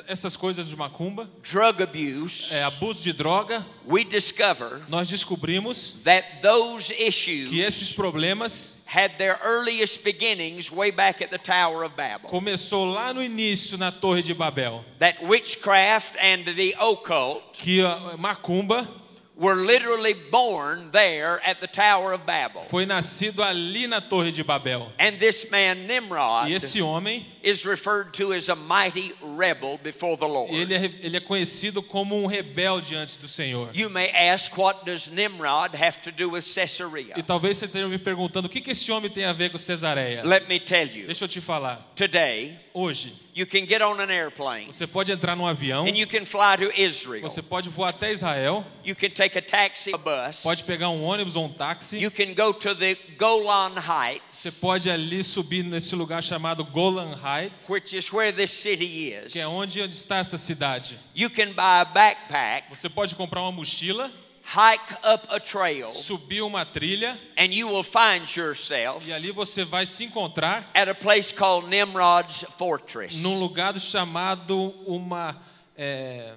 essas 0.07 0.35
coisas 0.35 0.67
de 0.67 0.75
macumba, 0.75 1.29
drug 1.41 1.81
abuse, 1.81 2.53
eh, 2.53 2.63
abuso 2.63 3.01
de 3.01 3.13
droga, 3.13 3.65
we 3.87 4.03
discover 4.03 4.81
nós 4.89 5.07
descobrimos 5.07 5.95
that 6.03 6.41
those 6.41 6.93
que 6.93 7.01
issues 7.01 7.53
esses 7.53 7.91
problemas 7.91 8.77
had 8.85 9.17
their 9.17 9.39
earliest 9.41 10.03
beginnings 10.03 10.69
way 10.69 10.91
back 10.91 11.21
at 11.21 11.29
the 11.29 11.37
Tower 11.37 11.83
of 11.85 11.95
Babel. 11.95 12.29
começou 12.29 12.85
lá 12.85 13.13
no 13.13 13.23
início 13.23 13.77
na 13.77 13.91
torre 13.91 14.21
de 14.21 14.33
Babel, 14.33 14.83
That 14.99 15.25
witchcraft 15.25 16.17
and 16.17 16.43
the 16.43 16.75
occult 16.77 17.53
que 17.53 17.81
a 17.81 18.17
macumba 18.17 18.87
were 19.35 19.55
literally 19.55 20.13
born 20.13 20.89
there 20.91 21.41
at 21.45 21.59
the 21.59 21.67
Tower 21.67 22.13
of 22.13 22.25
Babel. 22.25 22.61
foi 22.69 22.85
nascido 22.85 23.41
ali 23.43 23.87
na 23.87 23.99
torre 23.99 24.31
de 24.31 24.43
Babel. 24.43 24.91
And 24.99 25.17
this 25.19 25.49
man, 25.49 25.87
Nimrod, 25.87 26.49
E 26.49 26.53
esse 26.53 26.79
homem, 26.81 27.25
is 27.43 27.65
referred 27.65 28.11
to 28.13 28.31
as 28.33 28.47
a 28.49 28.55
mighty 28.55 29.13
rebel 29.21 29.77
before 29.83 30.15
the 30.17 30.25
Lord. 30.25 30.53
ele 30.53 30.73
é, 30.73 30.85
ele 31.01 31.17
é 31.17 31.19
conhecido 31.19 31.83
como 31.83 32.15
um 32.15 32.25
rebelde 32.25 32.95
antes 32.95 33.17
do 33.17 33.27
Senhor. 33.27 33.69
You 33.73 33.89
may 33.89 34.09
ask, 34.11 34.57
what 34.57 34.85
does 34.85 35.07
Nimrod 35.09 35.75
have 35.75 35.99
to 36.01 36.11
do 36.11 36.29
with 36.31 36.43
Caesarea? 36.55 37.13
E 37.17 37.21
talvez 37.23 37.57
você 37.57 37.65
esteja 37.65 37.87
me 37.87 37.97
perguntando 37.97 38.47
o 38.47 38.49
que, 38.49 38.61
que 38.61 38.71
esse 38.71 38.91
homem 38.91 39.09
tem 39.11 39.25
a 39.25 39.33
ver 39.33 39.51
com 39.51 39.57
Cesareia. 39.57 40.23
Let 40.23 40.47
me 40.47 40.59
tell 40.59 40.87
you, 40.87 41.05
Deixa 41.07 41.25
eu 41.25 41.27
te 41.27 41.41
falar. 41.41 41.91
today 41.95 42.57
Hoje, 42.75 43.13
you 43.35 43.45
can 43.45 43.67
get 43.67 43.83
on 43.83 43.99
an 43.99 44.09
airplane 44.09 44.65
você 44.67 44.87
pode 44.87 45.11
entrar 45.11 45.35
num 45.35 45.45
avião, 45.45 45.85
and 45.85 45.95
you 45.95 46.07
can 46.07 46.25
fly 46.25 46.57
to 46.57 46.71
Israel. 46.75 47.21
você 47.21 47.39
pode 47.41 47.69
voar 47.69 47.89
até 47.89 48.11
Israel, 48.11 48.65
You 48.83 48.95
can 48.95 49.09
take 49.11 49.37
a 49.37 49.41
taxi, 49.41 49.93
a 49.93 49.97
bus. 49.97 50.41
pode 50.41 50.63
pegar 50.63 50.89
um 50.89 51.03
ônibus 51.03 51.35
ou 51.35 51.45
um 51.45 51.53
táxi, 51.53 51.97
You 51.99 52.09
can 52.09 52.33
go 52.33 52.51
to 52.53 52.73
the 52.75 52.95
Golan 53.17 53.75
você 53.75 53.91
Heights, 53.91 54.59
pode 54.59 54.89
ali 54.89 55.23
subir 55.23 55.63
nesse 55.63 55.95
lugar 55.95 56.23
chamado 56.23 56.63
Golan 56.65 57.11
Heights, 57.11 57.32
which 57.69 57.93
is 57.93 58.11
where 58.11 58.31
this 58.31 58.51
city 58.51 59.13
is. 59.13 59.31
que 59.31 59.39
é 59.39 59.47
onde 59.47 59.79
está 59.81 60.17
essa 60.17 60.37
cidade. 60.37 60.97
You 61.15 61.29
can 61.29 61.53
buy 61.53 61.81
a 61.81 61.85
backpack, 61.85 62.69
Você 62.69 62.89
pode 62.89 63.15
comprar 63.15 63.41
uma 63.41 63.51
mochila, 63.51 64.11
hike 64.43 64.93
up 65.03 65.25
a 65.29 65.39
trail, 65.39 65.91
subir 65.91 66.41
uma 66.41 66.65
trilha 66.65 67.17
and 67.37 67.53
you 67.53 67.67
will 67.69 67.83
find 67.83 68.27
yourself 68.35 69.07
e 69.07 69.13
ali 69.13 69.31
você 69.31 69.63
vai 69.63 69.85
se 69.85 70.03
encontrar 70.03 70.69
at 70.73 70.89
a 70.89 70.93
place 70.95 71.33
called 71.33 71.67
Nimrod's 71.69 72.43
Fortress. 72.57 73.21
num 73.21 73.39
lugar 73.39 73.79
chamado 73.79 74.73
uma 74.85 75.41
é, 75.77 76.33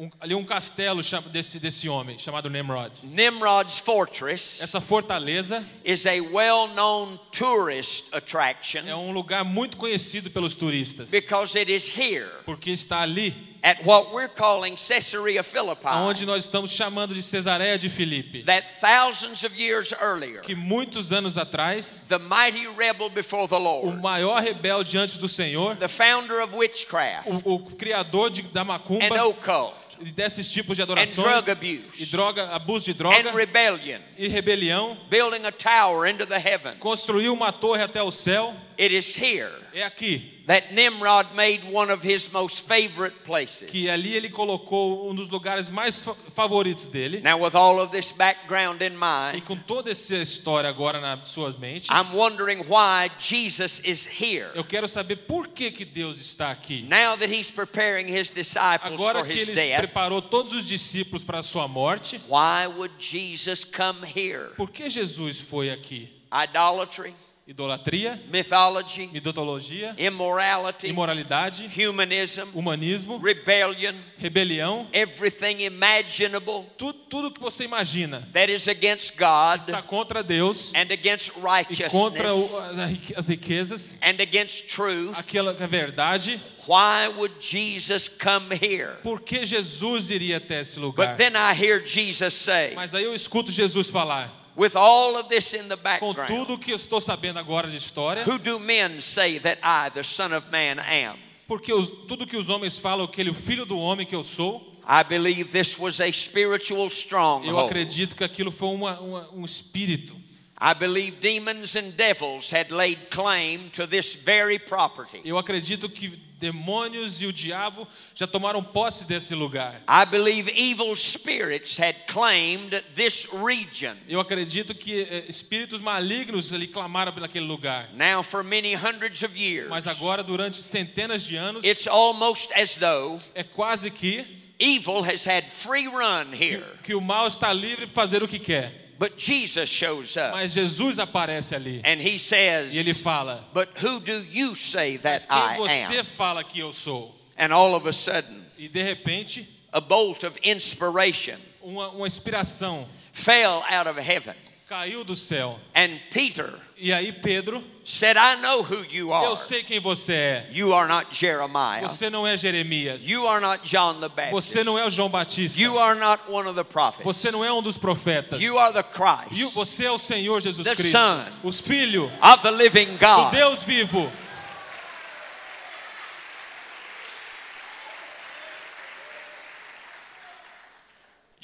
um, 0.00 0.08
ali 0.20 0.32
um 0.32 0.44
castelo 0.44 1.00
desse 1.32 1.58
desse 1.58 1.88
homem 1.88 2.16
chamado 2.16 2.48
Nimrod. 2.48 2.92
Nimrod's 3.02 3.80
Fortress 3.80 4.62
Essa 4.62 4.80
fortaleza 4.80 5.64
is 5.84 6.06
a 6.06 6.20
well 6.20 6.68
known 6.68 7.18
tourist 7.32 8.04
attraction 8.12 8.86
é 8.86 8.94
um 8.94 9.10
lugar 9.10 9.44
muito 9.44 9.76
conhecido 9.76 10.30
pelos 10.30 10.54
turistas, 10.54 11.10
because 11.10 11.58
it 11.58 11.68
is 11.70 11.88
here 11.88 12.30
porque 12.44 12.70
está 12.70 13.00
ali 13.00 13.48
at 13.60 13.84
what 13.84 14.14
we're 14.14 14.28
calling 14.28 14.76
Caesarea 14.76 15.40
onde 15.40 16.20
Philippi 16.20 16.26
nós 16.26 16.44
estamos 16.44 16.70
chamando 16.70 17.12
de 17.12 17.20
Cesareia 17.20 17.76
de 17.76 17.88
Filipe, 17.88 18.44
that 18.44 18.64
thousands 18.80 19.42
of 19.42 19.60
years 19.60 19.92
earlier, 20.00 20.42
que 20.42 20.54
muitos 20.54 21.10
anos 21.10 21.36
atrás 21.36 22.04
the 22.08 22.20
mighty 22.20 22.68
rebel 22.68 23.10
before 23.10 23.48
the 23.48 23.56
o 23.56 23.58
Lord, 23.58 24.00
maior 24.00 24.40
rebelde 24.40 24.96
antes 24.96 25.18
do 25.18 25.26
Senhor, 25.26 25.74
the 25.74 25.88
founder 25.88 26.40
of 26.40 26.54
witchcraft 26.56 27.28
o, 27.44 27.54
o 27.54 27.58
criador 27.58 28.30
de, 28.30 28.42
da 28.42 28.60
and 28.60 28.66
macumba 28.66 29.28
occult 29.28 29.87
e 30.00 30.10
desses 30.10 30.50
tipos 30.50 30.76
de 30.76 30.82
and 30.82 30.84
adorações 30.84 31.44
drug 31.44 31.50
abuse. 31.50 32.02
e 32.02 32.06
droga, 32.06 32.48
abuso 32.50 32.84
de 32.84 32.92
and 32.92 32.94
droga 32.94 33.30
rebellion, 33.32 34.00
e 34.16 34.28
rebelião, 34.28 34.96
building 35.08 35.44
a 35.46 35.52
tower 35.52 36.08
into 36.08 36.26
the 36.26 36.36
heavens. 36.36 36.78
construiu 36.78 37.32
uma 37.32 37.52
torre 37.52 37.82
até 37.82 38.02
o 38.02 38.10
céu, 38.10 38.54
It 38.80 38.94
is 38.94 39.14
here 39.16 39.50
é 39.74 39.82
aqui 39.82 40.38
that 40.46 40.72
Nimrod 40.72 41.34
made 41.34 41.62
one 41.72 41.90
of 41.92 42.02
his 42.08 42.30
most 42.30 42.64
favorite 42.66 43.24
places. 43.24 43.68
que 43.68 43.90
ali 43.90 44.14
ele 44.14 44.30
colocou 44.30 45.10
um 45.10 45.14
dos 45.14 45.28
lugares 45.28 45.68
mais 45.68 46.02
fa- 46.02 46.14
favoritos 46.34 46.86
dele. 46.86 47.20
Now, 47.20 47.42
with 47.44 47.56
all 47.56 47.80
of 47.80 47.90
this 47.90 48.12
background 48.12 48.80
in 48.80 48.92
E 48.92 48.96
mind, 48.96 49.44
com 49.44 49.56
toda 49.56 49.90
essa 49.90 50.14
história 50.16 50.70
agora 50.70 51.00
nas 51.00 51.28
suas 51.28 51.56
mentes, 51.56 51.90
I'm 51.90 52.14
wondering 52.16 52.60
why 52.68 53.10
Jesus 53.18 53.80
is 53.84 54.06
here. 54.06 54.50
eu 54.54 54.62
quero 54.64 54.86
saber 54.86 55.16
por 55.26 55.48
que, 55.48 55.72
que 55.72 55.84
Deus 55.84 56.16
está 56.18 56.50
aqui. 56.52 56.82
Now 56.88 57.16
that 57.16 57.28
he's 57.34 57.50
preparing 57.50 58.06
his 58.06 58.30
disciples 58.30 58.92
Agora 58.94 59.18
for 59.20 59.26
que 59.26 59.34
his 59.34 59.48
ele 59.48 59.56
death, 59.56 59.78
preparou 59.80 60.22
todos 60.22 60.52
os 60.52 60.64
discípulos 60.64 61.24
para 61.24 61.40
a 61.40 61.42
sua 61.42 61.66
morte, 61.66 62.20
why 62.28 62.66
would 62.68 62.94
Jesus 63.00 63.64
come 63.64 64.06
here? 64.06 64.50
por 64.56 64.70
que 64.70 64.88
Jesus 64.88 65.40
foi 65.40 65.68
aqui? 65.68 66.08
Idolatry, 66.32 67.14
idolatria, 67.48 68.20
mythology, 68.30 69.06
mitologia, 69.10 69.94
immorality, 69.96 70.88
imoralidade, 70.88 71.66
humanism, 71.66 72.46
humanismo, 72.54 73.16
rebellion, 73.18 73.94
rebelião, 74.18 74.86
everything 74.92 75.62
imaginable 75.64 76.66
tu, 76.76 76.92
tudo 76.92 77.30
que 77.30 77.40
você 77.40 77.64
imagina 77.64 78.28
that 78.34 78.52
is 78.52 78.68
against 78.68 79.16
God 79.16 79.60
está 79.60 79.80
contra 79.80 80.22
Deus 80.22 80.72
and 80.74 80.92
against 80.92 81.28
e 81.28 81.88
contra 81.88 82.28
righteousness 82.30 82.52
o- 82.52 83.16
as 83.16 83.28
riquezas, 83.28 83.96
and 84.02 84.20
against 84.20 84.68
truth. 84.68 85.14
aquela 85.18 85.54
que 85.54 85.62
é 85.62 85.66
verdade. 85.66 86.38
Why 86.66 87.08
would 87.08 87.34
Jesus 87.40 88.08
come 88.08 88.54
here? 88.54 88.98
Por 89.02 89.20
que 89.22 89.46
Jesus 89.46 90.10
iria 90.10 90.36
até 90.36 90.60
esse 90.60 90.78
lugar? 90.78 91.08
But 91.08 91.16
then 91.16 91.34
I 91.34 91.54
hear 91.54 91.80
Jesus 91.82 92.34
say, 92.34 92.74
Mas 92.74 92.92
aí 92.94 93.04
eu 93.04 93.14
escuto 93.14 93.50
Jesus 93.50 93.88
falar, 93.88 94.37
with 94.58 94.74
all 94.76 95.16
of 95.16 95.28
this 95.28 95.54
in 95.54 95.68
the 95.68 95.76
com 95.76 95.82
background, 96.12 96.26
tudo 96.28 96.58
que 96.58 96.72
eu 96.72 96.76
estou 96.76 97.00
sabendo 97.00 97.38
agora 97.38 97.70
de 97.70 97.76
história, 97.76 98.24
who 98.26 98.38
do 98.38 98.58
men 98.58 99.00
say 99.00 99.38
that 99.38 99.60
I, 99.62 99.90
the 99.90 100.02
Son 100.02 100.32
of 100.36 100.48
Man, 100.50 100.82
am? 100.82 101.16
porque 101.46 101.72
os- 101.72 101.88
tudo 102.06 102.26
que 102.26 102.36
os 102.36 102.50
homens 102.50 102.76
falam 102.76 103.06
que 103.06 103.20
ele 103.20 103.30
o 103.30 103.34
filho 103.34 103.64
do 103.64 103.78
homem 103.78 104.04
que 104.06 104.14
eu 104.14 104.22
sou, 104.22 104.72
I 104.86 105.04
believe 105.04 105.44
this 105.50 105.78
was 105.78 106.00
a 106.00 106.10
spiritual 106.10 106.82
eu 106.82 106.88
stronghold. 106.88 107.66
acredito 107.66 108.16
que 108.16 108.24
aquilo 108.24 108.50
foi 108.50 108.68
uma- 108.70 108.98
uma- 109.00 109.28
um 109.34 109.44
espírito. 109.44 110.14
I 110.60 110.74
believe 110.74 111.20
demons 111.20 111.76
and 111.76 111.96
devils 111.96 112.50
had 112.50 112.72
laid 112.72 113.10
claim 113.10 113.70
to 113.74 113.86
this 113.86 114.16
very 114.16 114.58
property. 114.58 115.20
Eu 115.24 115.38
acredito 115.38 115.88
que 115.88 116.18
demônios 116.40 117.20
e 117.20 117.26
o 117.26 117.32
diabo 117.32 117.86
já 118.14 118.26
tomaram 118.26 118.62
posse 118.62 119.06
desse 119.06 119.34
lugar. 119.34 119.82
I 119.88 120.04
believe 120.04 120.50
evil 120.50 120.94
spirits 120.96 121.78
had 121.78 121.94
claimed 122.08 122.82
this 122.94 123.26
region. 123.32 123.96
Eu 124.08 124.18
acredito 124.20 124.74
que 124.74 125.02
eh, 125.02 125.26
espíritos 125.28 125.80
malignos 125.80 126.52
ali 126.52 126.66
clamaram 126.66 127.12
pelaquele 127.12 127.46
lugar. 127.46 127.90
Now, 127.94 128.22
for 128.22 128.42
many 128.42 128.74
hundreds 128.74 129.22
of 129.22 129.36
years, 129.38 129.68
Mas 129.68 129.86
agora, 129.86 130.22
durante 130.24 130.56
centenas 130.56 131.22
de 131.24 131.36
anos, 131.36 131.64
it's 131.64 131.86
almost 131.86 132.52
as 132.52 132.74
though 132.74 133.20
é 133.34 133.44
quase 133.44 133.90
que, 133.90 134.24
evil 134.58 135.04
has 135.04 135.24
had 135.24 135.44
free 135.48 135.86
run 135.86 136.32
here. 136.32 136.64
que 136.82 136.94
o 136.94 137.00
mal 137.00 137.26
está 137.28 137.52
livre 137.52 137.86
para 137.86 137.94
fazer 137.94 138.22
o 138.24 138.28
que 138.28 138.38
quer. 138.40 138.87
But 138.98 139.16
Jesus 139.16 139.68
shows 139.68 140.16
up 140.16 140.32
Mas 140.32 140.54
Jesus 140.54 140.98
aparece 140.98 141.54
ali 141.54 141.80
and 141.84 142.00
he 142.00 142.18
says, 142.18 142.74
e 142.74 142.78
ele 142.78 142.94
fala: 142.94 143.44
But 143.54 143.68
who 143.82 144.00
do 144.00 144.24
you 144.28 144.54
say 144.56 144.98
Mas 145.02 145.26
that 145.26 145.28
quem 145.28 145.38
I 145.38 145.56
você 145.56 145.98
am? 146.00 146.04
fala 146.04 146.42
que 146.42 146.58
eu 146.60 146.72
sou? 146.72 147.14
And 147.38 147.52
all 147.52 147.74
of 147.76 147.86
a 147.88 147.92
sudden, 147.92 148.44
E 148.58 148.68
de 148.68 148.82
repente, 148.82 149.46
a 149.72 149.80
bolt 149.80 150.24
of 150.24 150.36
inspiration 150.42 151.36
uma, 151.62 151.90
uma 151.90 152.06
inspiração 152.06 152.88
fell 153.12 153.62
out 153.70 153.86
of 153.88 154.00
heaven. 154.00 154.34
caiu 154.68 155.04
do 155.04 155.14
céu. 155.14 155.58
And 155.74 156.00
Peter 156.10 156.58
E 156.80 156.92
aí 156.92 157.12
Pedro, 157.12 157.62
said, 157.84 158.16
I 158.16 158.36
know 158.40 158.62
who 158.62 158.84
you 158.88 159.12
are. 159.12 159.24
eu 159.24 159.36
sei 159.36 159.64
quem 159.64 159.80
você 159.80 160.12
é. 160.12 160.46
You 160.52 160.72
are 160.72 160.88
not 160.88 161.08
Jeremiah. 161.10 161.88
Você 161.88 162.08
não 162.08 162.26
é 162.26 162.36
Jeremias. 162.36 163.08
You 163.08 163.26
are 163.26 163.40
not 163.40 163.68
John 163.68 163.94
the 163.94 164.08
Baptist. 164.08 164.32
Você 164.32 164.62
não 164.62 164.78
é 164.78 164.86
o 164.86 164.90
João 164.90 165.08
Batista. 165.08 165.60
You 165.60 165.78
are 165.78 165.98
not 165.98 166.22
one 166.28 166.46
of 166.48 166.54
the 166.54 166.62
prophets. 166.62 167.04
Você 167.04 167.32
não 167.32 167.44
é 167.44 167.52
um 167.52 167.60
dos 167.60 167.76
profetas. 167.76 168.40
You 168.40 168.58
are 168.58 168.72
the 168.72 168.82
Christ 168.82 169.32
E 169.32 169.44
Você 169.46 169.86
é 169.86 169.90
o 169.90 169.98
Senhor 169.98 170.40
Jesus 170.40 170.66
The 170.66 170.76
Cristo. 170.76 170.92
Son. 170.92 171.24
Os 171.42 171.60
filhos 171.60 172.10
of 172.22 172.42
the 172.42 172.50
living 172.50 172.96
do 172.96 172.98
God. 172.98 173.32
Deus 173.32 173.64
vivo. 173.64 174.10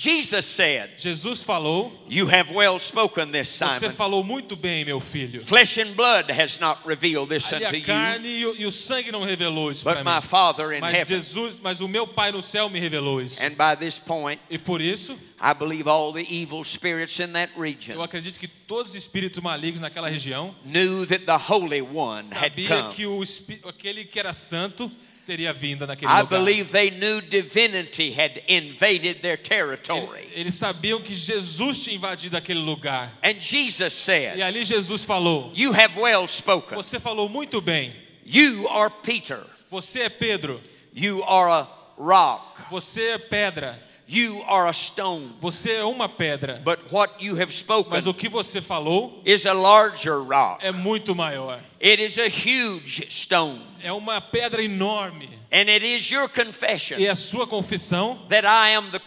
Jesus 0.05 0.45
said, 0.45 0.91
Jesus 0.99 1.43
falou: 1.43 1.91
You 2.09 2.27
have 2.27 2.53
well 2.53 2.79
spoken 2.79 3.33
this, 3.33 3.49
Você 3.49 3.79
Simon. 3.81 3.93
falou 3.95 4.23
muito 4.23 4.55
bem, 4.55 4.85
meu 4.85 5.01
filho. 5.01 5.41
Flesh 5.41 5.79
and 5.79 5.95
blood 5.95 6.31
has 6.31 6.61
not 6.61 6.87
revealed 6.87 7.31
this 7.31 7.51
Ali 7.51 7.65
unto 7.65 7.75
a 7.75 7.79
you, 7.79 7.85
carne 7.87 8.29
e 8.29 8.47
o, 8.47 8.55
e 8.57 8.67
o 8.67 8.71
sangue 8.71 9.11
não 9.11 9.25
revelou 9.25 9.71
isso 9.71 9.83
but 9.83 9.95
para 9.95 10.05
my 10.05 10.17
mim. 10.17 10.23
Father 10.23 10.73
in 10.75 10.81
Mas 10.81 10.93
heaven. 10.95 11.17
Jesus, 11.17 11.57
mas 11.63 11.81
o 11.81 11.89
meu 11.89 12.07
Pai 12.07 12.31
no 12.33 12.43
céu 12.43 12.69
me 12.69 12.79
revelou 12.79 13.23
isso. 13.23 13.43
And 13.43 13.51
by 13.57 13.77
this 13.79 13.99
point, 13.99 14.39
E 14.51 14.59
por 14.59 14.83
isso, 14.83 15.19
I 15.41 15.55
believe 15.55 15.89
all 15.89 16.13
the 16.13 16.27
evil 16.29 16.63
spirits 16.65 17.19
in 17.21 17.33
that 17.33 17.53
eu 17.57 17.63
region 17.63 18.03
acredito 18.03 18.39
que 18.39 18.47
todos 18.47 18.91
os 18.91 18.95
espíritos 18.95 19.43
malignos 19.43 19.81
naquela 19.81 20.09
região 20.11 20.55
knew 20.67 21.07
that 21.07 21.25
the 21.25 21.37
Holy 21.37 21.81
One 21.81 22.25
had 22.33 22.51
sabia 22.53 22.69
come. 22.83 22.95
que 22.95 23.07
o 23.07 23.23
aquele 23.67 24.05
que 24.05 24.19
era 24.21 24.35
santo 24.35 24.91
teria 25.25 25.53
vindo 25.53 25.87
naquele 25.87 26.11
I 26.11 26.20
lugar. 26.20 26.39
believe 26.39 26.70
they 26.72 26.91
knew 26.91 27.20
divinity 27.20 28.11
had 28.12 28.43
invaded 28.49 29.20
their 29.22 29.37
territory. 29.37 30.29
Eles 30.35 30.55
sabiam 30.55 31.03
que 31.03 31.14
Jesus 31.14 31.83
tinha 31.83 31.97
invadido 31.97 32.37
aquele 32.37 32.61
lugar. 32.61 33.12
And 33.22 33.41
Jesus 33.41 33.93
E 33.93 33.97
said, 33.97 34.41
ali 34.41 34.64
Jesus 34.64 35.05
falou: 35.05 35.51
You 35.55 35.72
have 35.72 35.99
well 35.99 36.27
spoken. 36.29 36.77
Você 36.77 37.01
falou 37.01 37.29
muito 37.29 37.61
bem. 37.61 37.95
You 38.25 38.68
are 38.68 38.93
Peter. 39.03 39.41
Você 39.70 40.03
é 40.03 40.09
Pedro. 40.09 40.61
You 40.93 41.22
are 41.25 41.51
a 41.51 41.68
rock. 41.99 42.62
Você 42.70 43.11
é 43.11 43.18
pedra. 43.18 43.81
You 44.07 44.43
are 44.47 44.69
a 44.69 44.73
stone. 44.73 45.33
Você 45.41 45.73
é 45.73 45.85
uma 45.85 46.09
pedra. 46.09 46.61
But 46.63 46.93
what 46.93 47.25
you 47.25 47.41
have 47.41 47.51
spoken 47.53 47.91
Mas 47.91 48.07
o 48.07 48.13
que 48.13 48.29
você 48.29 48.61
falou 48.61 49.23
is 49.25 49.47
a 49.47 49.53
larger 49.55 50.19
rock. 50.23 50.65
é 50.65 50.71
muito 50.71 51.15
maior. 51.15 51.61
It 51.83 52.03
is 52.03 52.19
a 52.19 52.27
huge 52.29 53.07
stone. 53.11 53.63
É 53.83 53.93
uma 53.93 54.21
pedra 54.21 54.63
enorme. 54.63 55.31
And 55.57 55.71
it 55.71 55.85
is 55.87 56.11
your 56.11 56.29
confession 56.29 56.99
E 56.99 57.07
é 57.07 57.11
a 57.11 57.15
sua 57.15 57.47
confissão 57.47 58.19
that 58.29 58.45
I 58.45 58.75
am 58.75 58.91
the 58.91 58.99
que 58.99 59.07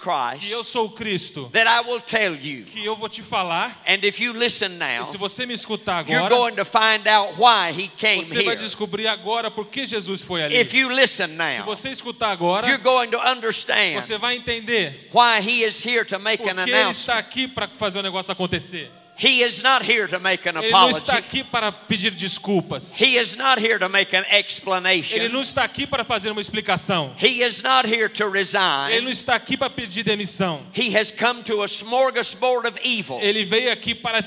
eu 0.50 0.60
Christ 0.62 0.72
sou 0.72 0.86
o 0.86 0.90
Cristo. 0.92 1.50
that 1.52 1.68
I 1.68 1.82
will 1.86 2.00
tell 2.00 2.34
you. 2.36 2.64
Que 2.64 2.86
eu 2.86 2.96
vou 2.96 3.10
te 3.10 3.22
falar. 3.22 3.82
And 3.86 4.00
if 4.04 4.22
you 4.22 4.32
listen 4.32 4.78
now, 4.78 5.02
E 5.02 5.06
se 5.08 5.18
você 5.18 5.46
me 5.46 5.54
escutar 5.54 6.08
you're 6.08 6.26
agora, 6.26 6.30
going 6.40 6.56
to 6.56 6.64
find 6.64 7.06
out 7.06 7.38
why 7.38 7.72
he 7.74 7.90
came 7.90 8.24
você 8.24 8.36
vai 8.44 8.56
here. 8.56 8.64
descobrir 8.64 9.08
agora 9.08 9.52
por 9.52 9.66
que 9.68 9.86
Jesus 9.86 10.22
foi 10.24 10.42
ali. 10.42 10.56
If 10.58 10.74
you 10.74 10.90
listen 10.90 11.28
Se 11.32 11.36
now, 11.36 11.66
você 11.66 11.90
escutar 11.90 12.38
you're 12.40 12.72
agora, 12.72 12.78
going 12.78 13.10
to 13.12 13.20
understand 13.20 13.96
você 14.02 14.18
vai 14.18 14.38
entender 14.38 15.10
why 15.14 15.42
he 15.42 15.66
is 15.66 15.86
here 15.86 16.06
to 16.06 16.18
make 16.18 16.42
por 16.42 16.52
an 16.58 16.64
que 16.64 16.72
ele 16.72 16.90
está 16.92 17.18
aqui 17.18 17.48
para 17.50 17.68
fazer 17.68 18.00
o 18.00 18.02
negócio 18.02 18.32
acontecer. 18.32 18.90
He 19.20 19.42
is 19.42 19.64
not 19.64 19.84
here 19.84 20.08
to 20.08 20.20
make 20.20 20.48
an 20.48 20.58
Ele 20.62 20.72
não 20.72 20.90
está 20.90 21.14
apology. 21.18 21.18
aqui 21.18 21.44
para 21.44 21.72
pedir 21.72 22.12
desculpas. 22.12 22.94
He 23.00 23.18
is 23.18 23.36
not 23.36 23.60
here 23.60 23.80
to 23.80 23.90
make 23.90 24.16
an 24.16 24.24
Ele 24.30 24.40
explanation. 24.40 25.28
não 25.30 25.42
está 25.42 25.64
aqui 25.64 25.88
para 25.88 26.04
fazer 26.04 26.30
uma 26.30 26.40
explicação. 26.42 27.14
He 27.20 27.42
is 27.44 27.62
not 27.64 27.88
here 27.88 28.08
to 28.10 28.24
Ele 28.24 28.30
não 28.30 28.34
resign. 28.34 29.10
está 29.10 29.36
aqui 29.36 29.58
para 29.58 29.70
pedir 29.72 30.04
demissão. 30.04 30.62
He 30.76 30.96
has 30.96 31.10
come 31.12 31.42
to 31.44 31.64
a 31.64 31.68
smorgasbord 31.68 32.68
of 32.68 32.80
evil. 32.84 33.20
Ele 33.20 33.44
veio 33.44 33.72
aqui 33.72 33.96
para 33.96 34.22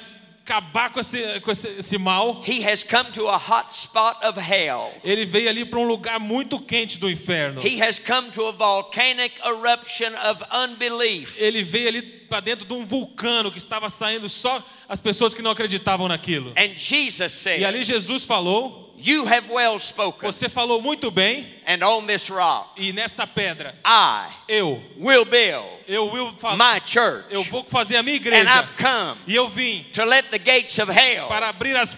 acabar 0.51 0.90
com 0.90 0.98
esse, 0.98 1.40
com 1.40 1.53
esse, 1.53 1.68
esse 1.68 1.96
mal. 1.96 2.42
He 2.44 2.66
has 2.68 2.82
come 2.82 3.12
to 3.12 3.28
a 3.28 3.36
hot 3.36 3.72
spot 3.72 4.16
of 4.24 4.38
hell. 4.38 4.92
Ele 5.05 5.24
veio 5.24 5.48
ali 5.48 5.64
para 5.64 5.78
um 5.78 5.86
lugar 5.86 6.18
muito 6.18 6.59
quente 6.59 6.98
do 6.98 7.09
inferno. 7.09 7.64
He 7.64 7.80
has 7.80 7.98
come 8.01 8.30
to 8.32 8.46
a 8.46 8.53
volcanic 8.53 9.40
eruption 9.44 10.12
of 10.28 10.42
unbelief. 10.53 11.36
Ele 11.38 11.62
veio 11.62 11.88
ali 11.88 12.03
para 12.03 12.40
dentro 12.40 12.66
de 12.66 12.74
um 12.74 12.84
vulcano 12.84 13.51
que 13.51 13.59
estava 13.59 13.88
saindo 13.88 14.28
só 14.28 14.64
as 14.88 15.01
pessoas 15.01 15.34
que 15.34 15.42
não 15.42 15.53
acreditavam 15.53 16.09
naquilo. 16.09 16.53
And 16.57 16.74
Jesus 16.74 17.46
E 17.46 17.64
ali 17.64 17.84
Jesus 17.84 18.24
falou: 18.24 18.89
You 19.03 19.24
have 19.26 19.48
well 19.51 19.78
spoken, 19.78 20.30
Você 20.30 20.48
falou 20.48 20.82
muito 20.82 21.11
bem, 21.11 21.46
and 21.66 21.82
on 21.82 22.07
this 22.07 22.28
rock 22.28 22.70
e 22.76 22.92
nessa 22.92 23.26
pedra 23.26 23.74
I 23.84 24.28
eu, 24.48 24.82
will 24.98 25.24
build 25.24 25.66
eu 25.88 26.05
will 26.11 26.32
my 26.57 26.80
church. 26.84 27.24
eu 27.30 27.42
vou 27.44 27.64
fazer 27.64 27.96
a 27.96 28.03
minha 28.03 28.16
And 28.16 28.20
igreja. 28.20 28.61
I've 28.61 28.70
come 28.76 29.20
E 29.26 29.34
eu 29.34 29.48
vim 29.48 29.84
to 29.92 30.05
let 30.05 30.30
the 30.30 30.38
gates 30.38 30.78
of 30.78 30.90
hell 30.92 31.28
para 31.28 31.48
abrir 31.48 31.76
as, 31.76 31.96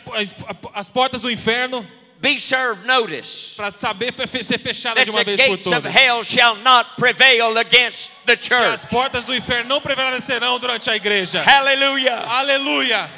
as 0.74 0.88
portas 0.88 1.22
do 1.22 1.30
inferno 1.30 1.84
be 2.20 2.38
served 2.38 2.86
notice 2.86 3.54
para 3.56 3.72
saber 3.72 4.14
ser 4.44 4.58
fechada 4.58 5.02
de 5.04 5.10
uma 5.10 5.24
vez 5.24 5.40
por 5.40 5.48
gates 5.56 5.66
of 5.66 5.74
todas. 5.82 5.92
hell 5.96 6.22
shall 6.22 6.54
not 6.56 6.90
prevail 6.96 7.58
against 7.58 8.12
the 8.26 8.36
church. 8.36 8.74
as 8.74 8.84
portas 8.84 9.24
do 9.24 9.34
inferno 9.34 9.68
não 9.68 9.80
prevalecerão 9.80 10.56
durante 10.60 10.88
a 10.88 10.94
igreja. 10.94 11.42
Hallelujah. 11.42 12.20
Aleluia! 12.28 13.10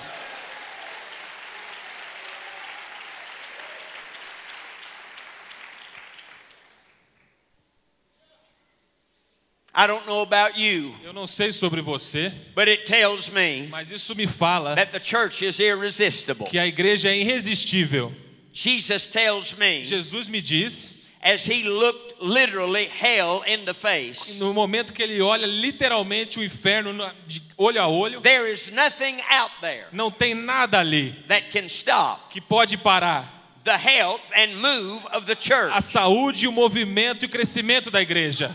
I 9.77 9.89
don't 9.89 10.07
know 10.07 10.23
about 10.23 10.57
you, 10.57 10.95
Eu 11.03 11.13
não 11.13 11.27
sei 11.27 11.51
sobre 11.51 11.81
você, 11.81 12.33
but 12.55 12.69
it 12.69 12.85
tells 12.85 13.29
me 13.29 13.67
mas 13.69 13.91
isso 13.91 14.15
me 14.15 14.27
fala 14.27 14.77
that 14.77 14.93
the 14.93 15.01
church 15.01 15.45
is 15.45 15.59
irresistible. 15.59 16.47
que 16.47 16.59
a 16.59 16.67
igreja 16.67 17.09
é 17.09 17.17
irresistível. 17.17 18.13
Jesus 18.53 19.09
tells 19.09 19.53
me, 19.59 19.83
Jesus 19.83 20.29
me 20.29 20.41
diz, 20.41 20.95
as 21.21 21.45
he 21.45 21.65
looked 21.65 22.15
literally 22.21 22.87
hell 22.87 23.43
in 23.49 23.65
the 23.65 23.75
face, 23.75 24.39
no 24.39 24.55
momento 24.55 24.93
que 24.93 25.03
ele 25.03 25.21
olha 25.21 25.45
literalmente 25.47 26.39
o 26.39 26.45
inferno 26.45 27.11
de 27.27 27.43
olho 27.59 27.81
a 27.83 27.89
olho, 27.89 28.21
there 28.21 28.49
is 28.49 28.71
nothing 28.71 29.21
out 29.29 29.51
there 29.61 29.87
não 29.91 30.09
tem 30.09 30.35
nada 30.35 30.79
ali 30.79 31.17
that 31.27 31.51
can 31.51 31.67
stop 31.67 32.29
que 32.31 32.41
pode 32.41 32.77
parar 32.77 33.29
the 33.65 33.77
health 33.77 34.21
and 34.37 34.55
move 34.55 35.05
of 35.13 35.27
the 35.27 35.35
church. 35.35 35.73
a 35.75 35.81
saúde, 35.81 36.47
o 36.47 36.53
movimento 36.53 37.25
e 37.25 37.27
o 37.27 37.29
crescimento 37.29 37.91
da 37.91 38.01
igreja. 38.01 38.55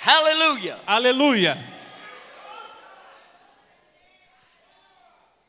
Hallelujah. 0.00 0.80
Aleluia! 0.86 1.58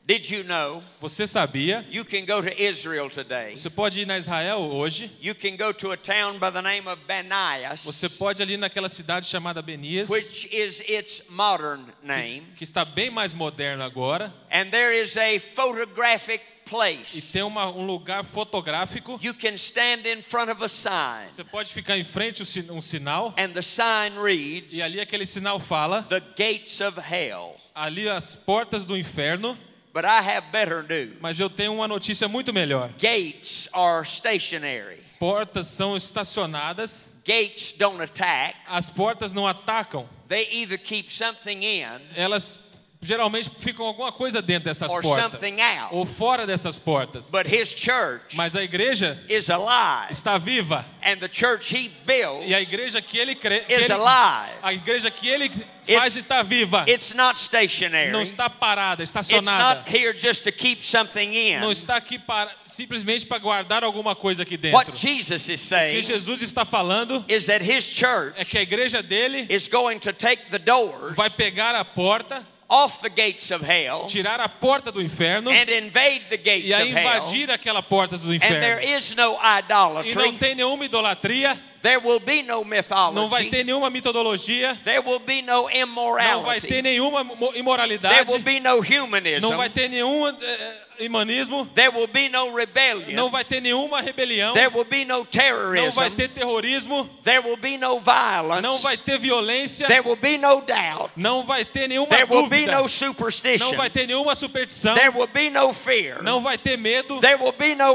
Did 0.04 0.28
you 0.28 0.42
know 0.42 0.82
Você 1.00 1.26
sabia? 1.26 1.86
you 1.88 2.04
can 2.04 2.26
go 2.26 2.42
to 2.42 2.62
Israel 2.62 3.08
today? 3.08 3.54
Você 3.54 3.70
pode 3.70 4.00
ir 4.00 4.06
na 4.06 4.18
Israel 4.18 4.58
hoje. 4.58 5.10
You 5.22 5.34
can 5.34 5.56
go 5.56 5.72
to 5.72 5.92
a 5.92 5.96
town 5.96 6.38
by 6.38 6.50
the 6.50 6.60
name 6.60 6.86
of 6.86 7.00
Banias, 7.08 7.84
Você 7.86 8.10
pode 8.10 8.40
ir 8.40 8.42
ali 8.42 8.56
naquela 8.58 8.90
cidade 8.90 9.26
chamada 9.26 9.62
Benias, 9.62 10.10
which 10.10 10.46
is 10.52 10.82
its 10.86 11.22
modern 11.30 11.86
que, 11.86 12.06
name, 12.06 12.46
que 12.54 12.64
está 12.64 12.84
bem 12.84 13.10
mais 13.10 13.32
moderno 13.32 13.82
agora, 13.82 14.34
and 14.50 14.70
there 14.70 14.92
is 14.92 15.16
a 15.16 15.38
photographic 15.38 16.42
e 16.72 17.00
place. 17.02 17.32
tem 17.32 17.42
uma, 17.42 17.66
um 17.66 17.84
lugar 17.84 18.24
fotográfico. 18.24 19.18
You 19.22 19.34
can 19.34 19.54
stand 19.54 20.06
in 20.06 20.22
front 20.22 20.50
of 20.50 20.62
a 20.64 20.68
sign, 20.68 21.28
Você 21.30 21.44
pode 21.44 21.72
ficar 21.72 21.96
em 21.98 22.04
frente 22.04 22.42
a 22.42 22.72
um 22.72 22.80
sinal 22.80 23.34
and 23.38 23.50
the 23.50 23.62
sign 23.62 24.16
reads, 24.20 24.72
e 24.74 24.82
ali 24.82 25.00
aquele 25.00 25.26
sinal 25.26 25.58
fala 25.58 26.02
The 26.08 26.20
gates 26.20 26.80
of 26.80 26.98
hell. 27.00 27.56
ali 27.74 28.08
as 28.08 28.34
portas 28.34 28.84
do 28.84 28.96
inferno. 28.96 29.56
But 29.94 30.06
I 30.06 30.20
have 30.22 30.46
better 30.50 30.82
news. 30.82 31.18
Mas 31.20 31.38
eu 31.38 31.50
tenho 31.50 31.74
uma 31.74 31.86
notícia 31.86 32.26
muito 32.26 32.50
melhor. 32.50 32.90
Gates 32.98 33.68
are 33.74 34.06
stationary. 34.06 35.02
Portas 35.18 35.66
são 35.68 35.94
estacionadas. 35.96 37.12
Gates 37.24 37.72
don't 37.72 38.02
attack. 38.02 38.56
As 38.66 38.88
portas 38.88 39.32
não 39.34 39.46
atacam. 39.46 40.08
They 40.28 40.48
either 40.62 40.78
keep 40.78 41.12
something 41.12 41.62
in 41.62 42.00
Elas 42.16 42.58
geralmente 43.02 43.50
ficam 43.58 43.84
alguma 43.84 44.12
coisa 44.12 44.40
dentro 44.40 44.64
dessas 44.64 44.90
or 44.90 45.02
portas 45.02 45.32
something 45.32 45.60
out. 45.60 45.92
ou 45.92 46.06
fora 46.06 46.46
dessas 46.46 46.78
portas. 46.78 47.28
But 47.30 47.46
his 47.46 47.74
church 47.74 48.36
Mas 48.36 48.54
a 48.54 48.62
igreja 48.62 49.18
is 49.28 49.50
alive. 49.50 50.12
está 50.12 50.38
viva 50.38 50.84
And 51.02 51.16
the 51.18 51.28
church 51.28 51.74
he 51.74 51.88
builds 52.06 52.48
e 52.48 52.54
a 52.54 52.60
igreja 52.60 53.02
que 53.02 53.18
ele 53.18 53.34
crê, 53.34 53.60
que 53.66 53.74
is 53.74 53.90
ele- 53.90 53.94
alive. 53.94 54.52
a 54.62 54.72
igreja 54.72 55.10
que 55.10 55.28
ele 55.28 55.46
It's- 55.84 55.98
faz 55.98 56.16
está 56.16 56.44
viva. 56.44 56.84
It's 56.86 57.12
not 57.12 57.36
stationary. 57.36 58.12
Não 58.12 58.20
está 58.22 58.48
parada, 58.48 59.02
It's 59.02 59.10
estacionada. 59.10 59.80
not 59.80 59.90
here 59.92 60.16
just 60.16 60.44
to 60.44 60.52
keep 60.52 60.84
something 60.84 61.26
Não 61.60 61.70
in. 61.70 61.72
está 61.72 61.96
aqui 61.96 62.20
para 62.20 62.52
simplesmente 62.64 63.26
para 63.26 63.38
guardar 63.38 63.82
alguma 63.82 64.14
coisa 64.14 64.44
aqui 64.44 64.56
dentro. 64.56 64.78
What 64.78 64.96
Jesus 64.96 65.48
is 65.48 65.60
O 65.60 65.64
que 65.64 65.68
saying 65.68 66.02
Jesus 66.02 66.40
está 66.40 66.64
falando 66.64 67.24
is 67.28 67.46
that 67.46 67.64
his 67.64 67.82
church 67.84 68.34
é 68.38 68.44
que 68.44 68.56
a 68.58 68.62
igreja 68.62 69.02
dele 69.02 69.44
is 69.50 69.66
going 69.66 69.98
to 69.98 70.12
take 70.12 70.44
the 70.52 70.58
doors 70.60 71.16
vai 71.16 71.28
pegar 71.28 71.74
a 71.74 71.84
porta, 71.84 72.46
off 72.74 73.02
the 73.02 73.10
gates 73.10 73.50
of 73.50 73.62
hell 73.62 74.06
tirar 74.06 74.40
a 74.40 74.48
porta 74.48 74.90
do 74.90 75.02
inferno 75.02 75.50
and 75.50 75.68
invade 75.68 76.22
the 76.30 76.38
gates 76.38 76.68
e 76.68 76.72
hell. 76.72 76.86
invadir 76.86 77.50
aquela 77.50 77.82
porta 77.82 78.16
do 78.16 78.32
And 78.32 78.38
there 78.40 78.80
inferno. 78.80 78.96
is 78.96 79.14
no 79.14 79.32
E 79.34 79.36
não 79.36 79.58
idolatry. 79.58 80.32
tem 80.38 80.54
nenhuma 80.54 80.86
idolatria, 80.86 81.58
There 81.82 81.98
will 81.98 82.20
be 82.20 82.42
no 82.42 82.62
não 82.62 82.64
vai 82.64 82.78
mythology. 82.78 83.50
ter 83.50 83.64
nenhuma 83.64 83.90
metodologia, 83.90 84.78
There 84.84 85.00
will 85.00 85.18
be 85.18 85.42
no 85.42 85.52
não 85.52 85.62
vai 85.64 85.72
ter 85.72 85.78
immorality. 85.80 86.82
nenhuma 86.82 87.24
mo- 87.24 87.36
There 87.48 87.58
imoralidade, 87.58 88.30
will 88.30 88.38
be 88.38 88.60
no 88.60 88.80
humanism. 88.80 89.48
não 89.50 89.56
vai 89.56 89.68
ter 89.68 89.88
nenhum 89.88 90.28
eh, 90.28 90.76
imanismo, 91.00 91.66
There 91.74 91.90
will 91.90 92.06
be 92.06 92.28
no 92.28 92.46
não 92.46 92.54
rebellion. 92.54 93.28
vai 93.30 93.44
ter 93.44 93.60
nenhuma 93.60 94.00
rebelião, 94.00 94.52
There 94.52 94.68
will 94.72 94.84
be 94.84 95.04
no 95.04 95.18
não 95.18 95.22
vai 95.24 95.30
terrorism. 95.32 96.16
ter 96.16 96.28
terrorismo, 96.28 97.10
There 97.24 97.40
will 97.40 97.56
be 97.56 97.76
no 97.76 97.94
não 97.94 98.00
violence. 98.00 98.82
vai 98.82 98.96
ter 98.96 99.18
violência, 99.18 99.86
There 99.88 100.02
will 100.06 100.16
be 100.16 100.38
no 100.38 100.60
doubt. 100.60 101.10
não 101.16 101.44
vai 101.44 101.64
ter 101.64 101.88
nenhuma 101.88 102.08
There 102.08 102.24
will 102.30 102.48
be 102.48 102.64
dúvida, 102.66 102.80
no 102.80 102.88
superstition. 102.88 103.70
não 103.70 103.76
vai 103.76 103.90
ter 103.90 104.06
nenhuma 104.06 104.34
superstição, 104.36 104.94
There 104.94 105.10
will 105.10 105.26
be 105.26 105.50
no 105.50 105.72
fear. 105.74 106.22
não 106.22 106.40
vai 106.40 106.56
ter 106.56 106.76
medo, 106.78 107.18
There 107.20 107.36
will 107.42 107.52
be 107.52 107.74
no 107.74 107.94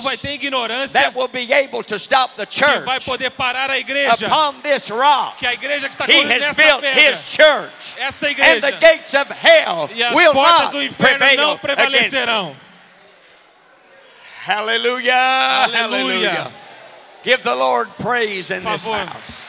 vai 0.00 0.14
ignorance 0.16 0.18
ter 0.22 0.32
ignorância 0.34 1.00
that 1.00 1.16
will 1.18 1.28
be 1.28 1.50
able 1.54 1.82
to 1.84 1.96
stop 1.98 2.34
the 2.36 2.44
church 2.46 2.84
poder 3.06 3.30
parar 3.30 3.70
a 3.70 3.78
igreja. 3.78 4.26
upon 4.26 4.60
this 4.62 4.90
rock. 4.90 5.38
Que 5.38 5.46
a 5.46 5.54
igreja 5.54 5.88
que 5.88 5.96
está 5.96 6.04
He 6.06 6.22
has 6.24 6.56
built 6.56 6.82
pedra, 6.82 6.92
his 6.94 7.22
church. 7.24 7.96
essa 7.98 8.26
And 8.26 8.60
the 8.62 8.72
gates 8.72 9.14
of 9.14 9.30
hell 9.30 9.88
e 9.94 10.02
as 10.02 10.14
will 10.14 10.32
portas 10.32 10.60
not 10.64 10.72
do 10.72 10.82
inferno 10.82 11.18
prevail 11.18 11.36
não 11.36 11.52
against 11.52 11.64
it. 11.64 11.76
prevalecerão. 11.76 12.56
Hallelujah. 14.44 15.68
Hallelujah. 15.72 16.52
Give 17.22 17.42
the 17.42 17.56
Lord 17.56 17.88
praise 17.98 18.50
in 18.50 18.62
this 18.62 18.86
house. 18.86 19.45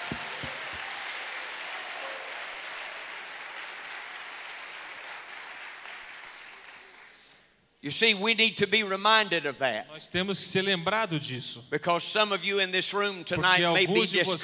You 7.88 7.92
see, 7.92 8.14
we 8.14 8.34
need 8.34 8.58
to 8.58 8.68
be 8.68 8.84
reminded 8.84 9.46
of 9.46 9.60
that 9.60 9.88
Nós 9.90 10.10
temos 10.10 10.38
que 10.38 10.44
ser 10.46 10.62
lembrado 10.62 11.18
disso. 11.22 11.64
because 11.70 12.04
some 12.04 12.34
of 12.34 12.44
you 12.44 12.60
in 12.60 12.70
this 12.70 12.94
room 12.94 13.24
tonight 13.24 13.62
Porque 13.62 13.74
may 13.74 13.86
be 13.86 13.94
alguns 13.94 14.10
de 14.10 14.20
vocês 14.24 14.36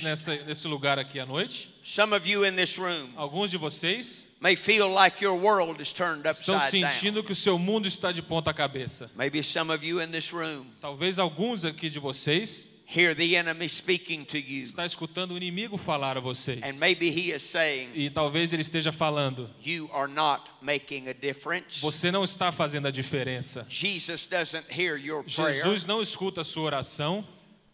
discouraged. 0.00 0.02
nessa, 0.04 0.36
nesse 0.46 0.66
lugar 0.66 0.98
aqui 0.98 1.20
à 1.20 1.26
noite, 1.26 1.68
Some 1.82 2.14
of 2.14 2.26
you 2.26 2.42
in 2.46 2.56
this 2.56 2.78
room 2.78 3.10
alguns 3.14 3.50
de 3.50 3.58
vocês 3.58 4.24
may 4.40 4.54
feel 4.56 4.88
like 4.88 5.22
your 5.22 5.34
world 5.38 5.78
is 5.82 5.92
turned 5.92 6.24
estão 6.24 6.56
upside 6.56 6.80
down. 6.80 6.90
sentindo 6.90 7.22
que 7.22 7.32
o 7.32 7.36
seu 7.36 7.58
mundo 7.58 7.86
está 7.86 8.10
de 8.12 8.22
ponta 8.22 8.54
cabeça. 8.54 9.10
Maybe 9.14 9.42
some 9.42 9.70
of 9.70 9.84
you 9.84 10.00
in 10.00 10.10
this 10.10 10.32
room 10.32 10.64
Talvez 10.80 11.18
alguns 11.18 11.66
aqui 11.66 11.90
de 11.90 11.98
vocês 12.00 12.66
hear 12.88 13.14
the 13.14 13.36
enemy 13.36 13.68
speaking 13.68 14.24
to 14.24 14.38
you, 14.38 14.62
está 14.62 14.86
escutando 14.86 15.32
o 15.32 15.36
inimigo 15.36 15.76
falar 15.76 16.16
a 16.16 16.20
vocês. 16.20 16.62
and 16.62 16.78
maybe 16.78 17.10
he 17.10 17.32
is 17.32 17.42
saying, 17.42 17.90
E 17.94 18.08
talvez 18.10 18.52
ele 18.52 18.62
esteja 18.62 18.92
falando: 18.92 19.50
You 19.62 19.90
are 19.92 20.10
not 20.10 20.50
making 20.60 21.08
a 21.08 21.12
difference. 21.12 21.80
você 21.80 22.10
não 22.10 22.22
está 22.24 22.52
fazendo 22.52 22.86
a 22.86 22.90
diferença. 22.90 23.66
Jesus 23.68 24.26
doesn't 24.26 24.66
hear 24.70 24.96
your 24.96 25.24
prayer. 25.24 25.54
Jesus 25.54 25.84
não 25.86 26.00
escuta 26.00 26.42
a 26.42 26.44
sua 26.44 26.64
oração. 26.64 27.26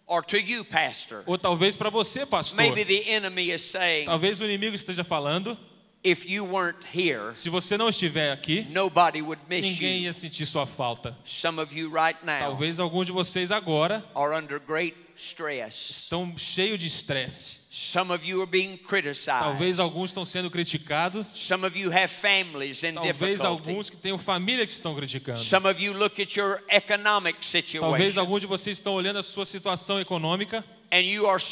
Or 0.06 0.22
to 0.22 0.36
you, 0.36 0.64
Pastor. 0.64 1.22
Ou 1.26 1.38
talvez 1.38 1.76
para 1.76 1.88
você, 1.88 2.26
pastor. 2.26 2.56
Maybe 2.56 2.84
the 2.84 3.10
enemy 3.10 3.50
is 3.50 3.62
saying, 3.62 4.06
Talvez 4.06 4.40
o 4.40 4.44
inimigo 4.44 4.74
esteja 4.74 5.04
falando: 5.04 5.56
If 6.05 6.28
you 6.28 6.44
weren't 6.44 6.84
here, 6.92 7.32
se 7.32 7.48
você 7.48 7.76
não 7.78 7.88
estiver 7.88 8.32
aqui, 8.32 8.66
nobody 8.70 9.22
would 9.22 9.40
miss 9.48 9.64
ninguém 9.64 9.98
you. 9.98 10.03
ia 10.07 10.12
sentir 10.12 10.44
sua 10.46 10.66
falta. 10.66 11.16
Some 11.24 11.61
of 11.61 11.72
you 11.72 11.88
right 11.88 12.18
now 12.24 12.40
Talvez 12.40 12.80
alguns 12.80 13.07
de 13.07 13.12
vocês 13.12 13.53
agora 13.53 14.05
are 14.14 14.34
under 14.34 14.59
great 14.59 14.96
stress. 15.14 15.90
estão 15.90 16.36
cheios 16.36 16.80
de 16.80 16.88
estresse. 16.88 17.61
Some 17.75 18.12
of 18.12 18.23
you 18.23 18.43
are 18.43 18.47
being 18.47 18.77
criticized. 18.77 19.45
Talvez 19.45 19.79
alguns 19.79 20.11
estão 20.11 20.27
sendo 20.27 20.51
criticados. 20.51 21.27
Some 21.35 21.64
of 21.64 21.75
you 21.75 21.91
have 21.91 22.09
families 22.09 22.85
in 22.85 22.93
Talvez 22.93 23.41
alguns 23.43 23.89
que 23.89 23.97
tenham 23.97 24.18
família 24.18 24.66
que 24.66 24.73
estão 24.75 24.95
criticando. 24.95 25.39
Some 25.39 25.66
of 25.66 25.83
you 25.83 25.95
look 25.95 26.20
at 26.20 26.37
your 26.37 26.62
economic 26.68 27.39
Talvez 27.81 28.18
alguns 28.18 28.43
de 28.43 28.47
vocês 28.47 28.77
estão 28.77 28.93
olhando 28.93 29.20
a 29.20 29.23
sua 29.23 29.47
situação 29.47 29.99
econômica 29.99 30.62
and 30.93 31.01
you 31.01 31.27
are 31.27 31.43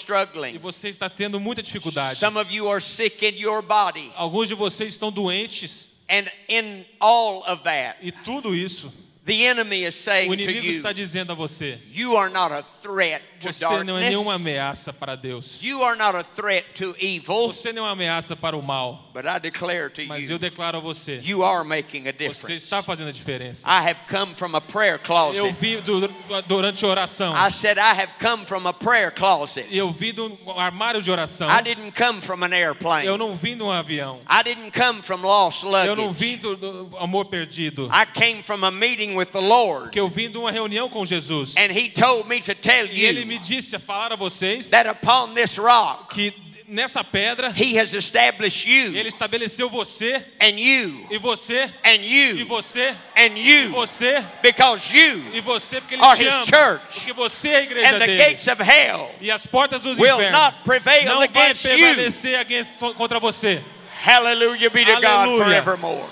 e 0.55 0.59
você 0.59 0.91
está 0.91 1.09
tendo 1.09 1.41
muita 1.41 1.63
dificuldade. 1.63 2.19
Some 2.19 2.39
of 2.39 2.53
you 2.53 2.69
are 2.69 2.83
sick 2.83 3.25
in 3.25 3.39
your 3.39 3.63
body. 3.63 4.13
Alguns 4.15 4.49
de 4.49 4.55
vocês 4.55 4.93
estão 4.93 5.11
doentes 5.11 5.89
And 6.11 6.29
in 6.49 6.85
all 6.99 7.45
of 7.47 7.63
that, 7.63 7.97
e 8.03 8.13
tudo 8.13 8.55
isso 8.55 8.93
the 9.25 9.45
enemy 9.45 9.85
is 9.85 9.95
saying 9.95 10.29
o 10.29 10.35
inimigo 10.35 10.67
you, 10.67 10.73
está 10.73 10.93
dizendo 10.93 11.33
a 11.33 11.35
você: 11.35 11.79
you 11.91 12.17
are 12.17 12.31
not 12.31 12.53
a 12.53 12.63
threat 12.63 13.23
você 13.41 13.85
não 13.85 13.97
é 13.99 14.09
nenhuma 14.09 14.35
ameaça 14.35 14.93
para 14.93 15.17
Deus. 15.17 15.63
You 15.63 15.83
are 15.85 15.97
not 15.99 16.17
a 16.17 16.23
threat 16.25 16.75
to 16.75 16.95
evil. 16.99 17.49
Você 17.53 17.73
não 17.73 17.83
é 17.83 17.87
uma 17.87 17.93
ameaça 17.93 18.35
para 18.37 18.57
o 18.57 18.63
mal. 18.63 19.11
But 19.15 19.25
I 19.27 19.39
declare 19.41 19.91
to 19.91 20.03
Mas 20.07 20.25
you, 20.29 20.33
eu 20.37 20.39
declaro 20.39 20.79
a 20.79 20.81
você: 20.81 21.21
you 21.23 21.45
are 21.45 21.65
making 21.67 22.09
a 22.09 22.13
você 22.13 22.29
difference. 22.29 22.53
está 22.65 22.83
fazendo 22.83 23.09
a 23.09 23.13
diferença. 23.13 23.69
I 23.69 23.89
have 23.89 24.01
come 24.09 24.35
from 24.35 24.55
a 24.57 24.61
prayer 24.61 24.95
Eu 24.95 24.99
closet. 25.01 25.53
vi 25.53 25.77
du- 25.81 26.09
durante 26.47 26.85
a 26.85 26.89
oração. 26.89 27.35
I 27.35 27.51
said, 27.51 27.79
I 27.79 27.93
have 28.01 28.13
come 28.21 28.47
from 28.47 28.67
a 28.67 28.73
prayer 28.73 29.11
closet. 29.13 29.67
Eu 29.71 29.91
vi 29.91 30.13
do 30.13 30.37
armário 30.57 31.03
de 31.03 31.11
oração. 31.11 31.49
I 31.51 31.63
didn't 31.63 31.93
come 31.93 32.21
from 32.21 32.43
an 32.45 32.53
airplane. 32.55 33.07
Eu 33.07 33.19
não 33.19 33.35
vim 33.37 33.57
de 33.57 33.63
um 33.63 33.71
avião. 33.71 34.21
I 34.29 34.43
didn't 34.45 34.71
come 34.79 35.03
from 35.03 35.23
lost 35.23 35.65
Eu 35.65 35.97
não 35.97 36.13
vim 36.13 36.37
luggage. 36.37 36.57
do, 36.57 36.85
do 36.85 36.97
amor 36.99 37.27
perdido. 37.27 37.89
I 37.93 38.07
came 38.07 38.43
from 38.43 38.65
a 38.65 38.71
meeting 38.71 39.15
with 39.17 39.27
the 39.33 39.41
Lord. 39.41 39.91
Que 39.91 40.01
eu 40.01 40.09
vim 40.09 40.31
de 40.31 40.39
uma 40.39 40.51
reunião 40.51 40.89
com 40.89 41.05
Jesus. 41.05 41.55
And 41.57 41.71
He 41.73 41.89
told 41.91 42.29
me 42.29 42.41
to 42.41 42.55
tell 42.55 42.87
E 42.87 43.05
ele 43.05 43.21
you 43.21 43.27
me 43.31 43.39
disse 43.39 43.77
a 43.77 43.79
falar 43.79 44.13
a 44.13 44.17
vocês 44.17 44.71
that 44.71 44.89
upon 44.89 45.35
this 45.35 45.57
rock, 45.59 46.15
que 46.15 46.33
nessa 46.67 47.03
pedra 47.03 47.51
He 47.51 47.77
has 47.79 47.93
established 47.95 48.65
you 48.65 48.97
ele 48.97 49.09
estabeleceu 49.09 49.69
você 49.69 50.25
and 50.41 50.59
you 50.59 51.07
e 51.11 51.19
você 51.19 51.63
and 51.85 51.97
e 52.03 52.39
you 52.39 52.47
você 52.47 52.95
and 53.17 53.37
e 53.37 53.65
you 53.65 53.71
você 53.71 54.25
because 54.43 54.93
you 54.97 55.25
e 55.35 55.41
você 55.41 55.81
porque 55.81 55.95
ele 55.97 56.03
are 56.05 56.17
te 56.17 56.25
his 56.29 56.35
ama. 56.35 56.45
church. 56.47 56.95
Porque 56.95 57.13
você 57.13 57.49
é 57.49 57.57
a 57.57 57.63
igreja 57.63 57.89
and 57.89 57.99
the 57.99 58.07
dele. 58.07 58.19
gates 58.25 58.47
of 58.49 58.63
hell 58.63 59.11
E 59.21 59.31
as 59.33 59.47
portas 59.47 59.83
dos 59.83 59.99
will 59.99 60.15
infernos 60.17 60.41
not 60.41 60.57
prevail 60.65 61.05
não 61.07 61.19
vai 61.27 61.49
you. 61.51 61.55
prevalecer 61.61 62.39
against- 62.39 62.75
contra 62.97 63.19
você. 63.19 63.61
Hallelujah 64.05 64.71
be 64.71 64.85
to 64.85 64.95
God 64.95 65.05
Aleluia. 65.05 65.45
forevermore. 65.45 66.09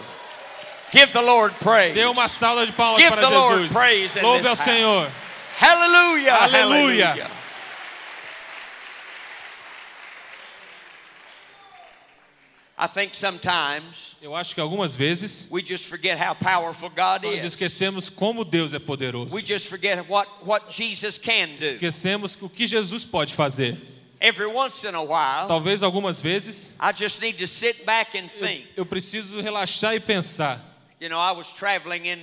Give 0.91 1.13
the 1.13 1.21
Lord 1.21 1.55
praise. 1.61 1.95
Dê 1.95 2.05
uma 2.07 2.29
salva 2.29 2.67
de 2.67 2.73
palmas 2.73 2.99
Give 3.01 3.11
para 3.13 3.21
the 3.29 3.29
Lord 3.35 3.63
Jesus. 3.63 3.73
praise 3.73 4.17
in 4.19 4.23
Louve 4.23 4.49
ao. 4.49 4.57
Senhor. 4.57 5.09
Hallelujah. 5.59 6.35
Aleluia. 6.35 7.07
Hallelujah. 7.07 7.31
I 12.81 12.87
think 12.87 13.17
sometimes 13.17 14.15
Eu 14.23 14.37
acho 14.37 14.55
que 14.55 14.61
algumas 14.61 14.95
vezes 14.95 15.49
we 15.51 15.63
just 15.63 15.87
forget 15.87 16.17
how 16.17 16.33
powerful 16.33 16.89
God 16.89 17.25
nós 17.25 17.43
esquecemos 17.43 18.09
como 18.09 18.45
Deus 18.45 18.73
é 18.73 18.79
poderoso. 18.79 19.35
We 19.35 19.43
just 19.43 19.67
forget 19.67 20.09
what, 20.09 20.29
what 20.45 20.73
Jesus 20.73 21.19
can 21.19 21.57
do. 21.59 21.67
Esquecemos 21.67 22.41
o 22.41 22.49
que 22.49 22.65
Jesus 22.65 23.05
pode 23.05 23.35
fazer. 23.35 23.77
Every 24.21 24.47
once 24.47 24.85
in 24.85 24.95
a 24.95 25.03
while, 25.03 25.49
Talvez 25.49 25.83
algumas 25.83 26.21
vezes 26.21 26.71
I 26.79 26.93
just 26.93 27.21
need 27.21 27.37
to 27.39 27.49
sit 27.49 27.85
back 27.85 28.17
and 28.17 28.31
eu, 28.33 28.47
think 28.47 28.67
eu 28.77 28.87
preciso 28.87 29.41
relaxar 29.41 29.97
e 29.97 30.01
pensar: 30.01 30.61
You 31.01 31.09
know, 31.09 31.19
I 31.19 31.33
was 31.33 31.53
traveling 31.53 32.07
in 32.07 32.21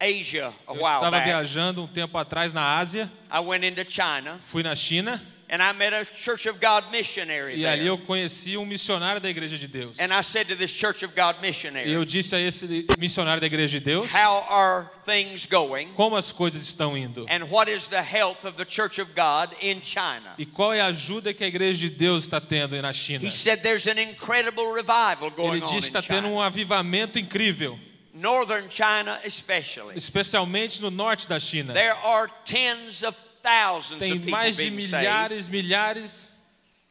Asia 0.00 0.52
a 0.66 0.72
Eu 0.72 0.76
while 0.76 0.94
estava 0.96 1.10
back. 1.12 1.24
viajando 1.28 1.82
um 1.82 1.86
tempo 1.86 2.16
atrás 2.18 2.52
na 2.52 2.76
Ásia, 2.78 3.10
I 3.32 3.40
went 3.40 3.64
into 3.64 3.84
China 3.88 4.38
fui 4.44 4.62
na 4.62 4.74
China 4.74 5.20
and 5.48 5.62
I 5.62 5.72
met 5.72 5.92
a 5.94 6.04
Church 6.04 6.48
of 6.48 6.58
God 6.58 6.90
missionary 6.90 7.56
e 7.56 7.66
ali 7.66 7.86
eu 7.86 7.96
conheci 7.98 8.56
um 8.56 8.64
missionário 8.66 9.20
da 9.20 9.28
Igreja 9.30 9.56
de 9.56 9.68
Deus. 9.68 9.98
And 10.00 10.12
I 10.12 10.22
said 10.22 10.48
to 10.48 10.56
this 10.56 10.70
Church 10.72 11.04
of 11.04 11.14
God 11.14 11.36
E 11.36 11.38
eu 11.38 11.40
missionary, 11.42 12.04
disse 12.06 12.34
a 12.34 12.40
esse 12.40 12.86
missionário 12.98 13.40
da 13.40 13.46
Igreja 13.46 13.78
de 13.78 13.84
Deus 13.84 14.10
How 14.12 14.44
are 14.48 14.86
things 15.04 15.46
going? 15.46 15.88
como 15.94 16.16
as 16.16 16.32
coisas 16.32 16.62
estão 16.62 16.96
indo 16.98 17.24
And 17.30 17.44
what 17.50 17.70
is 17.70 17.86
the 17.86 18.02
health 18.02 18.44
of 18.44 18.56
the 18.56 18.64
Church 18.64 19.00
of 19.00 19.12
God 19.14 19.54
in 19.62 19.80
China? 19.82 20.34
e 20.36 20.44
qual 20.44 20.72
é 20.72 20.80
a 20.80 20.86
ajuda 20.86 21.32
que 21.32 21.44
a 21.44 21.46
Igreja 21.46 21.78
de 21.88 21.90
Deus 21.90 22.24
está 22.24 22.40
tendo 22.40 22.80
na 22.82 22.92
China. 22.92 23.24
He 23.26 23.30
said 23.30 23.62
there's 23.62 23.86
an 23.86 23.98
incredible 24.00 24.72
revival 24.74 25.28
Ele 25.28 25.36
going 25.36 25.62
on 25.62 25.66
disse 25.66 25.90
que 25.90 25.98
está 25.98 26.00
in 26.00 26.08
tendo 26.08 26.24
China. 26.26 26.34
um 26.36 26.40
avivamento 26.40 27.18
incrível, 27.18 27.78
Northern 28.14 28.68
China 28.68 29.18
especially. 29.24 29.96
especialmente 29.96 30.80
no 30.80 30.88
norte 30.88 31.28
da 31.28 31.40
China. 31.40 31.74
There 31.74 31.96
are 32.04 32.30
tens 32.44 33.02
of 33.02 33.16
thousands 33.42 33.98
Tem 33.98 34.12
of 34.12 34.18
people 34.20 34.30
mais 34.30 34.56
de 34.56 34.70
milhares, 34.70 35.48
milhares 35.48 36.30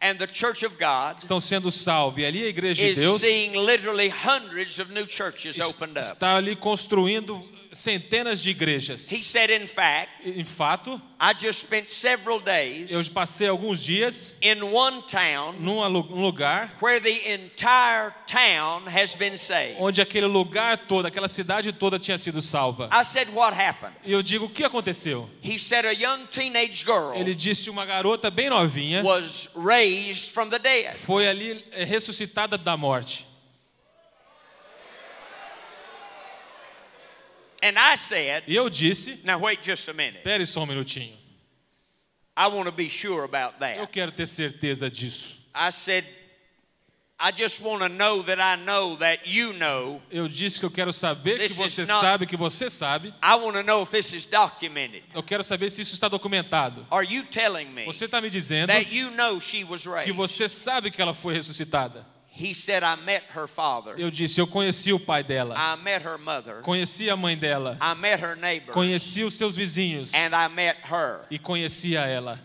And 0.01 0.17
the 0.19 0.27
Church 0.27 0.65
of 0.65 0.77
God 0.77 1.19
estão 1.21 1.39
sendo 1.39 1.71
salvos. 1.71 2.19
E 2.21 2.25
ali 2.25 2.43
a 2.43 2.49
Igreja 2.49 2.83
de 2.83 2.95
Deus 2.95 3.21
seeing 3.21 3.55
literally 3.55 4.09
hundreds 4.09 4.77
of 4.77 4.91
new 4.91 5.07
churches 5.07 5.57
opened 5.59 5.97
up. 5.97 5.99
está 5.99 6.35
ali 6.35 6.57
construindo 6.57 7.41
centenas 7.73 8.41
de 8.41 8.51
igrejas. 8.51 9.11
He 9.11 9.23
said, 9.23 9.49
in 9.49 9.67
fact, 9.67 10.27
Em 10.27 10.45
fato, 10.45 11.01
I 11.19 11.33
just 11.33 11.61
spent 11.61 11.89
several 11.89 12.39
days 12.39 12.91
eu 12.91 13.03
passei 13.13 13.47
alguns 13.47 13.83
dias 13.83 14.35
in 14.41 14.61
one 14.63 15.01
town 15.03 15.55
num 15.59 15.79
um 15.79 16.21
lugar 16.21 16.71
where 16.81 16.99
the 16.99 17.33
entire 17.33 18.13
town 18.27 18.85
has 18.87 19.15
been 19.15 19.37
saved. 19.37 19.77
onde 19.79 20.01
aquele 20.01 20.25
lugar 20.27 20.77
todo, 20.87 21.05
aquela 21.05 21.27
cidade 21.27 21.71
toda 21.71 21.97
tinha 21.97 22.17
sido 22.17 22.41
salva. 22.41 22.89
I 22.91 23.03
said, 23.03 23.29
What 23.33 23.55
happened? 23.55 23.93
E 24.03 24.11
eu 24.11 24.21
digo, 24.21 24.45
o 24.45 24.49
que 24.49 24.63
aconteceu? 24.63 25.29
He 25.41 25.57
said, 25.57 25.85
A 25.85 25.93
young 25.93 26.25
teenage 26.27 26.83
girl 26.83 27.13
Ele 27.15 27.33
disse 27.33 27.69
uma 27.69 27.85
garota 27.85 28.29
bem 28.29 28.49
novinha 28.49 29.03
was 29.03 29.49
raised 29.55 30.31
from 30.31 30.49
the 30.49 30.59
dead. 30.59 30.93
foi 30.95 31.27
ali 31.27 31.63
eh, 31.71 31.83
ressuscitada 31.85 32.57
da 32.57 32.75
morte. 32.75 33.25
And 37.65 37.77
I 37.79 37.95
said, 37.95 38.43
E 38.47 38.55
eu 38.55 38.69
disse, 38.69 39.19
Now 39.23 39.39
wait 39.39 39.63
just 39.63 39.87
a 39.87 39.93
minute. 39.93 40.17
espere 40.17 40.45
só 40.45 40.63
um 40.63 40.65
minutinho. 40.65 41.17
I 42.35 42.47
want 42.47 42.65
to 42.65 42.71
be 42.71 42.89
sure 42.89 43.23
about 43.23 43.53
Eu 43.55 43.59
that. 43.59 43.91
quero 43.91 44.11
ter 44.11 44.27
certeza 44.27 44.89
disso. 44.89 45.37
I 45.55 45.71
said, 45.71 46.03
I 47.19 47.31
just 47.31 47.61
want 47.61 47.81
to 47.83 47.87
know 47.89 48.21
that 48.23 48.39
I 48.41 48.57
know 48.57 48.97
that 48.97 49.21
you 49.25 49.53
know. 49.53 50.01
Eu 50.11 50.27
disse 50.27 50.59
que 50.59 50.65
eu 50.65 50.71
quero 50.71 50.91
saber 50.91 51.37
que 51.39 51.53
você 51.53 51.85
not- 51.85 52.01
sabe 52.01 52.25
que 52.25 52.35
você 52.35 52.69
sabe. 52.69 53.13
I 53.23 53.35
want 53.35 53.53
to 53.55 53.63
know 53.63 53.83
if 53.83 53.91
this 53.91 54.11
is 54.13 54.25
documented. 54.25 55.03
Eu 55.13 55.23
quero 55.23 55.43
saber 55.43 55.69
se 55.69 55.81
isso 55.83 55.93
está 55.93 56.09
documentado. 56.09 56.85
Are 56.91 57.05
you 57.07 57.23
telling 57.25 57.67
me 57.67 57.85
Você 57.85 58.05
está 58.05 58.19
me 58.19 58.29
dizendo 58.29 58.67
that 58.73 58.93
you 58.93 59.09
know 59.11 59.39
she 59.39 59.63
was 59.63 59.83
que 59.83 59.89
raised? 59.89 60.13
você 60.15 60.49
sabe 60.49 60.91
que 60.91 61.01
ela 61.01 61.13
foi 61.13 61.33
ressuscitada. 61.35 62.05
He 62.35 62.53
said, 62.55 62.81
I 62.83 62.95
met 62.95 63.23
her 63.35 63.47
father. 63.47 63.93
Eu 63.95 64.09
disse, 64.09 64.39
eu 64.41 64.47
conheci 64.47 64.91
o 64.91 64.99
pai 64.99 65.21
dela, 65.23 65.53
I 65.55 65.75
met 65.75 66.01
her 66.03 66.17
mother. 66.17 66.61
conheci 66.63 67.07
a 67.07 67.15
mãe 67.15 67.37
dela, 67.37 67.77
I 67.79 67.93
met 67.93 68.19
her 68.23 68.35
neighbor. 68.35 68.73
conheci 68.73 69.23
os 69.23 69.35
seus 69.35 69.55
vizinhos 69.55 70.11
And 70.15 70.33
I 70.35 70.47
met 70.47 70.77
her. 70.89 71.27
e 71.29 71.37
conhecia 71.37 72.01
ela. 72.07 72.39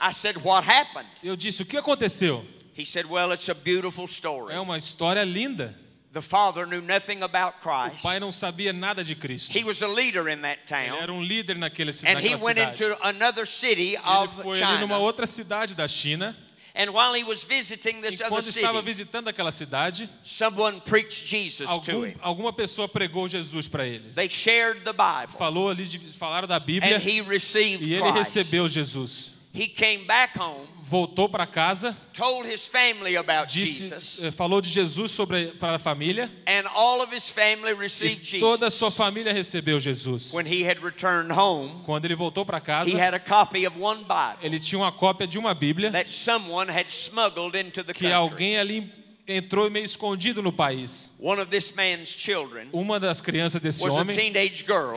I 0.00 0.10
said, 0.12 0.36
What 0.42 0.64
happened? 0.64 1.08
Eu 1.22 1.36
disse, 1.36 1.62
o 1.62 1.66
que 1.66 1.76
aconteceu? 1.78 2.44
He 2.74 2.84
said, 2.84 3.06
Well, 3.06 3.32
it's 3.32 3.48
a 3.48 3.54
beautiful 3.54 4.08
story. 4.08 4.52
É 4.52 4.58
uma 4.60 4.76
história 4.76 5.22
linda. 5.24 5.74
The 6.12 6.20
father 6.20 6.66
knew 6.66 6.82
nothing 6.82 7.22
about 7.22 7.54
O 7.58 7.62
Christ. 7.62 8.02
pai 8.02 8.18
não 8.20 8.30
sabia 8.32 8.72
nada 8.72 9.02
de 9.04 9.14
Cristo. 9.14 9.56
He 9.56 9.64
was 9.64 9.80
a 9.82 9.86
leader 9.88 10.28
in 10.28 10.42
that 10.42 10.60
Ele 10.70 10.88
town. 10.90 10.98
era 11.00 11.12
um 11.12 11.22
líder 11.22 11.56
naquele, 11.56 11.90
And 12.04 12.18
he 12.20 12.30
naquela 12.34 12.42
went 12.42 12.58
cidade. 12.58 12.72
into 12.82 12.98
another 13.06 13.46
city 13.46 13.94
Ele 13.94 13.98
of 14.04 14.42
foi 14.42 14.60
ali 14.62 14.80
numa 14.80 14.98
outra 14.98 15.26
cidade 15.26 15.74
da 15.76 15.86
China. 15.86 16.36
And 16.74 16.90
while 16.90 17.12
he 17.12 17.22
was 17.22 17.44
visiting 17.44 17.98
E 17.98 18.02
this 18.02 18.20
other 18.20 18.30
quando 18.30 18.46
estava 18.46 18.80
visitando 18.80 19.28
aquela 19.28 19.52
cidade, 19.52 20.08
someone 20.22 20.80
preached 20.80 21.26
Jesus 21.26 21.66
to 21.66 21.72
algum, 21.72 22.06
him. 22.06 22.14
alguma 22.20 22.52
pessoa 22.52 22.88
pregou 22.88 23.28
Jesus 23.28 23.68
para 23.68 23.86
ele. 23.86 24.10
They 24.14 24.28
shared 24.28 24.82
the 24.84 24.92
Bible. 24.92 25.36
Falou 25.36 25.68
ali, 25.68 25.86
de, 25.86 25.98
falaram 26.12 26.48
da 26.48 26.58
Bíblia 26.58 26.96
And 26.96 27.00
he 27.00 27.20
received 27.20 27.86
e 27.86 27.92
ele 27.94 28.10
recebeu 28.10 28.66
Jesus. 28.68 29.31
He 29.54 29.68
came 29.68 30.06
back 30.06 30.34
home, 30.38 30.66
Voltou 30.82 31.28
para 31.28 31.46
casa, 31.46 31.94
told 32.14 32.46
his 32.46 32.66
family 32.66 33.16
about 33.16 33.52
disse, 33.52 33.88
Jesus, 33.88 34.24
eh, 34.24 34.30
falou 34.30 34.62
de 34.62 34.70
Jesus 34.70 35.10
sobre 35.10 35.52
para 35.58 35.76
a 35.76 35.78
família 35.78 36.30
and 36.46 36.66
all 36.74 37.02
of 37.02 37.14
his 37.14 37.30
family 37.30 37.74
received 37.74 38.40
toda 38.40 38.66
a 38.66 38.70
sua 38.70 38.90
família 38.90 39.32
recebeu 39.32 39.78
Jesus. 39.78 40.32
When 40.32 40.46
he 40.46 40.62
had 40.66 40.82
returned 40.82 41.30
home, 41.30 41.82
Quando 41.84 42.06
ele 42.06 42.14
voltou 42.14 42.46
para 42.46 42.60
casa, 42.60 42.90
he 42.90 42.98
had 42.98 43.14
a 43.14 43.20
copy 43.20 43.66
of 43.66 43.78
one 43.78 44.04
Bible 44.04 44.38
ele 44.42 44.58
tinha 44.58 44.78
uma 44.78 44.90
cópia 44.92 45.26
de 45.26 45.38
uma 45.38 45.54
Bíblia 45.54 45.90
that 45.92 46.08
someone 46.08 46.70
had 46.70 46.88
smuggled 46.88 47.54
into 47.54 47.84
the 47.84 47.92
que 47.92 48.08
country. 48.08 48.12
alguém 48.12 48.58
ali 48.58 48.90
entrou 49.28 49.70
meio 49.70 49.84
escondido 49.84 50.42
no 50.42 50.52
país. 50.52 51.14
One 51.18 51.40
of 51.40 51.50
this 51.50 51.72
man's 51.72 52.08
children 52.08 52.68
Uma 52.72 52.98
das 52.98 53.20
crianças 53.20 53.60
desse 53.60 53.86
homem 53.86 54.16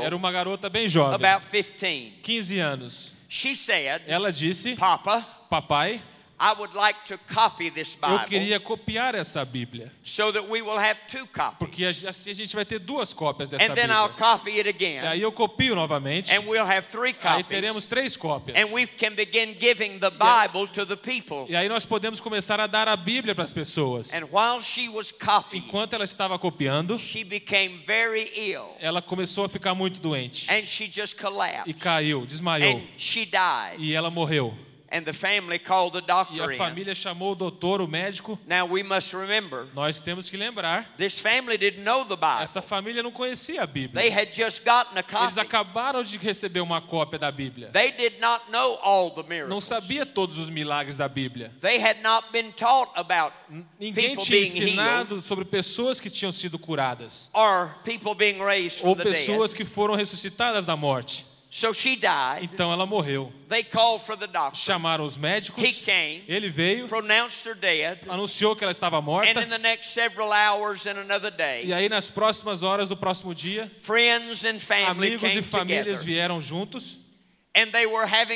era 0.03 0.15
uma 0.15 0.31
garota 0.31 0.69
bem 0.69 0.87
jovem, 0.87 1.15
about 1.15 1.45
15. 1.49 2.13
15 2.21 2.59
anos. 2.59 3.14
She 3.27 3.55
said, 3.55 4.03
Ela 4.07 4.31
disse: 4.31 4.75
Papa, 4.75 5.25
Papai, 5.51 6.01
I 6.37 6.53
would 6.59 6.73
like 6.75 6.99
to 7.05 7.17
copy 7.33 7.69
this 7.69 7.97
eu 8.01 8.09
Bible 8.09 8.27
queria 8.27 8.59
copiar 8.59 9.15
essa 9.15 9.45
Bíblia, 9.45 9.89
so 10.03 10.33
that 10.33 10.45
we 10.49 10.61
will 10.61 10.77
have 10.77 10.97
two 11.09 11.25
copies. 11.27 11.57
porque 11.59 11.85
assim 11.85 12.29
a 12.29 12.33
gente 12.33 12.53
vai 12.53 12.65
ter 12.65 12.77
duas 12.79 13.13
cópias 13.13 13.47
dessa 13.47 13.63
And 13.63 13.73
then 13.73 13.89
I'll 13.89 14.09
Bíblia. 14.09 14.37
copy 14.37 14.49
it 14.59 14.65
E 14.67 14.69
again, 14.69 14.99
aí 15.07 15.21
eu 15.21 15.31
copio 15.31 15.73
novamente, 15.75 16.33
and 16.35 16.41
we'll 16.45 16.65
have 16.65 16.87
three 16.89 17.15
aí 17.23 17.43
copies. 17.43 17.47
teremos 17.47 17.85
três 17.85 18.17
cópias. 18.17 18.57
And 18.61 18.73
we 18.73 18.85
can 18.85 19.15
begin 19.15 19.55
giving 19.57 19.97
the 19.99 20.09
Bible 20.11 20.67
to 20.73 20.85
the 20.85 20.97
people. 20.97 21.45
E 21.47 21.55
aí 21.55 21.69
nós 21.69 21.85
podemos 21.85 22.19
começar 22.19 22.59
a 22.59 22.67
dar 22.67 22.89
a 22.89 22.97
Bíblia 22.97 23.33
para 23.33 23.45
as 23.45 23.53
pessoas. 23.53 24.13
And 24.13 24.25
while 24.29 24.59
she 24.61 24.89
was 24.89 25.13
copying, 25.13 25.63
Enquanto 25.65 25.93
ela 25.93 26.03
estava 26.03 26.37
copiando, 26.37 26.97
she 26.99 27.23
became 27.23 27.77
very 27.87 28.29
ill. 28.35 28.75
ela 28.81 29.01
começou 29.01 29.45
a 29.45 29.49
ficar 29.49 29.73
muito 29.73 30.01
doente 30.01 30.51
And 30.51 30.65
she 30.65 30.87
just 30.91 31.13
e 31.13 31.21
collapsed. 31.23 31.73
caiu, 31.75 32.25
desmaiou. 32.25 32.77
And 32.77 32.81
she 32.97 33.23
died. 33.25 33.77
E 33.79 33.93
ela 33.93 34.09
morreu. 34.11 34.53
And 34.87 35.03
the 35.03 35.13
family 35.13 35.57
called 35.57 35.93
the 35.93 35.99
E 36.03 36.05
doctor 36.05 36.43
a 36.49 36.53
in. 36.53 36.57
família 36.57 36.93
chamou 36.93 37.31
o 37.31 37.35
doutor, 37.35 37.81
o 37.81 37.87
médico. 37.87 38.37
Now 38.47 38.65
we 38.67 38.83
must 38.83 39.13
remember, 39.15 39.67
Nós 39.73 39.99
temos 39.99 40.29
que 40.29 40.37
lembrar, 40.37 40.93
this 40.97 41.19
family 41.19 41.57
didn't 41.57 41.83
know 41.83 42.05
the 42.05 42.15
Bible. 42.15 42.43
essa 42.43 42.61
família 42.61 43.01
não 43.01 43.11
conhecia 43.11 43.63
a 43.63 43.67
Bíblia. 43.67 43.99
They 43.99 44.09
had 44.11 44.31
just 44.31 44.63
gotten 44.63 44.95
a 44.97 44.99
Eles 45.01 45.35
copy. 45.35 45.39
acabaram 45.39 46.03
de 46.03 46.17
receber 46.17 46.59
uma 46.61 46.79
cópia 46.81 47.17
da 47.17 47.31
Bíblia. 47.31 47.69
They 47.73 47.91
did 47.91 48.19
not 48.21 48.51
know 48.51 48.77
all 48.81 49.09
the 49.09 49.23
Não 49.23 49.29
miracles. 49.29 49.63
sabia 49.63 50.05
todos 50.05 50.37
os 50.37 50.49
milagres 50.51 50.97
da 50.97 51.09
Bíblia. 51.09 51.51
They 51.61 51.79
had 51.81 52.01
not 52.03 52.31
been 52.31 52.51
taught 52.51 52.91
about 52.95 53.33
Ninguém 53.79 54.09
people 54.15 54.23
tinha 54.23 54.39
ensinado 54.41 55.19
sobre 55.21 55.45
pessoas 55.45 55.99
que 55.99 56.11
tinham 56.11 56.31
sido 56.31 56.59
curadas 56.59 57.29
or 57.33 57.73
people 57.83 58.13
being 58.13 58.39
raised 58.39 58.79
from 58.81 58.89
ou 58.89 58.95
the 58.95 59.03
dead. 59.05 59.15
pessoas 59.15 59.51
que 59.53 59.65
foram 59.65 59.95
ressuscitadas 59.95 60.65
da 60.65 60.75
morte. 60.77 61.25
So 61.55 61.71
she 61.71 61.95
died. 61.95 62.43
Então 62.43 62.69
ela 62.69 62.85
morreu. 62.85 63.31
They 63.47 63.63
called 63.63 64.03
for 64.03 64.17
the 64.17 64.27
doctor. 64.27 64.57
Chamaram 64.59 65.05
os 65.05 65.15
médicos. 65.15 65.63
He 65.63 65.71
came, 65.71 66.21
Ele 66.27 66.49
veio, 66.49 66.85
pronounced 66.89 67.47
her 67.47 67.55
dead, 67.55 67.99
anunciou 68.09 68.57
que 68.57 68.65
ela 68.65 68.73
estava 68.73 68.97
and 68.97 69.01
morta. 69.03 69.41
in 69.41 69.47
the 69.47 69.57
next 69.57 69.93
several 69.93 70.33
hours 70.33 70.85
and 70.85 70.97
another 70.99 71.31
E 71.31 71.37
day, 71.37 71.73
aí 71.73 71.87
nas 71.87 72.09
próximas 72.09 72.61
horas 72.61 72.89
do 72.89 72.97
próximo 72.97 73.33
dia, 73.33 73.71
friends 73.83 74.43
and 74.43 74.59
family 74.59 75.15
amigos 75.15 75.33
e 75.33 75.41
famílias 75.41 76.03
vieram 76.03 76.41
juntos 76.41 76.99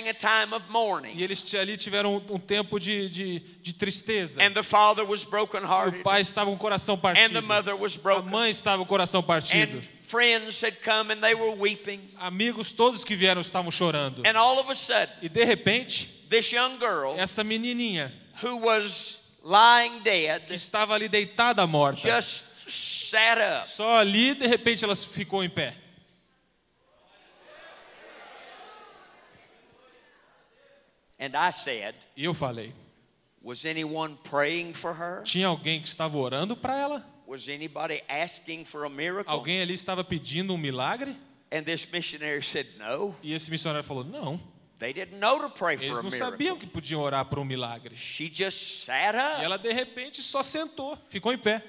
e 0.08 0.12
mourning. 0.70 1.20
eles 1.22 1.54
ali 1.54 1.76
tiveram 1.76 2.16
um, 2.30 2.40
tempo 2.40 2.80
de, 2.80 3.10
de, 3.10 3.40
de 3.62 3.74
tristeza. 3.74 4.42
And 4.42 4.54
the 4.54 4.64
father 4.64 5.04
was 5.06 5.24
O 5.24 5.28
pai 6.04 6.22
estava 6.22 6.50
com 6.50 6.56
o 6.56 6.60
coração 6.60 6.96
and 6.96 7.00
partido. 7.00 7.34
the 7.34 7.42
mother 7.42 7.76
was 7.76 7.96
A 7.96 8.00
broken, 8.00 8.32
mãe 8.32 8.50
estava 8.50 8.78
com 8.78 8.84
o 8.84 8.88
coração 8.88 9.22
partido. 9.22 9.78
and 9.78 9.82
friends 10.08 10.64
had 10.64 10.78
come 10.84 11.12
and 11.14 11.20
they 11.22 11.36
were 11.36 11.56
weeping, 11.60 12.00
Amigos 12.18 12.72
todos 12.72 13.04
que 13.04 13.16
vieram 13.16 13.42
estavam 13.42 13.70
chorando. 13.70 14.24
and 14.26 14.38
all 14.38 14.58
of 14.60 14.72
a 14.72 14.76
sudden, 14.76 15.14
E 15.22 15.28
de 15.28 15.44
repente, 15.44 16.08
this 16.30 16.52
young 16.52 16.78
girl 16.80 17.16
essa 17.18 17.44
menininha 17.44 18.12
who 18.42 18.58
was 18.66 19.20
lying 19.44 19.98
que 19.98 20.04
dead 20.06 20.44
estava 20.52 20.94
ali 20.94 21.10
deitada 21.10 21.66
morta, 21.68 22.02
just 22.10 22.44
sat 22.68 23.38
up. 23.40 23.68
só 23.68 23.98
ali 24.00 24.34
de 24.34 24.48
repente 24.48 24.84
ela 24.86 24.96
ficou 24.96 25.44
em 25.44 25.50
pé. 25.50 25.74
And 31.20 31.32
I 31.36 31.52
said, 31.52 31.96
E 32.16 32.24
eu 32.26 32.34
falei: 32.34 32.74
Was 33.42 33.66
anyone 33.66 34.18
praying 34.30 34.74
for 34.74 34.94
her? 34.94 35.22
tinha 35.24 35.48
alguém 35.48 35.82
que 35.82 35.88
estava 35.88 36.18
orando 36.18 36.56
para 36.56 36.78
ela? 36.78 37.06
Was 37.28 37.48
anybody 37.48 38.02
asking 38.10 38.66
for 38.66 38.86
a 38.86 38.90
miracle? 38.90 39.32
Alguém 39.32 39.62
ali 39.62 39.74
estava 39.74 40.04
pedindo 40.04 40.54
um 40.54 40.58
milagre? 40.58 41.16
And 41.52 41.64
this 41.64 41.88
missionary 41.92 42.42
said, 42.44 42.68
No, 42.78 43.16
E 43.24 43.34
esse 43.34 43.50
missionário 43.52 43.84
falou: 43.84 44.04
não. 44.04 44.40
they 44.80 44.94
didn't 44.94 45.20
know 45.20 45.40
to 45.40 45.50
pray 45.50 45.76
Eles 45.76 45.88
for 45.90 46.00
a 46.00 46.04
não 46.04 46.10
miracle. 46.10 46.32
sabiam 46.32 46.58
que 46.58 46.66
podiam 46.66 47.02
orar 47.02 47.26
por 47.26 47.38
um 47.40 47.44
milagre. 47.46 47.96
She 47.98 48.32
just 48.34 48.86
sat 48.86 49.16
E 49.16 49.20
up. 49.20 49.44
ela 49.44 49.58
de 49.58 49.72
repente 49.74 50.22
só 50.24 50.42
sentou, 50.42 50.98
ficou 51.10 51.34
em 51.34 51.38
pé. 51.38 51.62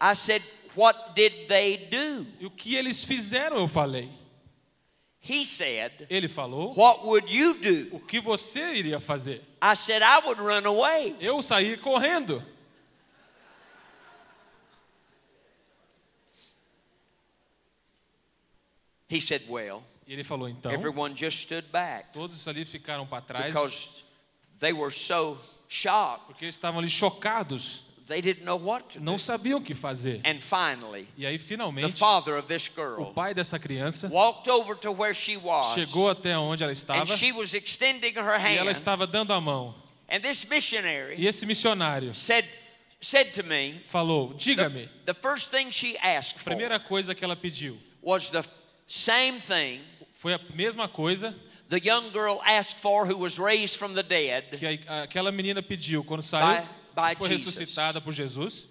I 0.00 0.14
said, 0.16 0.42
What 0.76 1.14
did 1.14 1.46
they 1.48 1.76
do? 1.90 2.26
E 2.40 2.46
o 2.46 2.50
que 2.50 2.74
eles 2.76 3.04
fizeram, 3.04 3.56
eu 3.58 3.68
falei. 3.68 4.08
He 5.22 5.44
said, 5.44 6.06
Ele 6.08 6.28
falou, 6.28 6.74
What 6.74 7.04
would 7.06 7.30
you 7.30 7.54
do? 7.54 7.94
o 7.94 8.00
que 8.00 8.20
você 8.20 8.74
iria 8.74 9.00
fazer? 9.00 9.42
I 9.60 9.74
said, 9.76 10.02
I 10.02 10.20
would 10.26 10.40
run 10.40 10.64
away. 10.66 11.14
Eu 11.20 11.42
saí 11.42 11.76
correndo. 11.76 12.42
He 19.08 19.20
said, 19.20 19.42
Well, 19.48 19.82
ele 20.06 20.24
falou, 20.24 20.48
então, 20.48 20.72
everyone 20.72 21.14
just 21.14 21.40
stood 21.40 21.70
back 21.70 22.12
todos 22.12 22.46
ali 22.48 22.64
ficaram 22.64 23.06
para 23.06 23.22
trás, 23.22 23.46
because 23.46 24.04
they 24.58 24.72
were 24.72 24.90
so 24.92 25.38
shocked. 25.68 26.26
porque 26.26 26.44
eles 26.44 26.54
estavam 26.54 26.80
ali 26.80 26.88
chocados, 26.88 27.84
They 28.10 28.20
didn't 28.20 28.44
know 28.44 28.56
what 28.56 28.88
to 28.94 28.98
do. 28.98 29.04
não 29.04 29.16
sabiam 29.16 29.58
o 29.60 29.62
que 29.62 29.72
fazer. 29.72 30.20
And 30.24 30.40
finally, 30.40 31.06
E 31.16 31.24
aí, 31.24 31.38
the 31.38 31.44
finalmente, 31.44 31.96
father 31.96 32.36
of 32.36 32.48
this 32.48 32.66
o 32.68 32.74
girl 32.74 33.12
pai 33.14 33.32
dessa 33.32 33.56
criança 33.56 34.08
walked 34.08 34.50
over 34.50 34.74
to 34.80 34.90
where 34.90 35.14
she 35.14 35.36
was. 35.36 35.72
chegou 35.74 36.10
até 36.10 36.36
onde 36.36 36.64
ela 36.64 36.72
And 36.72 36.76
estava 36.76 37.16
she 37.16 37.30
was 37.30 37.54
extending 37.54 38.12
her 38.16 38.36
e 38.40 38.56
ela 38.56 38.64
hand. 38.64 38.70
estava 38.72 39.06
dando 39.06 39.32
a 39.32 39.40
mão. 39.40 39.76
And 40.08 40.18
this 40.22 40.44
missionary 40.44 41.14
E 41.20 41.28
esse 41.28 41.46
missionário 41.46 42.12
said, 42.12 42.44
said 43.00 43.32
to 43.34 43.44
me, 43.44 43.80
falou: 43.86 44.30
the, 44.30 44.38
Diga-me, 44.38 44.88
the 45.06 45.14
first 45.14 45.50
thing 45.52 45.70
she 45.70 45.96
asked 45.98 46.40
a 46.40 46.42
for 46.42 46.50
primeira 46.50 46.80
coisa 46.80 47.14
que 47.14 47.24
ela 47.24 47.36
pediu 47.36 47.78
was 48.02 48.28
the 48.30 48.42
same 48.88 49.38
thing 49.38 49.80
foi 50.14 50.34
a 50.34 50.40
mesma 50.52 50.88
coisa 50.88 51.32
the 51.68 51.78
young 51.78 52.10
girl 52.10 52.40
asked 52.44 52.80
for 52.80 53.06
who 53.06 53.16
was 53.16 53.38
raised 53.38 53.76
from 53.76 53.94
the 53.94 54.02
dead. 54.02 54.46
que 54.58 54.66
aquela 54.88 55.30
menina 55.30 55.62
pediu 55.62 56.02
quando 56.02 56.22
saiu, 56.22 56.66
By- 57.08 57.16
foi 57.16 57.28
ressuscitada 57.28 58.00
por 58.00 58.12
Jesus. 58.12 58.68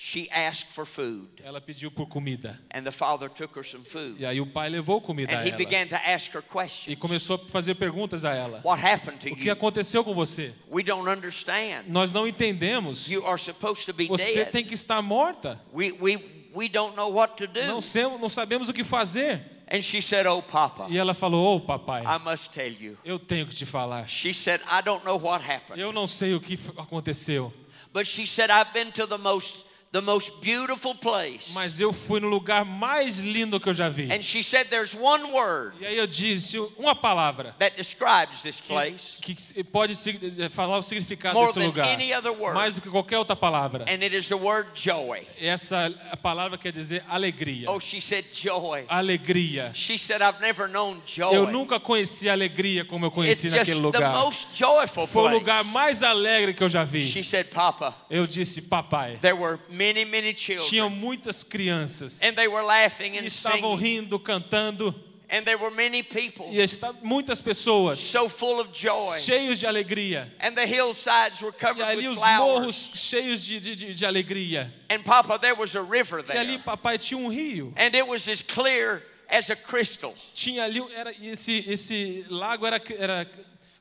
She 0.00 0.28
asked 0.30 0.72
for 0.72 0.86
food. 0.86 1.26
Ela 1.42 1.60
pediu 1.60 1.90
por 1.90 2.06
comida. 2.06 2.56
And 2.72 2.84
the 2.84 2.92
father 2.92 3.28
took 3.28 3.58
her 3.58 3.64
some 3.64 3.84
food. 3.84 4.14
E 4.20 4.24
aí 4.24 4.40
o 4.40 4.46
pai 4.46 4.68
levou 4.68 5.00
comida 5.00 5.32
And 5.34 5.38
a 5.40 5.44
he 5.44 5.48
ela. 5.48 5.56
began 5.58 5.88
to 5.88 5.96
ask 5.96 6.32
her 6.32 6.38
E 6.40 6.52
questions. 6.52 6.98
começou 7.00 7.34
a 7.34 7.48
fazer 7.50 7.74
perguntas 7.74 8.24
a 8.24 8.32
ela. 8.32 8.60
What 8.64 8.80
happened 8.80 9.18
to 9.18 9.32
O 9.32 9.36
que 9.36 9.46
you? 9.48 9.52
aconteceu 9.52 10.04
com 10.04 10.14
você? 10.14 10.52
We 10.70 10.84
don't 10.84 11.08
understand. 11.10 11.86
Nós 11.88 12.12
não 12.12 12.28
entendemos. 12.28 13.10
You 13.10 13.26
are 13.26 13.40
supposed 13.40 13.86
to 13.86 13.92
be 13.92 14.06
Você 14.06 14.34
dead. 14.34 14.50
tem 14.52 14.64
que 14.64 14.74
estar 14.74 15.02
morta. 15.02 15.60
We, 15.74 15.90
we, 16.00 16.16
we 16.54 16.68
don't 16.68 16.94
know 16.94 17.12
what 17.12 17.34
to 17.44 17.52
Não, 17.66 17.78
do. 17.78 17.82
sei, 17.82 18.04
não 18.04 18.28
sabemos 18.28 18.68
o 18.68 18.72
que 18.72 18.84
fazer. 18.84 19.42
And 19.68 19.80
she 19.82 20.00
said, 20.00 20.26
Oh, 20.28 20.40
Papa, 20.40 20.86
E 20.88 20.96
ela 20.96 21.12
falou: 21.12 21.56
Ô 21.56 21.60
papai, 21.60 22.02
I 22.04 22.18
must 22.24 22.50
tell 22.52 22.70
you. 22.72 22.96
eu 23.04 23.18
tenho 23.18 23.46
que 23.46 23.54
te 23.54 23.66
falar. 23.66 24.06
She 24.08 24.32
said, 24.32 24.60
I 24.62 24.80
don't 24.80 25.04
know 25.04 25.18
what 25.20 25.44
happened. 25.44 25.80
Eu 25.80 25.92
não 25.92 26.06
sei 26.06 26.34
o 26.34 26.40
que 26.40 26.56
aconteceu, 26.76 27.52
But 27.92 28.06
she 28.06 28.26
said, 28.26 28.50
I've 28.50 28.72
been 28.74 28.92
to 28.92 29.06
the 29.06 29.18
most, 29.18 29.64
the 29.90 30.00
most 30.02 30.32
beautiful 30.42 30.94
place. 30.94 31.52
mas 31.54 31.80
eu 31.80 31.92
fui 31.92 32.20
no 32.20 32.28
lugar 32.28 32.64
mais 32.64 33.18
lindo 33.18 33.58
que 33.58 33.68
eu 33.68 33.72
já 33.72 33.88
vi. 33.88 34.12
And 34.12 34.20
she 34.22 34.42
said, 34.42 34.68
There's 34.68 34.94
one 34.94 35.32
word 35.32 35.76
E 35.80 35.86
aí 35.86 35.96
eu 35.96 36.06
disse 36.06 36.58
uma 36.76 36.94
palavra 36.94 37.54
that 37.58 37.76
describes 37.76 38.42
this 38.42 38.60
place, 38.60 39.16
que, 39.22 39.34
que 39.34 39.64
pode 39.64 39.94
eh, 39.94 40.48
falar 40.50 40.76
o 40.78 40.82
significado 40.82 41.34
More 41.34 41.46
desse 41.46 41.58
than 41.60 41.66
lugar, 41.66 41.88
any 41.88 42.12
other 42.12 42.32
word. 42.32 42.54
mais 42.54 42.74
do 42.74 42.82
que 42.82 42.90
qualquer 42.90 43.18
outra 43.18 43.34
palavra. 43.34 43.84
and 43.88 44.02
it 44.04 44.14
is 44.14 44.28
the 44.28 44.36
word 44.36 44.68
joy. 44.74 45.26
Essa 45.40 45.90
palavra 46.22 46.58
quer 46.58 46.72
dizer 46.72 47.02
alegria. 47.08 47.70
Oh, 47.70 47.80
she 47.80 48.00
said, 48.00 48.26
Joy. 48.30 48.84
Alegria. 48.88 49.70
She 49.74 49.96
said, 49.98 50.20
I've 50.22 50.40
never 50.40 50.68
known 50.68 51.00
joy. 51.06 51.34
Eu 51.34 51.46
nunca 51.50 51.80
conheci 51.80 52.28
alegria 52.28 52.84
como 52.84 53.06
eu 53.06 53.08
it's 53.08 53.14
conheci 53.14 53.48
just 53.50 53.56
naquele 53.58 53.80
the 53.80 53.98
lugar. 53.98 54.12
most 54.12 54.48
joyful 54.54 55.06
Foi 55.06 55.22
o 55.24 55.28
lugar 55.28 55.64
mais 55.64 56.02
alegre 56.02 56.52
que 56.52 56.62
eu 56.62 56.68
já 56.68 56.84
vi. 56.84 57.06
She 57.06 57.24
said, 57.24 57.46
Papa, 57.50 57.94
Eu 58.10 58.26
disse, 58.26 58.60
papai, 58.62 59.18
there 59.22 59.34
were 59.36 59.58
many, 59.78 60.04
many 60.04 60.32
tinham 60.34 60.58
children. 60.60 60.90
muitas 61.00 61.44
crianças 61.44 62.20
And 62.22 62.34
they 62.36 62.48
were 62.48 62.62
laughing 62.62 63.14
e 63.14 63.18
and 63.18 63.26
estavam 63.26 63.78
singing. 63.78 64.04
rindo, 64.08 64.18
cantando, 64.18 64.94
And 65.30 65.44
there 65.44 65.58
were 65.58 65.70
many 65.70 66.02
people 66.02 66.48
e 66.50 66.58
esta- 66.58 66.94
muitas 67.02 67.40
pessoas 67.42 67.98
so 67.98 68.30
full 68.30 68.60
of 68.60 68.72
joy. 68.72 69.18
cheios 69.20 69.58
de 69.58 69.66
alegria. 69.66 70.32
And 70.40 70.54
the 70.56 70.66
hillsides 70.66 71.42
were 71.42 71.50
E 71.54 71.60
covered 71.60 71.84
ali 71.86 72.08
with 72.08 72.16
os 72.16 72.18
flowers. 72.18 72.60
morros 72.60 72.90
cheios 72.94 73.44
de, 73.44 73.60
de, 73.60 73.92
de, 73.94 74.06
alegria. 74.06 74.72
And 74.88 75.04
Papa, 75.04 75.38
there 75.38 75.54
was 75.54 75.74
a 75.76 75.82
river 75.82 76.20
E 76.26 76.32
ali, 76.36 76.56
there. 76.56 76.62
papai, 76.64 76.96
tinha 76.98 77.18
um 77.18 77.28
rio. 77.28 77.74
And 77.76 77.94
it 77.94 78.06
was 78.06 78.26
as 78.26 78.42
clear 78.42 79.02
as 79.28 79.50
a 79.50 79.54
crystal. 79.56 80.14
Tinha 80.34 80.64
ali, 80.64 80.80
era, 80.96 81.12
e 81.20 81.28
esse, 81.28 81.62
esse 81.68 82.24
lago 82.30 82.64
era, 82.64 82.80
era 82.98 83.26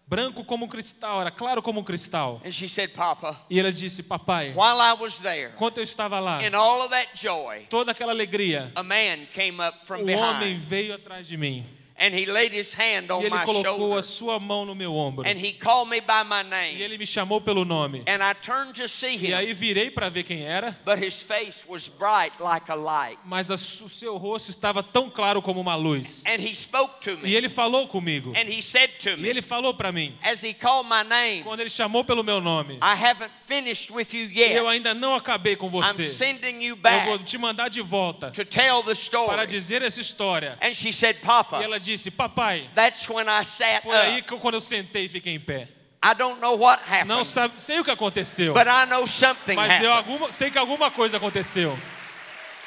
branco 0.08 0.43
como 0.45 0.68
cristal, 0.68 1.20
era 1.22 1.30
claro 1.32 1.62
como 1.62 1.82
um 1.82 1.84
cristal. 1.84 2.41
And 2.45 2.51
she 2.51 2.70
said, 2.70 2.91
Papa, 2.93 3.38
E 3.49 3.60
ela 3.60 3.72
disse, 3.72 4.01
papai, 4.01 4.53
while 4.55 4.80
I 4.80 4.93
was 4.99 5.20
there, 5.20 5.51
enquanto 5.53 5.78
eu 5.80 5.84
estava 5.84 6.20
lá, 6.20 6.41
in 6.41 6.55
all 6.55 6.82
of 6.82 6.89
that 6.89 7.10
joy, 7.14 7.66
toda 7.70 7.91
aquela 7.91 8.14
alegria, 8.14 8.72
a 8.76 8.84
man 8.84 9.28
came 9.34 9.62
up 9.62 9.86
from 9.86 9.97
o 9.97 10.08
homem 10.08 10.55
behind. 10.55 10.60
veio 10.62 10.95
atrás 10.95 11.28
de 11.28 11.36
mim. 11.36 11.66
And 12.00 12.14
he 12.14 12.26
laid 12.28 12.54
his 12.54 12.76
hand 12.76 13.08
E 13.10 13.12
on 13.12 13.22
ele 13.22 13.30
my 13.32 13.43
colocou 13.43 13.98
a 13.98 14.02
sua 14.04 14.39
mão 14.39 14.66
no 14.66 14.76
meu 14.76 14.93
ombro. 14.95 15.26
And 15.28 15.36
he 15.38 15.52
called 15.54 15.89
me 15.89 16.00
by 16.00 16.24
my 16.24 16.41
E 16.41 16.50
name. 16.50 16.82
ele 16.82 16.98
me 16.98 17.08
chamou 17.08 17.41
pelo 17.41 17.66
nome. 17.66 18.04
And 18.08 18.22
I 18.24 18.34
turned 18.36 18.74
to 18.80 18.88
see 18.88 19.16
E 19.18 19.34
aí 19.34 19.50
him. 19.50 19.54
virei 19.56 19.89
para 19.89 20.08
ver 20.10 20.24
quem 20.24 20.43
era, 20.43 20.78
But 20.86 21.00
his 21.04 21.22
face 21.24 21.66
was 21.68 21.88
bright 21.88 22.34
like 22.39 22.70
a 22.72 22.76
light. 22.76 23.18
mas 23.26 23.50
o 23.50 23.58
seu 23.89 24.16
rosto 24.18 24.50
estava 24.52 24.84
tão 24.84 25.10
claro 25.10 25.41
como 25.41 25.60
uma 25.60 25.76
luz. 25.76 26.24
And 26.28 26.39
he 26.39 26.54
spoke 26.54 27.02
to 27.02 27.12
E 27.14 27.16
me. 27.18 27.34
ele 27.36 27.50
falou 27.50 27.88
comigo. 27.88 28.32
And 28.36 28.48
he 28.48 28.62
said 28.62 28.91
to 29.02 29.10
E 29.12 29.18
me, 29.18 29.28
ele 29.30 29.41
falou 29.41 29.74
para 29.74 29.91
mim, 29.91 30.16
as 30.22 30.43
he 30.43 30.54
called 30.54 30.88
my 30.88 31.04
name, 31.04 31.43
quando 31.43 31.62
ele 31.62 31.70
chamou 31.70 32.04
pelo 32.04 32.24
meu 32.24 32.39
nome, 32.39 32.76
I 32.76 32.93
haven't 32.95 33.32
finished 33.48 33.91
with 33.91 34.14
you 34.14 34.26
eu 34.30 34.66
yet. 34.66 34.68
ainda 34.68 34.93
não 34.93 35.16
acabei 35.16 35.56
com 35.56 35.66
I'm 35.68 35.72
você. 35.72 36.04
sending 36.10 36.62
you 36.64 36.76
Eu 36.76 37.06
vou 37.06 37.18
back 37.18 37.24
te 37.24 37.38
mandar 37.39 37.70
de 37.70 37.82
volta 37.82 38.30
to 38.30 38.45
tell 38.45 38.84
the 38.84 38.93
para 38.93 38.93
story. 38.93 39.48
dizer 39.48 39.82
essa 39.82 40.00
história. 40.00 40.58
And 40.62 40.76
she 40.76 40.93
said, 40.93 41.18
E 41.18 41.26
Papa, 41.26 41.64
ela 41.64 41.80
disse, 41.92 42.12
papai, 42.12 42.70
that's 42.76 43.08
when 43.10 43.28
I 43.28 43.44
sat 43.44 43.82
foi 43.84 43.96
aí 43.98 44.22
que 44.22 44.34
eu- 44.34 44.40
quando 44.40 44.56
eu 44.56 44.62
sentei 44.62 45.06
e 45.06 45.10
fiquei 45.10 45.34
em 45.34 45.40
pé. 45.40 45.68
I 46.04 46.14
don't 46.16 46.40
know 46.40 46.56
what 46.58 46.82
Não 47.06 47.20
happened, 47.22 47.28
sabe, 47.28 47.54
sei 47.62 47.80
o 47.80 47.84
que 47.84 47.92
aconteceu, 47.92 48.54
but 48.54 48.68
I 48.68 48.86
know 48.86 49.06
something 49.08 49.56
mas 49.56 49.82
eu 49.82 49.92
happened. 49.92 50.14
alguma, 50.14 50.32
sei 50.32 50.52
que 50.52 50.58
alguma 50.58 50.92
coisa 50.92 51.18
aconteceu. 51.18 51.78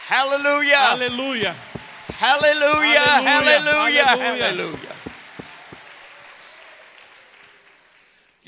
Hallelujah. 0.09 0.91
Aleluia. 0.91 1.57
Hallelujah. 2.19 3.01
Hallelujah. 3.01 3.01
Hallelujah. 3.01 4.05
Hallelujah. 4.05 4.47
Hallelujah. 4.47 4.97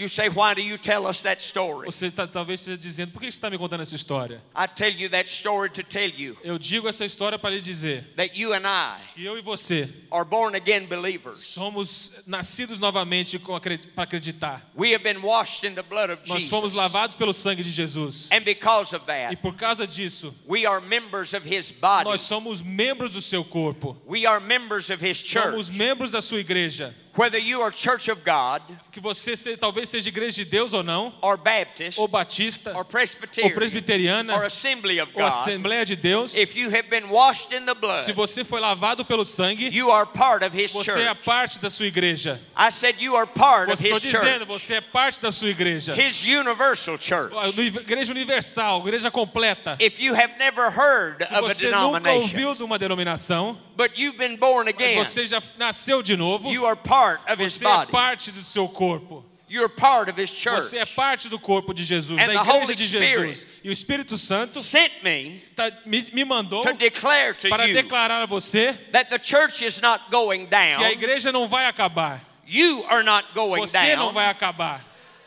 You 0.03 0.09
say, 0.09 0.29
why 0.29 0.53
do 0.53 0.61
you 0.61 0.77
tell 0.79 1.07
us 1.07 1.23
that 1.23 1.41
story? 1.41 1.87
Você 1.87 2.11
tá- 2.11 2.27
talvez 2.27 2.59
esteja 2.59 2.77
dizendo, 2.77 3.13
por 3.13 3.21
que 3.21 3.27
você 3.31 3.37
está 3.39 3.49
me 3.49 3.57
contando 3.57 3.83
essa 3.83 3.95
história? 3.95 4.43
I 4.53 4.67
tell 4.67 4.91
you 4.91 5.09
that 5.11 5.29
story 5.31 5.71
to 5.71 5.85
tell 5.85 6.11
you 6.11 6.37
Eu 6.43 6.59
digo 6.59 6.89
essa 6.89 7.05
história 7.05 7.39
para 7.39 7.51
lhe 7.55 7.61
dizer 7.61 8.13
that 8.17 8.37
you 8.37 8.53
and 8.53 8.67
I 8.67 8.99
que 9.15 9.25
eu 9.25 9.39
e 9.39 9.41
você 9.43 9.89
are 10.11 10.25
born 10.25 10.57
again 10.57 10.87
believers. 10.87 11.39
somos 11.39 12.11
nascidos 12.27 12.81
novamente 12.81 13.39
para 13.39 14.03
acreditar. 14.03 14.61
We 14.75 14.93
have 14.93 15.05
been 15.05 15.23
washed 15.23 15.63
in 15.63 15.77
the 15.77 15.85
blood 15.85 16.11
of 16.11 16.21
Nós 16.27 16.49
fomos 16.49 16.73
lavados 16.73 17.15
pelo 17.15 17.33
sangue 17.33 17.63
de 17.63 17.71
Jesus. 17.71 18.29
And 18.33 18.41
because 18.45 18.93
of 18.93 19.05
E 19.05 19.07
that, 19.07 19.37
por 19.37 19.55
causa 19.55 19.87
disso, 19.87 20.35
we 20.49 20.67
are 20.67 20.81
members 20.81 21.33
of 21.33 21.45
his 21.49 21.71
body. 21.71 22.09
nós 22.11 22.23
somos 22.23 22.61
membros 22.61 23.13
do 23.13 23.21
seu 23.23 23.45
corpo. 23.45 23.97
We 24.05 24.27
are 24.27 24.41
members 24.41 24.91
of 24.91 25.01
his 25.01 25.19
Somos 25.19 25.67
church. 25.69 25.79
membros 25.79 26.11
da 26.11 26.21
sua 26.21 26.41
igreja. 26.41 26.93
Whether 27.15 27.39
you 27.39 27.61
are 27.63 27.71
Church 27.71 28.11
of 28.11 28.23
God 28.25 28.63
Que 28.91 28.99
você 28.99 29.37
se- 29.37 29.55
talvez 29.57 29.89
seja 29.91 30.09
igreja 30.09 30.35
de 30.37 30.45
Deus 30.47 30.73
ou 30.73 30.83
não, 30.83 31.13
or 31.21 31.37
Baptist 31.37 31.99
ou 31.99 32.09
batista, 32.09 32.71
or 32.71 32.79
ou 32.79 32.85
Presbyterian 32.87 33.53
presbiteriana, 33.55 34.35
or 34.37 34.45
Assembly 34.45 34.99
of 35.01 35.13
ou 35.15 35.21
God, 35.23 35.29
Assembleia 35.33 35.85
de 35.85 35.95
Deus. 35.95 36.35
if 36.35 36.57
you 36.57 36.69
have 36.71 36.89
been 36.89 37.09
washed 37.11 37.53
in 37.53 37.67
the 37.67 37.75
Se 37.75 37.81
blood, 37.81 38.13
você 38.15 38.45
foi 38.45 38.61
lavado 38.61 39.05
pelo 39.05 39.25
sangue, 39.27 39.69
you 39.75 39.91
are 39.91 40.07
part 40.07 40.43
of 40.45 40.57
his 40.59 40.73
você 40.73 41.03
é 41.03 41.15
parte 41.15 41.59
da 41.61 41.69
sua 41.69 41.87
igreja. 41.87 42.41
I 42.57 42.71
said 42.71 42.97
you 43.01 43.15
are 43.15 43.27
part 43.27 43.71
of 43.71 43.83
Estou 43.83 43.99
his 43.99 44.03
dizendo, 44.03 44.47
church, 44.47 44.61
você 44.61 44.75
é 44.77 44.81
parte 44.81 45.21
da 45.21 45.31
sua 45.31 45.49
igreja. 45.51 45.95
his 45.95 46.25
universal 46.25 46.97
church. 46.99 47.35
A 47.37 47.49
igreja 47.49 48.11
universal, 48.11 48.81
igreja 48.87 49.11
completa. 49.11 49.77
If 49.81 50.01
you 50.01 50.15
have 50.15 50.35
never 50.39 50.71
heard 50.71 51.27
Se 51.27 51.35
of 51.35 51.45
a 51.45 51.55
você 51.55 51.67
nunca 51.71 52.01
denomination, 52.01 52.23
ouviu 52.23 52.55
de 52.55 52.63
uma 52.63 52.79
denominação, 52.79 53.59
but 53.77 53.99
you've 53.99 54.17
been 54.19 54.37
born 54.37 54.65
mas 54.67 54.75
again, 54.75 54.97
você 55.05 55.27
já 55.27 55.43
nasceu 55.59 56.03
de 56.03 56.17
novo, 56.17 56.51
you 56.51 56.67
are 56.67 56.77
part 56.77 57.21
of 57.31 57.43
his 57.43 57.55
você 57.55 57.67
é 57.67 57.69
body. 57.69 57.93
parte 57.93 58.31
do 58.31 58.43
seu 58.43 58.69
corpo. 58.69 59.25
You're 59.49 59.69
part 59.69 60.09
of 60.09 60.19
his 60.19 60.31
church. 60.31 60.63
Você 60.63 60.79
é 60.79 60.87
parte 60.87 61.29
do 61.29 61.39
corpo 61.39 61.75
de 61.75 61.85
Jesus, 61.85 62.19
And 62.19 62.27
da 62.27 62.43
igreja 62.43 62.75
de 62.75 62.87
Jesus. 62.87 63.47
E 63.63 63.69
o 63.69 63.73
Espírito 63.73 64.17
Santo 64.17 64.61
Sent 64.61 65.03
me 65.03 65.43
tá- 65.55 65.71
me, 65.85 66.07
me 66.11 66.25
mandou 66.25 66.63
to 66.63 66.73
declare 66.73 67.35
to 67.35 67.51
para 67.51 67.67
you 67.69 67.75
declarar 67.75 68.23
a 68.23 68.27
você 68.27 68.73
that 68.93 69.11
the 69.11 69.19
church 69.23 69.63
is 69.63 69.79
not 69.79 70.11
going 70.11 70.47
que 70.47 70.55
a 70.57 70.91
igreja 70.91 71.31
não 71.31 71.47
vai 71.47 71.67
acabar. 71.67 72.23
You 72.47 72.85
are 72.89 73.03
not 73.05 73.29
going 73.35 73.61
Você 73.61 73.95
não 73.95 74.07
down. 74.07 74.13
vai 74.15 74.29
acabar. 74.29 74.83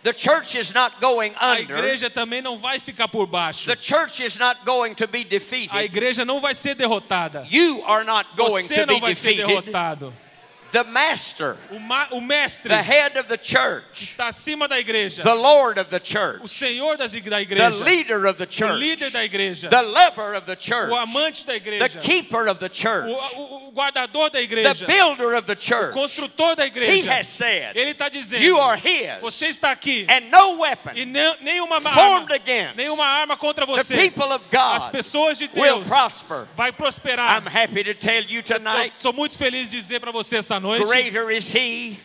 The 0.05 0.13
church 0.13 0.53
is 0.55 0.71
not 0.71 1.01
going 1.01 1.33
A 1.39 1.53
under. 1.53 1.61
igreja 1.77 2.11
também 2.11 2.39
não 2.39 2.59
vai 2.59 2.79
ficar 2.79 3.07
por 3.07 3.25
baixo. 3.25 3.65
The 3.65 3.75
church 3.75 4.23
is 4.23 4.37
not 4.37 4.63
going 4.63 4.93
to 4.93 5.07
be 5.07 5.21
A 5.21 5.23
defeated. 5.23 5.75
igreja 5.83 6.23
não 6.23 6.39
vai 6.39 6.53
ser 6.53 6.75
derrotada. 6.75 7.43
You 7.49 7.83
are 7.87 8.05
not 8.05 8.29
going 8.37 8.63
Você 8.67 8.75
to 8.81 8.85
be 8.85 8.93
não 8.93 8.99
vai 8.99 9.15
ser 9.15 9.33
defeated. 9.33 9.47
derrotado. 9.47 10.13
The 10.75 10.83
master, 10.83 11.55
o, 11.71 11.79
ma- 11.79 12.07
o 12.11 12.19
mestre 12.19 12.67
the 12.69 12.81
head 12.83 13.15
of 13.17 13.27
the 13.29 13.37
church, 13.37 14.03
está 14.03 14.27
acima 14.27 14.67
da 14.67 14.75
igreja, 14.77 15.23
the 15.23 15.33
Lord 15.33 15.77
of 15.77 15.89
the 15.89 15.95
o 15.95 15.99
church, 15.99 16.47
Senhor 16.49 16.97
das 16.97 17.13
da 17.13 17.19
the 17.19 17.45
igreja, 17.45 17.83
leader 17.83 18.25
of 18.25 18.37
the 18.37 18.43
o 18.43 18.47
church, 18.47 18.79
líder 18.79 19.09
da 19.11 19.19
igreja, 19.25 19.69
the 19.69 19.81
lover 19.81 20.33
of 20.35 20.45
the 20.45 20.55
church, 20.55 20.91
o 20.91 20.95
amante 20.95 21.45
da 21.45 21.53
the 21.53 21.59
igreja, 21.61 22.01
keeper 22.01 22.47
of 22.49 22.59
the 22.59 22.67
church, 22.67 23.09
o, 23.09 23.15
o- 23.15 23.67
o 23.67 23.71
guardador 23.71 24.29
da 24.29 24.39
the 24.39 24.47
igreja, 24.47 24.85
builder 24.85 25.33
of 25.35 25.45
the 25.47 25.53
o 25.53 25.55
church. 25.55 25.93
construtor 25.93 26.55
da 26.55 26.63
He 26.65 26.69
igreja. 26.71 27.07
has 27.19 27.27
said, 27.29 27.75
Ele 27.77 27.91
está 27.93 28.09
dizendo: 28.09 28.43
You 28.43 28.57
are 28.59 28.77
His, 28.77 29.21
Você 29.21 29.47
está 29.47 29.71
aqui 29.71 30.05
and 30.09 30.29
no 30.29 30.55
e 30.55 30.59
weapon 30.59 30.93
ne- 31.05 31.37
nenhuma 31.41 31.79
formed 31.79 32.31
arma, 32.31 32.35
against 32.35 32.75
nenhuma 32.75 33.05
arma 33.05 33.37
contra 33.37 33.65
the 33.65 33.71
você. 33.71 33.95
people 33.95 34.33
of 34.33 34.43
As 34.45 34.83
God 34.83 34.91
pessoas 34.91 35.37
de 35.37 35.49
will 35.55 35.77
Deus 35.77 35.87
prosper. 35.87 36.47
vai 36.55 36.71
prosperar. 36.73 37.37
I'm 37.41 37.47
happy 37.47 37.81
to 37.85 37.93
tell 37.93 38.23
you 38.23 38.43
tonight, 38.43 38.93
sou 38.97 39.13
muito 39.13 39.37
feliz 39.37 39.71
de 39.71 39.77
dizer 39.77 39.99
para 40.01 40.11
você 40.11 40.37
essa 40.37 40.59
noite 40.59 40.64
greater 40.87 41.31
is 41.31 41.51
He, 41.53 41.97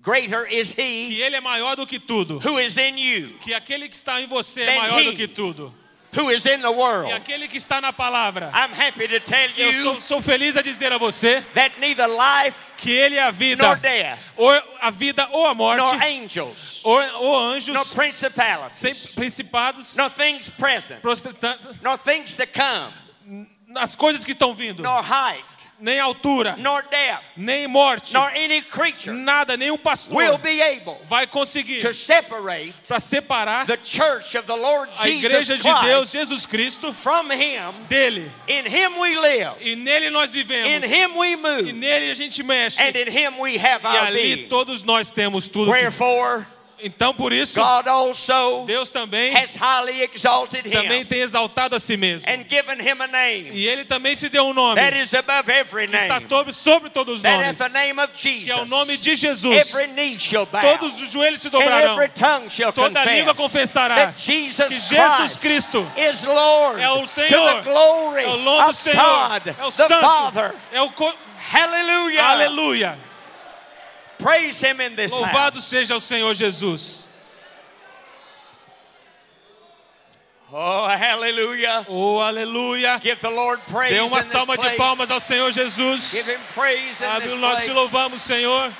greater 0.00 0.46
is 0.46 0.74
que 0.74 0.82
He 0.82 1.22
Ele 1.22 1.36
é 1.36 1.40
maior 1.40 1.76
do 1.76 1.86
que 1.86 1.98
tudo. 1.98 2.38
who 2.40 2.58
is 2.58 2.76
in 2.78 2.96
you, 2.98 3.34
Que 3.40 3.52
aquele 3.54 3.88
que 3.88 3.96
está 3.96 4.20
em 4.20 4.26
você 4.26 4.62
é 4.62 4.76
maior 4.78 5.00
he. 5.00 5.04
do 5.04 5.12
que 5.16 5.26
tudo. 5.28 5.74
who 6.16 6.30
is 6.30 6.46
in 6.46 6.62
the 6.62 6.68
E 6.68 6.74
world. 6.74 7.12
aquele 7.12 7.46
que 7.48 7.58
está 7.58 7.80
na 7.82 7.92
palavra. 7.92 8.50
I'm 8.54 8.72
happy 8.72 9.06
to 9.08 9.20
tell 9.20 9.50
Eu 9.58 9.72
you 9.72 9.82
sou, 9.82 10.00
sou 10.00 10.22
feliz 10.22 10.56
a 10.56 10.62
dizer 10.62 10.90
a 10.92 10.96
você 10.98 11.42
that 11.54 11.78
neither 11.78 12.08
life 12.08 12.56
que 12.78 12.90
Ele 12.90 13.16
é 13.16 13.22
a 13.22 13.26
nor 13.26 13.34
vida, 13.34 13.74
death, 13.76 14.18
ou 14.36 14.50
a 14.80 14.90
vida 14.90 15.28
ou 15.32 15.46
a 15.46 15.54
morte, 15.54 15.78
nor 15.82 16.02
angels, 16.02 16.80
ou, 16.84 16.96
ou 17.16 17.36
anjos, 17.38 17.74
nor 17.74 17.84
sem 17.84 17.96
principalities, 17.96 19.06
principados, 19.14 19.94
nor 19.96 20.08
things 20.10 20.48
present, 20.48 21.00
nor 21.82 21.98
things 21.98 22.36
to 22.36 22.44
come, 22.46 23.46
as 23.76 23.94
coisas 23.94 24.24
que 24.24 24.30
estão 24.32 24.54
vindo, 24.54 24.82
nor 24.82 25.02
height, 25.02 25.44
nem 25.80 25.98
altura, 26.00 26.56
nor 26.58 26.82
depth, 26.82 27.22
nem 27.36 27.66
morte, 27.68 28.12
nor 28.12 28.28
any 28.30 28.60
creature 28.62 29.12
nada, 29.12 29.56
nenhum 29.56 29.72
will 29.72 29.78
pastor 29.78 30.38
be 30.38 30.60
able 30.60 30.98
vai 31.06 31.26
conseguir 31.26 31.80
to 31.80 31.92
separate 31.94 32.74
para 32.86 32.98
separar 33.00 33.66
the 33.66 33.76
church 33.76 34.36
of 34.36 34.46
the 34.46 34.54
Lord 34.56 34.90
a 34.98 35.08
igreja 35.08 35.40
Jesus 35.56 35.62
de 35.62 35.70
Deus, 35.80 36.10
Christ 36.10 36.12
Jesus 36.12 36.46
Cristo, 36.46 36.92
from 36.92 37.30
Him. 37.30 37.72
dele. 37.88 38.30
In 38.48 38.66
Him 38.66 38.98
we 38.98 39.16
live, 39.18 39.54
E 39.60 39.76
nele 39.76 40.10
nós 40.10 40.34
in 40.34 40.44
vivemos. 40.44 40.84
Him 40.84 41.16
we 41.16 41.32
E 41.32 41.36
move, 41.36 41.72
nele 41.72 42.10
a 42.10 42.14
gente 42.14 42.42
mexe. 42.42 42.78
and 42.80 42.96
in 42.96 43.08
Him 43.08 43.38
we 43.38 43.56
have 43.56 43.82
E 43.84 43.86
our 43.86 44.06
ali 44.06 44.34
being. 44.36 44.48
todos 44.48 44.82
nós 44.82 45.12
temos 45.12 45.48
tudo. 45.48 45.66
que- 45.66 45.70
Wherefore, 45.72 46.46
Então 46.80 47.12
por 47.12 47.32
isso, 47.32 47.60
God 47.60 47.88
also 47.88 48.64
Deus 48.66 48.90
também 48.90 49.34
has 49.36 49.56
highly 49.56 50.02
exalted 50.02 50.62
também 50.70 51.02
Him 51.02 51.06
tem 51.06 51.20
exaltado 51.20 51.74
a 51.74 51.80
si 51.80 51.96
mesmo. 51.96 52.28
and 52.30 52.44
given 52.48 52.78
Him 52.80 53.00
a 53.02 53.06
name 53.06 53.50
E 53.52 53.66
ele 53.66 53.84
também 53.84 54.14
se 54.14 54.28
deu 54.28 54.44
um 54.46 54.54
nome 54.54 54.80
that 54.80 54.96
is 54.96 55.12
above 55.14 55.50
every 55.50 55.86
que 55.88 55.96
está 55.96 56.14
name. 56.20 56.28
sobre, 56.28 56.52
sobre 56.52 56.90
todos 56.90 57.14
os 57.16 57.22
nomes, 57.22 57.58
the 57.58 57.68
name 57.68 58.00
of 58.00 58.12
que 58.12 58.50
é 58.50 58.54
o 58.56 58.64
nome 58.66 58.96
Jesus, 58.96 59.00
de 59.02 59.16
Jesus. 59.16 59.56
every 59.74 59.86
knee 59.92 60.18
shall 60.18 60.46
bow, 60.46 60.60
Todos 60.60 61.00
os 61.00 61.10
joelhos 61.10 61.40
se 61.40 61.48
and 61.48 61.50
dobrarão. 61.50 61.92
every 61.94 62.08
tongue 62.10 62.48
shall 62.48 62.72
Toda 62.72 63.04
língua 63.04 63.34
confess 63.34 63.72
confessará 63.74 63.94
that 63.96 64.20
Jesus 64.20 64.68
que 64.68 64.80
Jesus 64.80 65.36
Christ 65.36 65.40
Cristo 65.40 65.92
is 65.96 66.24
Lord 66.24 66.80
é 66.80 66.90
o 66.90 67.02
to 67.02 67.08
Senhor, 67.08 67.54
the 67.56 67.62
glory 67.70 68.22
é 68.22 68.28
o 68.28 68.36
nome 68.38 68.62
do 68.62 68.68
of 68.70 68.76
Senhor, 68.76 68.96
God 69.28 69.46
é 69.48 69.64
o 69.64 69.70
the 69.72 69.88
Santo, 69.88 70.00
Father. 70.00 70.54
é 70.72 70.82
o 70.82 70.92
Hallelujah. 71.50 72.22
Aleluia. 72.30 73.07
Praise 74.18 74.60
Him 74.60 74.80
in 74.80 74.96
this 74.96 75.12
Louvado 75.12 75.60
seja 75.60 75.94
o 75.94 76.00
Senhor 76.00 76.34
Jesus. 76.34 77.06
Oh, 80.50 80.88
hallelujah. 80.88 81.84
Oh, 81.88 82.18
aleluia. 82.20 82.98
Give 83.00 83.20
the 83.20 83.30
Lord 83.30 83.60
praise 83.68 83.92
Dê 83.92 84.00
uma 84.00 84.22
salva 84.22 84.56
de 84.56 84.76
palmas 84.76 85.10
ao 85.10 85.20
Senhor 85.20 85.50
Jesus. 85.50 86.10
Give 86.12 86.26
Him 86.26 86.40
praise 86.54 87.02
in 87.02 87.20
this 87.20 87.32
nós 87.34 87.64
te 87.64 87.70
louvamos, 87.70 88.22
Senhor. 88.22 88.72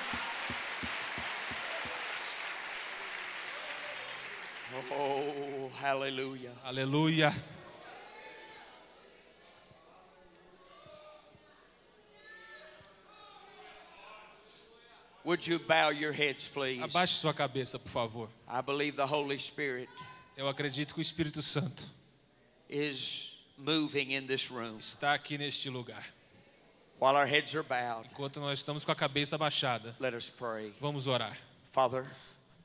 Oh, 4.91 5.71
hallelujah. 5.81 6.53
Aleluia. 6.65 7.33
Would 15.29 15.47
you 15.47 15.59
bow 15.59 15.91
your 15.91 16.11
heads, 16.11 16.49
please? 16.49 16.81
Abaixe 16.83 17.19
sua 17.19 17.35
cabeça, 17.35 17.79
por 17.79 17.91
favor. 17.91 18.31
I 18.49 18.63
believe 18.63 18.97
the 18.97 19.05
Holy 19.05 19.39
Spirit 19.39 19.87
Eu 20.35 20.49
acredito 20.49 20.95
que 20.95 21.01
o 21.01 21.03
Espírito 21.03 21.43
Santo 21.43 21.85
is 22.67 23.37
moving 23.59 24.13
in 24.15 24.27
this 24.27 24.51
room. 24.51 24.79
está 24.79 25.13
aqui 25.13 25.37
neste 25.37 25.69
lugar. 25.69 26.03
While 26.99 27.15
our 27.15 27.27
heads 27.27 27.55
are 27.55 27.63
bowed, 27.63 28.09
Enquanto 28.11 28.41
nós 28.41 28.59
estamos 28.59 28.87
com 28.87 28.91
a 28.91 28.97
cabeça 28.97 29.37
abaixada, 29.37 29.95
let 30.01 30.15
us 30.15 30.31
pray. 30.31 30.73
vamos 30.81 31.07
orar. 31.07 31.37
Father, 31.73 32.07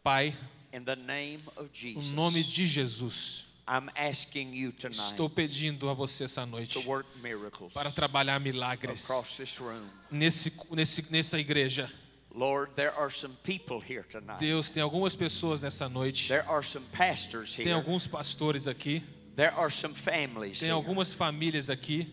Pai, 0.01 0.33
in 0.71 0.85
the 0.85 0.95
name 0.95 1.43
of 1.57 1.63
no 1.63 1.69
Jesus, 1.73 2.13
nome 2.13 2.41
de 2.45 2.65
Jesus, 2.65 3.45
I'm 3.67 3.89
asking 3.93 4.53
you 4.53 4.71
tonight 4.71 5.01
estou 5.01 5.29
pedindo 5.29 5.89
a 5.89 5.93
você 5.93 6.23
essa 6.23 6.45
to 6.45 6.47
noite 6.47 6.79
work 6.87 7.09
miracles 7.21 7.73
para 7.73 7.91
trabalhar 7.91 8.39
milagres 8.39 9.03
across 9.03 9.35
this 9.35 9.57
room. 9.59 9.85
nesse, 10.09 10.49
nesse, 10.71 11.11
nessa 11.11 11.37
igreja. 11.37 11.91
Lord, 12.35 12.71
there 12.75 12.93
are 12.97 13.11
some 13.11 13.33
people 13.43 13.79
here 13.79 14.05
tonight. 14.09 14.39
Deus, 14.39 14.71
tem 14.71 14.81
algumas 14.81 15.15
pessoas 15.15 15.61
nessa 15.61 15.87
noite, 15.87 16.27
There 16.29 16.45
are 16.49 16.63
some 16.63 16.83
pastors 16.91 17.55
tem 17.55 17.65
here. 17.65 17.75
alguns 17.75 18.07
pastores 18.07 18.67
aqui, 18.67 19.03
There 19.35 19.53
are 19.55 19.69
some 19.71 19.93
families 19.93 20.59
tem 20.59 20.71
algumas 20.71 21.13
famílias 21.13 21.69
aqui, 21.69 22.07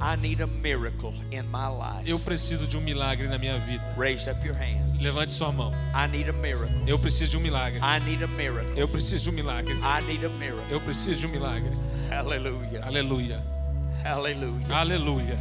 I 0.00 0.16
need 0.16 0.40
a 0.40 0.46
miracle 0.46 1.12
in 1.32 1.42
my 1.50 1.68
life? 1.68 2.08
eu 2.08 2.18
preciso 2.18 2.66
de 2.66 2.78
um 2.78 2.80
milagre 2.80 3.28
na 3.28 3.36
minha 3.36 3.58
vida. 3.58 3.82
Raise 3.96 4.28
up 4.30 4.44
your 4.46 4.56
hands. 4.56 5.02
Levante 5.02 5.32
sua 5.32 5.52
mão. 5.52 5.72
I 5.94 6.06
need 6.08 6.30
a 6.30 6.32
miracle. 6.32 6.82
Eu 6.86 6.98
preciso 6.98 7.32
de 7.32 7.36
um 7.36 7.40
milagre. 7.40 7.78
I 7.80 8.00
need 8.04 8.22
a 8.22 8.28
miracle. 8.28 8.72
Eu 8.78 8.88
preciso 8.88 9.24
de 9.24 9.30
um 9.30 9.32
milagre. 9.32 9.74
I 9.74 10.00
need 10.06 10.24
a 10.24 10.28
miracle. 10.28 10.64
Eu 10.70 10.80
preciso 10.80 11.20
de 11.20 11.26
um 11.26 11.30
milagre. 11.30 11.72
Hallelujah. 12.10 12.84
Aleluia. 12.86 13.57
Hallelujah. 14.02 14.66
Aleluia. 14.70 15.38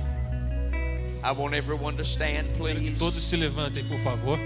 I 1.23 1.31
want 1.31 1.53
everyone 1.55 1.97
to 1.97 2.03
stand, 2.05 2.47
Quero 2.57 2.73
que 2.79 2.91
please. 2.91 2.99
todos 2.99 3.23
se 3.23 3.37
levantem, 3.37 3.83
por 3.87 3.99
favor. 3.99 4.39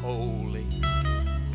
Holy, 0.00 0.64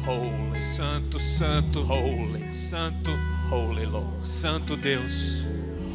holy, 0.05 0.55
Santo, 0.75 1.17
santo, 1.17 1.83
holy, 1.85 2.49
santo, 2.51 3.15
holy 3.49 3.85
Lord. 3.85 4.21
santo 4.21 4.75
Deus. 4.75 5.43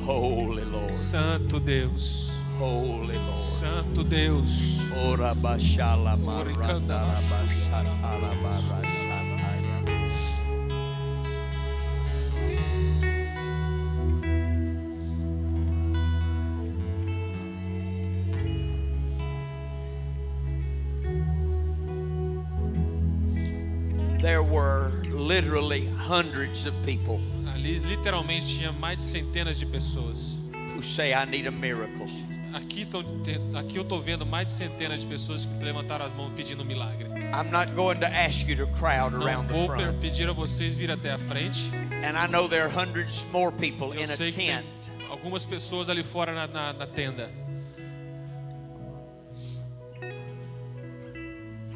Holy 0.05 0.64
Lord. 0.64 0.95
Santo 0.95 1.59
Deus. 1.61 2.31
Holy 2.59 3.17
Lord. 3.17 3.39
Santo 3.39 4.03
Deus. 4.03 4.81
Ora 5.07 5.33
bashala 5.33 6.19
Ori 6.19 6.55
maranda 6.55 7.15
basatala 7.31 8.35
barasataya. 8.43 9.79
There 24.21 24.43
were 24.43 24.91
literally 25.07 25.87
hundreds 25.87 26.67
of 26.67 26.75
people 26.85 27.21
Ali 27.55 27.79
literalmente 27.79 28.47
tinha 28.59 28.73
mais 28.73 28.99
de 28.99 29.05
centenas 29.05 29.61
de 29.61 29.67
pessoas. 29.67 30.39
who 30.79 30.83
say, 30.83 31.13
I 31.13 31.25
need 31.25 31.47
a 31.47 31.51
miracle. 31.51 32.09
Aqui, 32.53 32.80
estão, 32.82 33.01
aqui 33.59 33.76
eu 33.76 33.82
estou 33.82 34.01
vendo 34.01 34.24
mais 34.24 34.46
de 34.46 34.53
centenas 34.53 35.01
de 35.01 35.07
pessoas 35.07 35.44
que 35.44 35.64
levantaram 35.64 36.07
as 36.07 36.12
mãos 36.14 36.32
pedindo 36.34 36.62
um 36.62 36.66
milagre. 36.66 37.07
I'm 37.32 37.51
not 37.51 37.72
going 37.74 38.01
to 38.01 38.07
ask 38.07 38.46
you 38.49 38.57
to 38.57 38.66
crowd 38.78 39.12
Não 39.14 39.22
around 39.26 39.49
the 39.49 39.55
vou 39.55 39.66
front. 39.66 40.01
pedir 40.01 40.28
a 40.28 40.32
vocês 40.32 40.74
vir 40.74 40.90
até 40.90 41.12
a 41.12 41.18
frente. 41.18 41.70
And 42.03 42.16
I 42.16 42.26
know 42.26 42.49
there 42.49 42.62
are 42.62 42.70
hundreds 42.70 43.24
more 43.32 43.53
people 43.53 43.92
Eu 43.94 44.01
in 44.01 44.05
a 44.11 44.16
sei 44.16 44.30
que 44.30 44.36
tent. 44.46 44.64
tem 44.96 45.07
algumas 45.09 45.44
pessoas 45.44 45.88
ali 45.90 46.03
fora 46.03 46.32
na, 46.32 46.46
na, 46.46 46.72
na 46.72 46.86
tenda. 46.86 47.30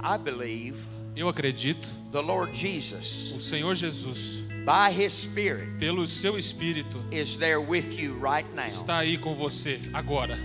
I 0.04 0.16
believe 0.18 0.78
Eu 1.14 1.28
acredito, 1.28 1.86
the 2.10 2.20
Lord 2.22 2.54
Jesus, 2.58 3.32
o 3.36 3.38
Senhor 3.40 3.74
Jesus, 3.74 4.42
by 4.64 4.90
His 4.90 5.12
Spirit, 5.12 5.78
pelo 5.78 6.06
seu 6.06 6.38
Espírito, 6.38 7.04
is 7.10 7.36
there 7.36 7.58
with 7.60 7.92
you 7.98 8.18
right 8.18 8.48
now. 8.54 8.64
está 8.66 8.96
aí 8.98 9.18
com 9.18 9.34
você 9.34 9.78
agora. 9.92 10.38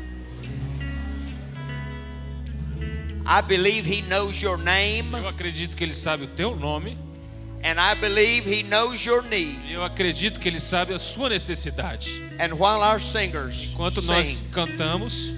I 3.27 3.41
believe 3.41 3.85
He 3.85 4.01
knows 4.01 4.41
your 4.41 4.57
name, 4.57 5.11
Eu 5.13 5.27
acredito 5.27 5.75
que 5.75 5.83
Ele 5.83 5.93
sabe 5.93 6.23
o 6.23 6.27
teu 6.27 6.55
nome. 6.55 6.97
and 7.63 7.79
I 7.79 7.95
believe 7.95 8.45
He 8.47 8.63
knows 8.63 9.03
your 9.05 9.21
need. 9.23 9.59
Eu 9.71 9.83
acredito 9.83 10.39
que 10.39 10.47
Ele 10.47 10.59
sabe 10.59 10.93
a 10.93 10.99
sua 10.99 11.27
necessidade. 11.29 12.09
And 12.39 12.53
while 12.53 12.81
our 12.81 12.99
singers 12.99 13.71
Enquanto 13.73 14.01
nós 14.03 14.27
sing, 14.27 14.45
cantamos, 14.51 15.29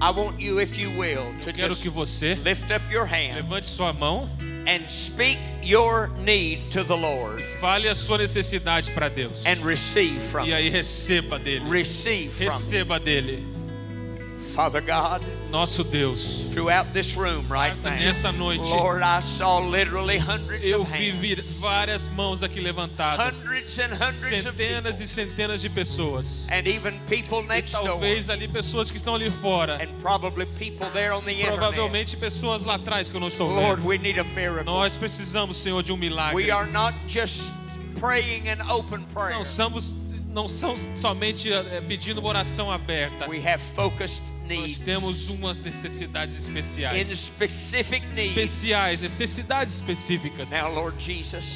I 0.00 0.10
want 0.10 0.40
you, 0.40 0.60
if 0.60 0.78
you 0.78 0.90
will, 0.90 1.32
to 1.42 1.52
quero 1.52 1.70
just 1.70 1.82
que 1.82 1.88
você 1.90 2.34
lift 2.44 2.70
up 2.72 2.82
your 2.92 3.06
hand 3.06 3.34
levante 3.36 3.66
sua 3.68 3.92
mão 3.92 4.28
and 4.66 4.88
speak 4.88 5.38
your 5.62 6.08
need 6.24 6.60
to 6.72 6.84
the 6.84 6.94
Lord 6.96 7.42
Fale 7.60 7.88
a 7.88 7.94
sua 7.94 8.18
necessidade 8.18 8.90
para 8.92 9.08
Deus. 9.08 9.44
and 9.46 9.64
receive 9.64 10.20
from 10.24 10.44
E 10.46 10.52
aí 10.52 10.68
receba 10.68 11.38
dele. 11.38 11.68
Receive 11.68 12.30
from. 12.32 12.44
Receba 12.44 12.98
dele. 13.00 13.44
Father 14.52 14.82
God, 14.82 15.22
Nosso 15.50 15.82
Deus. 15.82 16.44
throughout 16.52 16.92
this 16.92 17.16
room 17.16 17.46
right 17.48 17.74
now. 17.82 17.90
Nessa 17.98 18.30
noite. 18.32 18.60
Lord, 18.60 19.02
I 19.02 19.20
saw 19.20 19.58
literally 19.58 20.18
hundreds 20.18 20.66
Eu 20.68 20.82
of 20.82 20.90
vi 20.90 21.12
várias 21.58 22.08
mãos 22.08 22.42
aqui 22.42 22.60
levantadas. 22.60 23.34
Hundreds 23.40 23.78
and 23.78 23.92
hundreds 23.94 24.44
of 24.46 24.54
Centenas 24.56 24.98
people. 24.98 25.04
e 25.04 25.06
centenas 25.08 25.60
de 25.62 25.68
pessoas. 25.70 26.46
And 26.50 26.66
even 26.68 27.00
people 27.08 27.40
E 27.42 27.46
next 27.48 27.72
door. 27.72 27.84
talvez 27.84 28.28
ali 28.28 28.46
pessoas 28.46 28.90
que 28.90 28.98
estão 28.98 29.14
ali 29.14 29.30
fora. 29.30 29.76
And 29.82 29.88
probably 30.02 30.44
people 30.44 30.86
there 30.92 31.12
on 31.14 31.24
the 31.24 31.32
internet. 31.32 31.58
Provavelmente 31.58 32.16
pessoas 32.16 32.62
lá 32.62 32.74
atrás 32.74 33.08
que 33.08 33.16
eu 33.16 33.20
não 33.20 33.28
estou 33.28 33.48
Lord, 33.48 33.80
vendo. 33.80 33.88
we 33.88 33.96
need 33.96 34.18
a 34.20 34.24
miracle. 34.24 34.64
Nós 34.64 34.98
precisamos, 34.98 35.56
Senhor, 35.56 35.82
de 35.82 35.92
um 35.92 35.96
milagre. 35.96 36.36
We 36.36 36.50
are 36.50 36.66
not 36.70 36.94
just 37.08 37.42
praying 37.98 38.48
an 38.50 38.60
open 38.70 39.04
prayer. 39.14 39.34
Não 39.36 39.44
somos, 39.44 39.94
não 40.32 40.48
são 40.48 40.74
somente 40.96 41.52
eh, 41.52 41.82
pedindo 41.86 42.18
uma 42.18 42.28
oração 42.30 42.70
aberta. 42.70 43.28
We 43.28 43.38
have 43.46 43.62
focused 43.74 44.22
Nós 44.48 44.78
temos 44.78 45.28
umas 45.28 45.62
necessidades 45.62 46.36
especiais. 46.36 47.10
Especiais, 48.28 49.00
necessidades 49.00 49.74
específicas. 49.74 50.50
Now, 50.50 50.72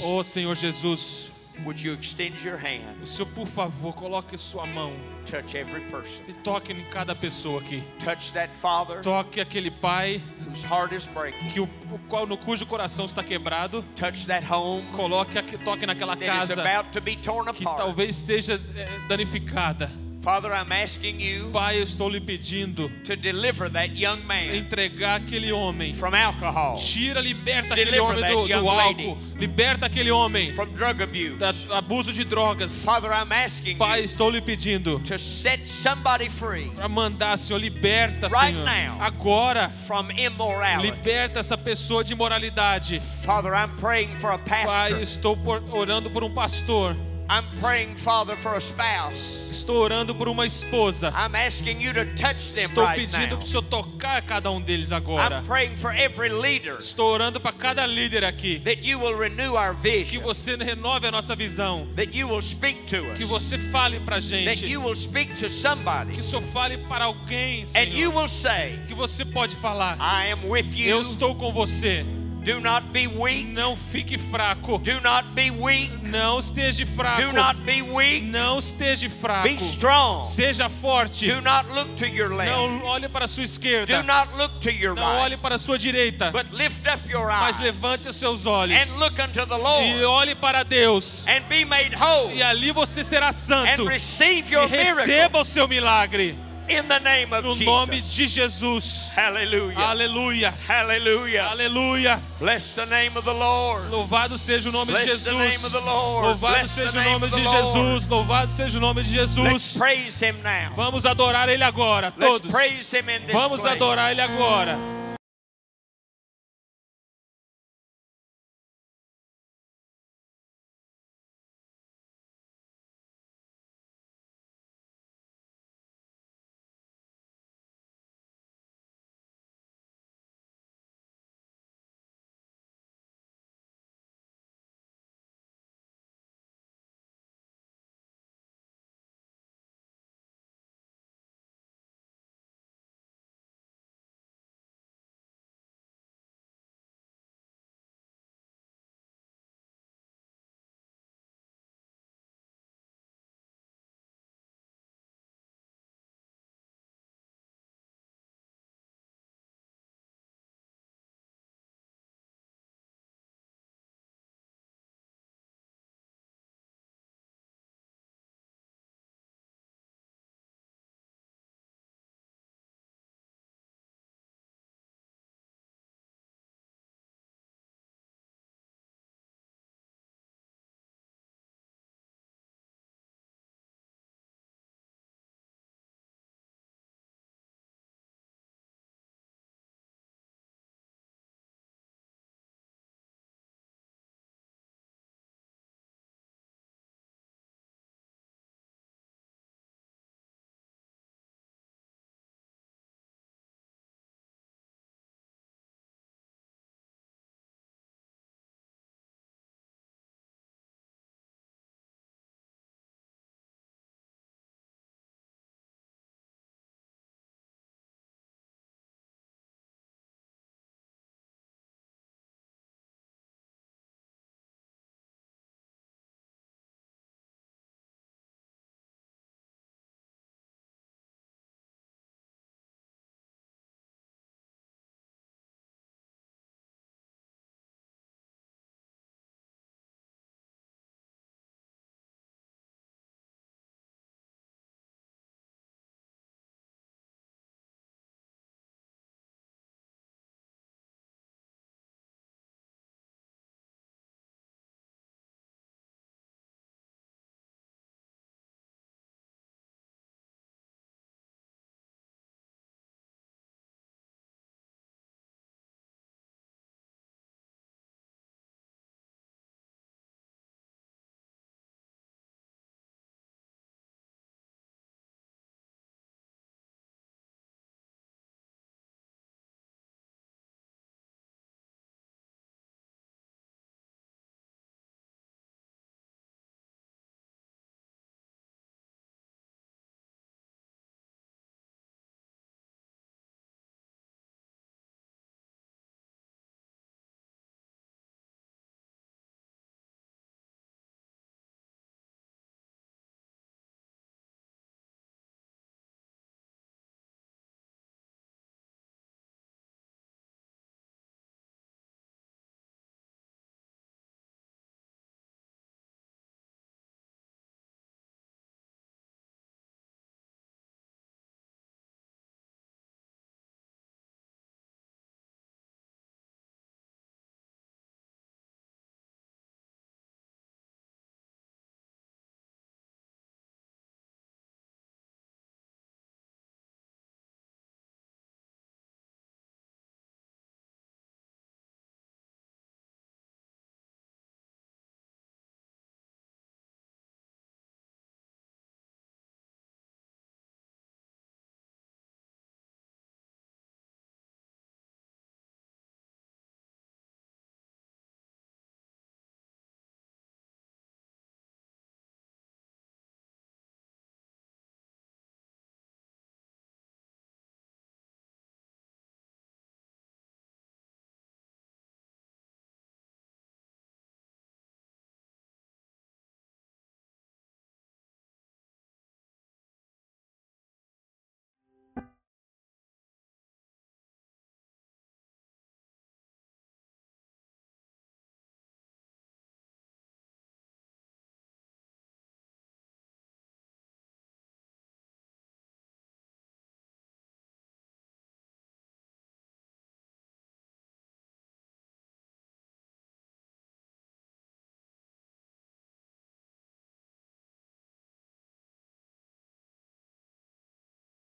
Oh 0.03 0.23
Senhor 0.23 0.55
Jesus, 0.55 1.31
would 1.65 1.81
you 1.83 1.95
extend 1.95 2.35
your 2.45 2.57
hand, 2.57 2.85
o 3.03 3.07
Senhor, 3.07 3.27
por 3.35 3.47
favor, 3.47 3.93
coloque 3.95 4.37
sua 4.37 4.67
mão 4.67 4.93
touch 5.27 5.57
every 5.57 5.81
person, 5.91 6.23
e 6.29 6.33
toque 6.35 6.73
em 6.73 6.85
cada 6.91 7.15
pessoa 7.15 7.61
aqui. 7.61 7.83
touch 7.99 8.33
that 8.33 8.53
father 8.53 9.01
Toque 9.03 9.41
aquele 9.41 9.71
pai 9.71 10.23
whose 10.47 10.63
heart 10.65 10.93
is 10.93 11.07
breaking, 11.09 11.49
que 11.49 11.61
o, 11.61 11.65
o 11.91 11.99
qual 12.09 12.27
no 12.27 12.37
cujo 12.39 12.65
coração 12.67 13.05
está 13.05 13.25
quebrado. 13.25 13.83
touch 13.97 14.27
that 14.27 14.45
home 14.45 14.85
Coloque 14.93 15.35
toque 15.65 15.87
naquela 15.87 16.15
that 16.17 16.25
is 16.45 16.49
casa 16.49 16.61
about 16.61 16.91
to 16.93 17.01
be 17.01 17.17
torn 17.17 17.53
que 17.53 17.65
apart. 17.65 17.77
talvez 17.79 18.15
seja 18.17 18.61
eh, 18.77 18.87
danificada. 19.09 19.91
Father, 20.27 20.53
I'm 20.53 20.73
asking 20.73 21.21
you 21.21 21.51
Pai, 21.53 21.79
eu 21.79 21.85
estou 21.85 22.09
lhe 22.09 22.21
pedindo 22.21 22.91
to 23.05 23.15
deliver 23.15 23.71
that 23.71 23.95
young 23.95 24.25
man 24.27 24.57
entregar 24.57 25.21
aquele 25.21 25.53
homem. 25.53 25.95
from 25.95 26.17
alcohol, 26.17 26.75
Tira, 26.75 27.21
liberta 27.21 27.75
aquele 27.75 28.01
homem 28.01 28.25
do, 28.29 28.49
do 28.49 28.69
álcool. 28.69 29.19
Liberta 29.39 29.87
aquele 29.87 30.11
homem 30.11 30.53
from 30.57 30.73
drug 30.73 31.01
abuse. 31.01 31.39
da 31.39 31.55
abuso 31.79 32.13
de 32.13 32.25
drogas. 32.25 32.85
Father, 32.85 33.13
I'm 33.13 33.31
asking 33.31 33.79
Pai, 33.79 34.01
you 34.01 34.05
estou 34.05 34.29
lhe 34.29 34.41
pedindo 34.41 34.99
to 35.05 35.17
set 35.17 35.65
somebody 35.65 36.29
free 36.29 36.71
para 36.75 36.89
mandar, 36.89 37.37
Senhor, 37.39 37.61
liberta, 37.61 38.27
Right 38.27 38.53
Senhor. 38.53 38.65
now. 38.65 38.99
Agora, 39.01 39.69
from 39.87 40.11
immorality. 40.11 40.91
liberta 40.91 41.39
essa 41.39 41.57
pessoa 41.57 42.03
de 42.03 42.15
imoralidade. 42.15 43.01
Father, 43.23 43.55
I'm 43.55 43.77
praying 43.77 44.11
for 44.21 44.33
a 44.33 44.39
Pai, 44.39 44.65
pastor. 44.67 45.01
estou 45.03 45.37
por- 45.37 45.63
orando 45.73 46.11
por 46.11 46.25
um 46.25 46.35
pastor. 46.35 46.97
I'm 47.29 47.45
praying, 47.61 47.97
Father, 47.97 48.37
for 48.37 48.55
a 48.55 48.61
spouse. 48.61 49.49
Estou 49.51 49.79
orando 49.83 50.15
por 50.15 50.29
uma 50.29 50.47
esposa. 50.47 51.09
I'm 51.13 51.35
asking 51.35 51.81
you 51.81 51.93
to 51.95 52.05
touch 52.15 52.53
them 52.53 52.65
Estou 52.67 52.87
pedindo 52.95 53.37
para 53.37 53.39
o 53.39 53.43
Senhor 53.43 53.63
tocar 53.63 54.23
cada 54.23 54.49
um 54.51 54.61
deles 54.61 54.93
agora. 54.93 55.39
I'm 55.41 55.45
praying 55.45 55.77
for 55.77 55.91
every 55.93 56.29
leader 56.29 56.77
Estou 56.79 57.13
orando 57.13 57.41
para 57.41 57.53
cada 57.53 57.85
líder 57.87 58.25
aqui. 58.25 58.61
that 58.65 58.81
you 58.85 59.01
will 59.01 59.17
renew 59.19 59.55
our 59.57 59.75
Que 59.75 60.05
vision, 60.05 60.23
você 60.23 60.55
renove 60.57 61.07
a 61.07 61.11
nossa 61.11 61.35
visão. 61.35 61.89
that 61.97 62.15
you 62.17 62.29
will 62.29 62.43
speak 62.43 62.87
to 62.87 63.11
us, 63.11 63.19
Que 63.19 63.25
você 63.25 63.59
fale 63.59 63.99
para 64.01 64.17
that 64.21 64.27
gente. 64.29 64.67
you 64.67 64.81
will 64.81 64.95
speak 64.97 65.35
to 65.41 65.49
somebody, 65.51 66.13
Que 66.13 66.21
o 66.21 66.23
Senhor 66.23 66.43
fale 66.43 66.79
para 66.87 67.07
alguém, 67.07 67.65
and 67.75 67.89
you 67.89 68.11
Senhor. 68.11 68.15
will 68.15 68.29
say, 68.29 68.79
Que 68.87 68.95
você 68.95 69.25
pode 69.25 69.57
falar. 69.57 69.97
I 69.99 70.31
am 70.31 70.49
with 70.49 70.67
Eu 70.79 70.99
you. 70.99 71.03
estou 71.03 71.35
com 71.35 71.53
você. 71.53 72.05
Do 72.47 72.61
not 72.61 72.93
be 72.93 73.09
weak. 73.09 73.45
Não 73.49 73.75
fique 73.75 74.17
fraco. 74.17 74.79
Do 74.79 75.01
not 75.01 75.25
be 75.35 75.51
weak. 75.51 75.91
Não 76.05 76.39
esteja 76.39 76.85
Do 76.85 76.93
fraco. 76.93 77.33
not 77.33 77.61
be 77.67 77.83
weak. 77.83 78.23
Não 78.25 78.61
esteja 78.61 79.11
fraco. 79.11 79.49
Be 79.49 79.57
strong. 79.57 80.23
Seja 80.25 80.69
forte. 80.69 81.27
Do 81.27 81.41
not 81.41 81.69
look 81.75 81.97
to 81.97 82.07
your 82.07 82.29
left. 82.33 82.53
Não 82.53 82.85
olhe 82.85 83.09
para 83.09 83.25
a 83.25 83.29
sua 83.29 83.43
Do 83.43 83.51
esquerda. 83.51 84.01
not 84.05 84.29
look 84.37 84.61
to 84.61 84.71
your 84.71 84.95
Não 84.95 85.03
right. 85.03 85.23
olhe 85.25 85.37
para 85.37 85.57
a 85.57 85.59
sua 85.59 85.77
direita. 85.77 86.31
But 86.31 86.53
lift 86.53 86.87
up 86.87 87.03
your 87.11 87.27
Mas 87.27 87.57
eyes 87.57 87.61
levante 87.65 88.09
os 88.09 88.15
seus 88.15 88.47
olhos. 88.47 88.79
and 88.81 88.97
look 89.01 89.19
unto 89.21 89.45
the 89.45 89.57
E 89.57 89.59
Lord 89.59 90.05
olhe 90.05 90.35
para 90.37 90.63
Deus. 90.63 91.27
and 91.27 91.43
be 91.49 91.65
made 91.65 91.97
whole 91.97 92.33
E 92.33 92.45
ali 92.45 92.71
você 92.71 93.03
será 93.03 93.31
and 93.31 93.33
santo. 93.33 93.85
receive 93.89 94.53
E 94.53 94.55
your 94.55 94.69
miracle 94.69 94.95
receba 95.05 95.41
o 95.41 95.45
seu 95.45 95.67
milagre. 95.67 96.39
In 96.69 96.89
the 96.89 96.99
name 97.01 97.33
of 97.33 97.45
No 97.45 97.55
nome 97.55 97.89
Jesus. 97.91 98.17
de 98.17 98.27
Jesus. 98.27 99.09
Hallelujah. 99.11 99.77
Aleluia. 99.77 100.51
Hallelujah. 100.53 101.49
Aleluia. 101.51 102.21
Bless 102.39 102.75
the 102.75 102.85
name 102.87 103.17
of 103.17 103.25
the 103.25 103.33
Lord. 103.35 103.83
Louvado 103.91 104.37
seja 104.39 104.69
o 104.69 104.73
nome 104.73 104.87
de 104.87 104.93
Bless 104.93 105.25
the 105.25 105.33
name 105.33 105.51
Jesus. 105.53 105.65
of 105.67 105.73
the 105.73 105.81
Lord. 105.81 106.37
Louvado 106.37 106.41
Bless 106.41 106.71
seja 106.73 106.99
o 106.99 107.05
nome 107.05 107.31
de. 107.31 107.37
Jesus. 107.37 108.09
Louvado 108.09 108.53
seja 108.53 108.79
o 108.79 108.81
nome 108.81 109.03
de 109.03 109.17
Let's 109.21 109.35
Jesus. 109.35 109.77
praise 109.77 110.21
him 110.21 110.43
now. 110.43 110.73
Vamos 110.75 111.05
adorar 111.07 111.49
Ele 111.49 111.63
agora, 111.65 112.13
Let's 112.17 112.41
todos. 112.41 112.51
praise 112.53 112.93
him 112.93 113.09
in 113.09 113.23
this 113.27 113.33
Vamos 113.33 113.61
place. 113.61 113.77
adorar 113.77 114.11
Ele 114.13 114.21
agora. 114.23 115.06